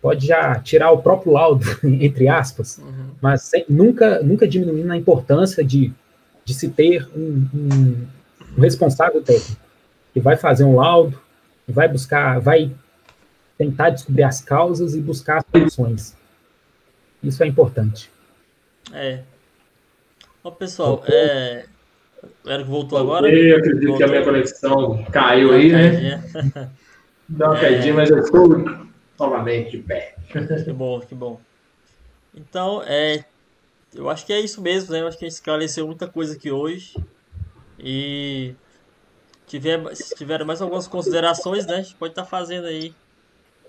pode 0.00 0.26
já 0.26 0.58
tirar 0.60 0.92
o 0.92 1.02
próprio 1.02 1.32
laudo, 1.32 1.66
entre 1.84 2.26
aspas, 2.26 2.78
uhum. 2.78 3.10
mas 3.20 3.42
sem, 3.42 3.66
nunca, 3.68 4.22
nunca 4.22 4.48
diminuindo 4.48 4.90
a 4.90 4.96
importância 4.96 5.62
de, 5.62 5.92
de 6.42 6.54
se 6.54 6.70
ter 6.70 7.06
um, 7.14 7.46
um, 7.52 8.06
um 8.56 8.60
responsável 8.62 9.20
técnico 9.22 9.60
que 10.14 10.20
vai 10.20 10.36
fazer 10.36 10.64
um 10.64 10.76
laudo, 10.76 11.20
vai 11.68 11.88
buscar, 11.88 12.40
vai 12.40 12.70
tentar 13.58 13.90
descobrir 13.90 14.22
as 14.22 14.40
causas 14.40 14.94
e 14.94 15.00
buscar 15.00 15.38
as 15.38 15.44
soluções. 15.50 16.23
Isso 17.24 17.42
é 17.42 17.46
importante. 17.46 18.10
É. 18.92 19.20
Ó, 20.42 20.50
pessoal, 20.50 21.02
é... 21.06 21.64
o 22.44 22.50
Érico 22.50 22.70
voltou 22.70 22.98
agora? 22.98 23.28
Eu 23.28 23.56
acredito 23.56 23.88
voltou. 23.88 23.96
que 23.96 24.04
a 24.04 24.08
minha 24.08 24.24
conexão 24.24 25.04
caiu 25.10 25.52
aí, 25.52 25.72
né? 25.72 26.22
Dá 27.28 27.46
uma 27.46 27.58
é... 27.58 27.60
caidinha, 27.60 27.94
mas 27.94 28.10
eu 28.10 28.18
estou 28.18 28.86
novamente 29.18 29.70
de 29.72 29.78
pé. 29.78 30.16
Que 30.64 30.72
bom, 30.72 31.00
que 31.00 31.14
bom. 31.14 31.40
Então, 32.34 32.82
é, 32.84 33.24
eu 33.94 34.10
acho 34.10 34.26
que 34.26 34.32
é 34.32 34.40
isso 34.40 34.60
mesmo, 34.60 34.92
né? 34.92 35.00
Eu 35.00 35.08
acho 35.08 35.16
que 35.16 35.24
a 35.24 35.28
gente 35.28 35.36
esclareceu 35.36 35.86
muita 35.86 36.06
coisa 36.06 36.34
aqui 36.34 36.50
hoje. 36.50 36.94
E 37.78 38.54
tiver, 39.46 39.94
se 39.94 40.14
tiver 40.14 40.44
mais 40.44 40.60
algumas 40.60 40.86
considerações, 40.86 41.66
né? 41.66 41.76
A 41.76 41.82
gente 41.82 41.94
pode 41.94 42.12
estar 42.12 42.24
tá 42.24 42.28
fazendo 42.28 42.66
aí 42.66 42.94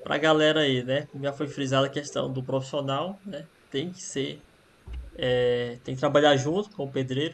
pra 0.05 0.19
galera 0.19 0.59
aí, 0.59 0.83
né? 0.83 1.07
Já 1.19 1.33
foi 1.33 1.47
frisada 1.47 1.87
a 1.87 1.89
questão 1.89 2.31
do 2.31 2.43
profissional, 2.43 3.19
né? 3.25 3.43
Tem 3.71 3.89
que 3.89 4.03
ser. 4.03 4.39
É, 5.17 5.77
tem 5.83 5.95
que 5.95 5.99
trabalhar 5.99 6.37
junto 6.37 6.69
com 6.69 6.83
o 6.83 6.91
pedreiro. 6.91 7.33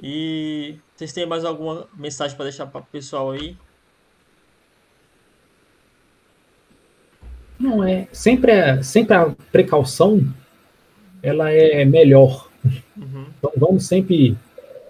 E 0.00 0.76
vocês 0.94 1.12
têm 1.12 1.26
mais 1.26 1.44
alguma 1.44 1.88
mensagem 1.96 2.36
para 2.36 2.44
deixar 2.44 2.66
para 2.66 2.80
o 2.80 2.84
pessoal 2.84 3.32
aí? 3.32 3.56
Não 7.58 7.82
é. 7.82 8.06
Sempre, 8.12 8.80
sempre 8.84 9.16
a 9.16 9.34
precaução 9.50 10.24
ela 11.20 11.50
é 11.50 11.84
melhor. 11.84 12.48
Uhum. 12.96 13.26
Então 13.36 13.52
vamos 13.56 13.88
sempre 13.88 14.36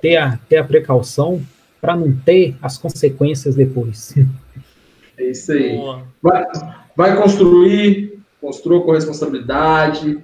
ter 0.02 0.18
a, 0.18 0.36
ter 0.36 0.58
a 0.58 0.64
precaução 0.64 1.42
para 1.80 1.96
não 1.96 2.14
ter 2.14 2.56
as 2.60 2.76
consequências 2.76 3.54
depois. 3.54 4.14
É 5.22 5.30
isso 5.30 5.52
aí. 5.52 5.78
Vai, 6.22 6.46
vai 6.96 7.16
construir, 7.16 8.20
construa 8.40 8.82
com 8.82 8.92
responsabilidade, 8.92 10.22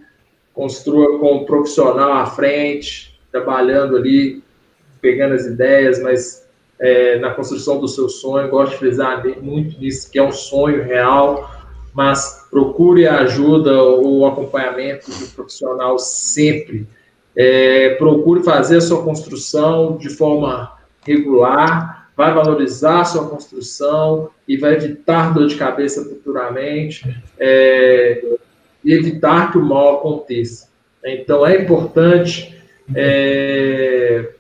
construa 0.55 1.18
com 1.18 1.36
um 1.36 1.44
profissional 1.44 2.12
à 2.12 2.26
frente, 2.26 3.18
trabalhando 3.30 3.96
ali, 3.96 4.42
pegando 5.01 5.34
as 5.34 5.46
ideias, 5.46 6.03
mas 6.03 6.46
é, 6.80 7.18
na 7.18 7.30
construção 7.30 7.80
do 7.80 7.88
seu 7.88 8.09
sonho. 8.09 8.49
Gosto 8.49 8.72
de 8.72 8.78
frisar 8.78 9.22
muito 9.40 9.78
nisso, 9.78 10.11
que 10.11 10.18
é 10.18 10.22
um 10.22 10.32
sonho 10.32 10.82
real 10.82 11.59
mas 11.99 12.46
procure 12.49 13.09
a 13.09 13.22
ajuda 13.22 13.82
ou 13.82 14.24
acompanhamento 14.24 15.11
do 15.11 15.26
profissional 15.34 15.99
sempre. 15.99 16.86
É, 17.36 17.96
procure 17.96 18.44
fazer 18.44 18.76
a 18.76 18.80
sua 18.80 19.03
construção 19.03 19.96
de 19.96 20.09
forma 20.09 20.76
regular, 21.05 22.09
vai 22.16 22.32
valorizar 22.32 23.01
a 23.01 23.05
sua 23.05 23.28
construção 23.28 24.30
e 24.49 24.57
vai 24.57 24.74
evitar 24.74 25.34
dor 25.34 25.46
de 25.46 25.57
cabeça 25.57 26.03
futuramente 26.03 27.05
é, 27.38 28.24
e 28.82 28.94
evitar 28.94 29.53
que 29.53 29.59
o 29.59 29.64
mal 29.64 29.99
aconteça. 29.99 30.68
Então, 31.05 31.46
é 31.46 31.61
importante 31.61 32.59
é, 32.94 34.32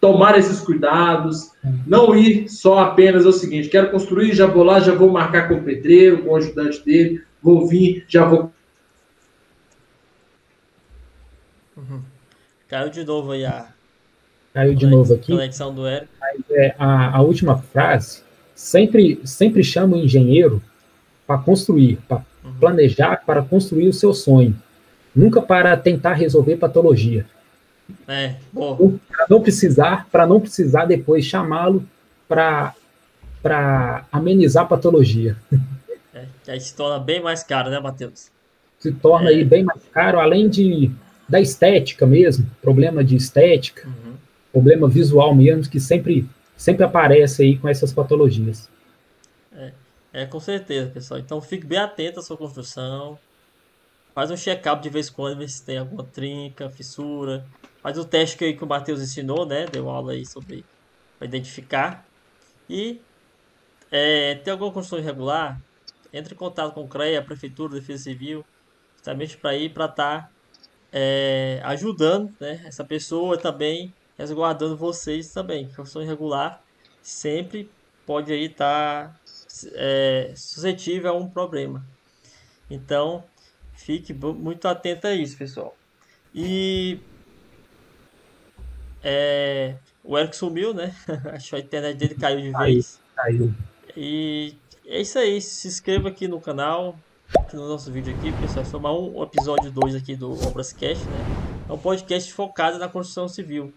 tomar 0.00 0.36
esses 0.36 0.60
cuidados, 0.60 1.52
não 1.86 2.16
ir 2.16 2.48
só 2.48 2.80
apenas 2.80 3.24
é 3.24 3.28
o 3.28 3.32
seguinte, 3.32 3.68
quero 3.68 3.90
construir, 3.90 4.34
já 4.34 4.46
vou 4.46 4.64
lá, 4.64 4.80
já 4.80 4.92
vou 4.92 5.10
marcar 5.10 5.48
com 5.48 5.54
o 5.54 5.62
pedreiro, 5.62 6.24
com 6.24 6.30
o 6.30 6.36
ajudante 6.36 6.84
dele, 6.84 7.22
vou 7.40 7.66
vir, 7.66 8.04
já 8.08 8.24
vou... 8.24 8.52
Uhum. 11.76 12.02
Caiu 12.66 12.90
de 12.90 13.04
novo 13.04 13.32
aí 13.32 13.46
a... 13.46 13.68
Caiu 14.52 14.74
de 14.74 14.86
novo 14.86 15.14
aqui. 15.14 15.32
Conexão 15.32 15.72
do 15.72 15.86
Érico. 15.86 16.12
É, 16.50 16.74
a, 16.78 17.16
a 17.16 17.20
última 17.22 17.58
frase, 17.58 18.22
sempre, 18.58 19.20
sempre 19.24 19.62
chama 19.62 19.96
o 19.96 20.00
engenheiro 20.00 20.60
para 21.24 21.38
construir, 21.38 21.96
para 22.08 22.24
uhum. 22.44 22.52
planejar, 22.58 23.22
para 23.24 23.40
construir 23.40 23.86
o 23.86 23.92
seu 23.92 24.12
sonho. 24.12 24.56
Nunca 25.14 25.40
para 25.40 25.76
tentar 25.76 26.14
resolver 26.14 26.56
patologia. 26.56 27.24
É, 28.06 28.34
para 28.52 29.26
não 29.30 29.40
precisar, 29.40 30.08
para 30.10 30.26
não 30.26 30.40
precisar 30.40 30.86
depois 30.86 31.24
chamá-lo 31.24 31.86
para 32.28 32.74
para 33.40 34.04
amenizar 34.10 34.64
a 34.64 34.66
patologia. 34.66 35.36
É, 36.12 36.24
que 36.42 36.50
aí 36.50 36.60
se 36.60 36.74
torna 36.74 36.98
bem 36.98 37.22
mais 37.22 37.44
caro, 37.44 37.70
né, 37.70 37.78
Matheus? 37.78 38.28
Se 38.80 38.90
torna 38.90 39.30
é. 39.30 39.34
aí 39.34 39.44
bem 39.44 39.62
mais 39.62 39.80
caro, 39.92 40.18
além 40.18 40.48
de 40.48 40.90
da 41.28 41.40
estética 41.40 42.04
mesmo, 42.04 42.50
problema 42.60 43.04
de 43.04 43.14
estética, 43.14 43.86
uhum. 43.86 44.14
problema 44.52 44.88
visual 44.88 45.32
mesmo, 45.34 45.70
que 45.70 45.78
sempre, 45.78 46.28
sempre 46.58 46.84
aparece 46.84 47.42
aí 47.42 47.58
com 47.58 47.66
essas 47.66 47.90
patologias. 47.90 48.68
É, 49.50 49.72
é, 50.12 50.26
com 50.26 50.38
certeza, 50.38 50.90
pessoal. 50.90 51.18
Então 51.18 51.40
fique 51.40 51.66
bem 51.66 51.78
atento 51.78 52.20
à 52.20 52.22
sua 52.22 52.36
construção. 52.36 53.18
Faz 54.14 54.30
um 54.30 54.36
check-up 54.36 54.82
de 54.82 54.90
vez 54.90 55.08
em 55.08 55.12
quando, 55.12 55.38
ver 55.38 55.48
se 55.48 55.64
tem 55.64 55.78
alguma 55.78 56.04
trinca, 56.04 56.68
fissura, 56.68 57.46
Faz 57.80 57.96
o 57.96 58.04
teste 58.04 58.36
que, 58.36 58.52
que 58.52 58.64
o 58.64 58.66
Matheus 58.66 59.00
ensinou, 59.00 59.46
né? 59.46 59.66
Deu 59.66 59.88
aula 59.88 60.12
aí 60.12 60.26
sobre 60.26 60.64
para 61.18 61.26
identificar. 61.26 62.06
E 62.68 63.00
é, 63.90 64.34
tem 64.36 64.52
alguma 64.52 64.72
construção 64.72 64.98
irregular, 64.98 65.60
entre 66.12 66.34
em 66.34 66.36
contato 66.36 66.74
com 66.74 66.84
o 66.84 66.88
CREA, 66.88 67.20
a 67.20 67.22
Prefeitura, 67.22 67.76
a 67.76 67.80
Defesa 67.80 68.04
Civil, 68.04 68.44
justamente 68.96 69.36
para 69.36 69.56
ir 69.56 69.70
para 69.72 69.86
estar 69.86 70.22
tá, 70.22 70.30
é, 70.92 71.60
ajudando 71.64 72.34
né, 72.40 72.62
essa 72.66 72.84
pessoa 72.84 73.38
também, 73.38 73.94
resguardando 74.18 74.76
vocês 74.76 75.32
também. 75.32 75.66
Construção 75.68 76.02
irregular 76.02 76.62
sempre 77.00 77.70
pode 78.04 78.32
aí 78.32 78.46
estar 78.46 79.08
tá, 79.08 79.20
é, 79.74 80.32
suscetível 80.34 81.10
a 81.10 81.14
um 81.14 81.28
problema. 81.28 81.86
Então, 82.68 83.24
fique 83.72 84.12
muito 84.12 84.66
atento 84.66 85.06
a 85.06 85.14
isso, 85.14 85.38
pessoal. 85.38 85.74
E 86.34 87.00
é, 89.02 89.76
o 90.04 90.18
Eric 90.18 90.36
sumiu, 90.36 90.74
né? 90.74 90.94
Acho 91.32 91.50
que 91.50 91.56
a 91.56 91.58
internet 91.60 91.96
dele 91.96 92.14
caiu 92.14 92.40
de 92.40 92.50
vez. 92.50 93.00
Caiu. 93.14 93.54
E 93.96 94.54
é 94.86 95.00
isso 95.00 95.18
aí. 95.18 95.40
Se 95.40 95.68
inscreva 95.68 96.08
aqui 96.08 96.28
no 96.28 96.40
canal, 96.40 96.98
aqui 97.38 97.56
no 97.56 97.68
nosso 97.68 97.90
vídeo 97.90 98.14
aqui, 98.14 98.32
pessoal. 98.32 98.64
Foi 98.64 98.80
um 98.80 99.22
episódio 99.22 99.70
2 99.70 99.94
aqui 99.94 100.16
do 100.16 100.32
Obras 100.46 100.72
Cast, 100.72 101.04
né? 101.04 101.18
É 101.68 101.72
um 101.72 101.78
podcast 101.78 102.32
focado 102.32 102.78
na 102.78 102.88
construção 102.88 103.28
civil. 103.28 103.72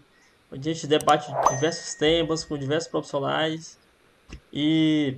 Onde 0.52 0.70
a 0.70 0.72
gente 0.74 0.86
debate 0.86 1.32
diversos 1.50 1.94
temas 1.94 2.44
com 2.44 2.58
diversos 2.58 2.90
profissionais. 2.90 3.78
E 4.52 5.16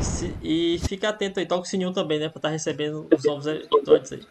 se, 0.00 0.34
e 0.42 0.80
fica 0.88 1.10
atento 1.10 1.40
aí, 1.40 1.46
toca 1.46 1.62
o 1.62 1.66
sininho 1.66 1.92
também, 1.92 2.18
né? 2.18 2.28
Pra 2.28 2.38
estar 2.38 2.48
tá 2.48 2.52
recebendo 2.52 3.06
os 3.14 3.24
novos 3.24 3.46
episódios 3.46 4.12
aí. 4.12 4.22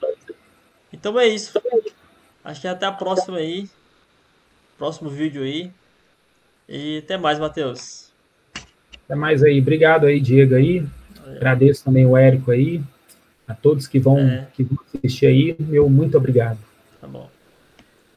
Então 0.92 1.20
é 1.20 1.28
isso. 1.28 1.62
Acho 2.44 2.62
que 2.62 2.68
até 2.68 2.86
a 2.86 2.92
próxima 2.92 3.38
aí 3.38 3.70
próximo 4.78 5.10
vídeo 5.10 5.44
aí. 5.44 5.72
E 6.70 7.00
até 7.00 7.18
mais, 7.18 7.40
Matheus. 7.40 8.12
Até 9.06 9.16
mais 9.16 9.44
aí. 9.44 9.60
Obrigado 9.60 10.06
aí, 10.06 10.20
Diego 10.20 10.56
aí. 10.56 10.86
É. 11.26 11.36
Agradeço 11.36 11.84
também 11.84 12.06
o 12.06 12.16
Érico 12.16 12.52
aí. 12.52 12.82
A 13.48 13.54
todos 13.54 13.88
que 13.88 14.00
vão, 14.00 14.20
é. 14.20 14.48
que 14.54 14.64
vão 14.64 14.78
assistir 14.94 15.26
aí, 15.26 15.56
meu 15.60 15.90
muito 15.90 16.18
obrigado. 16.18 16.60
Tá 17.00 17.08
bom. 17.08 17.30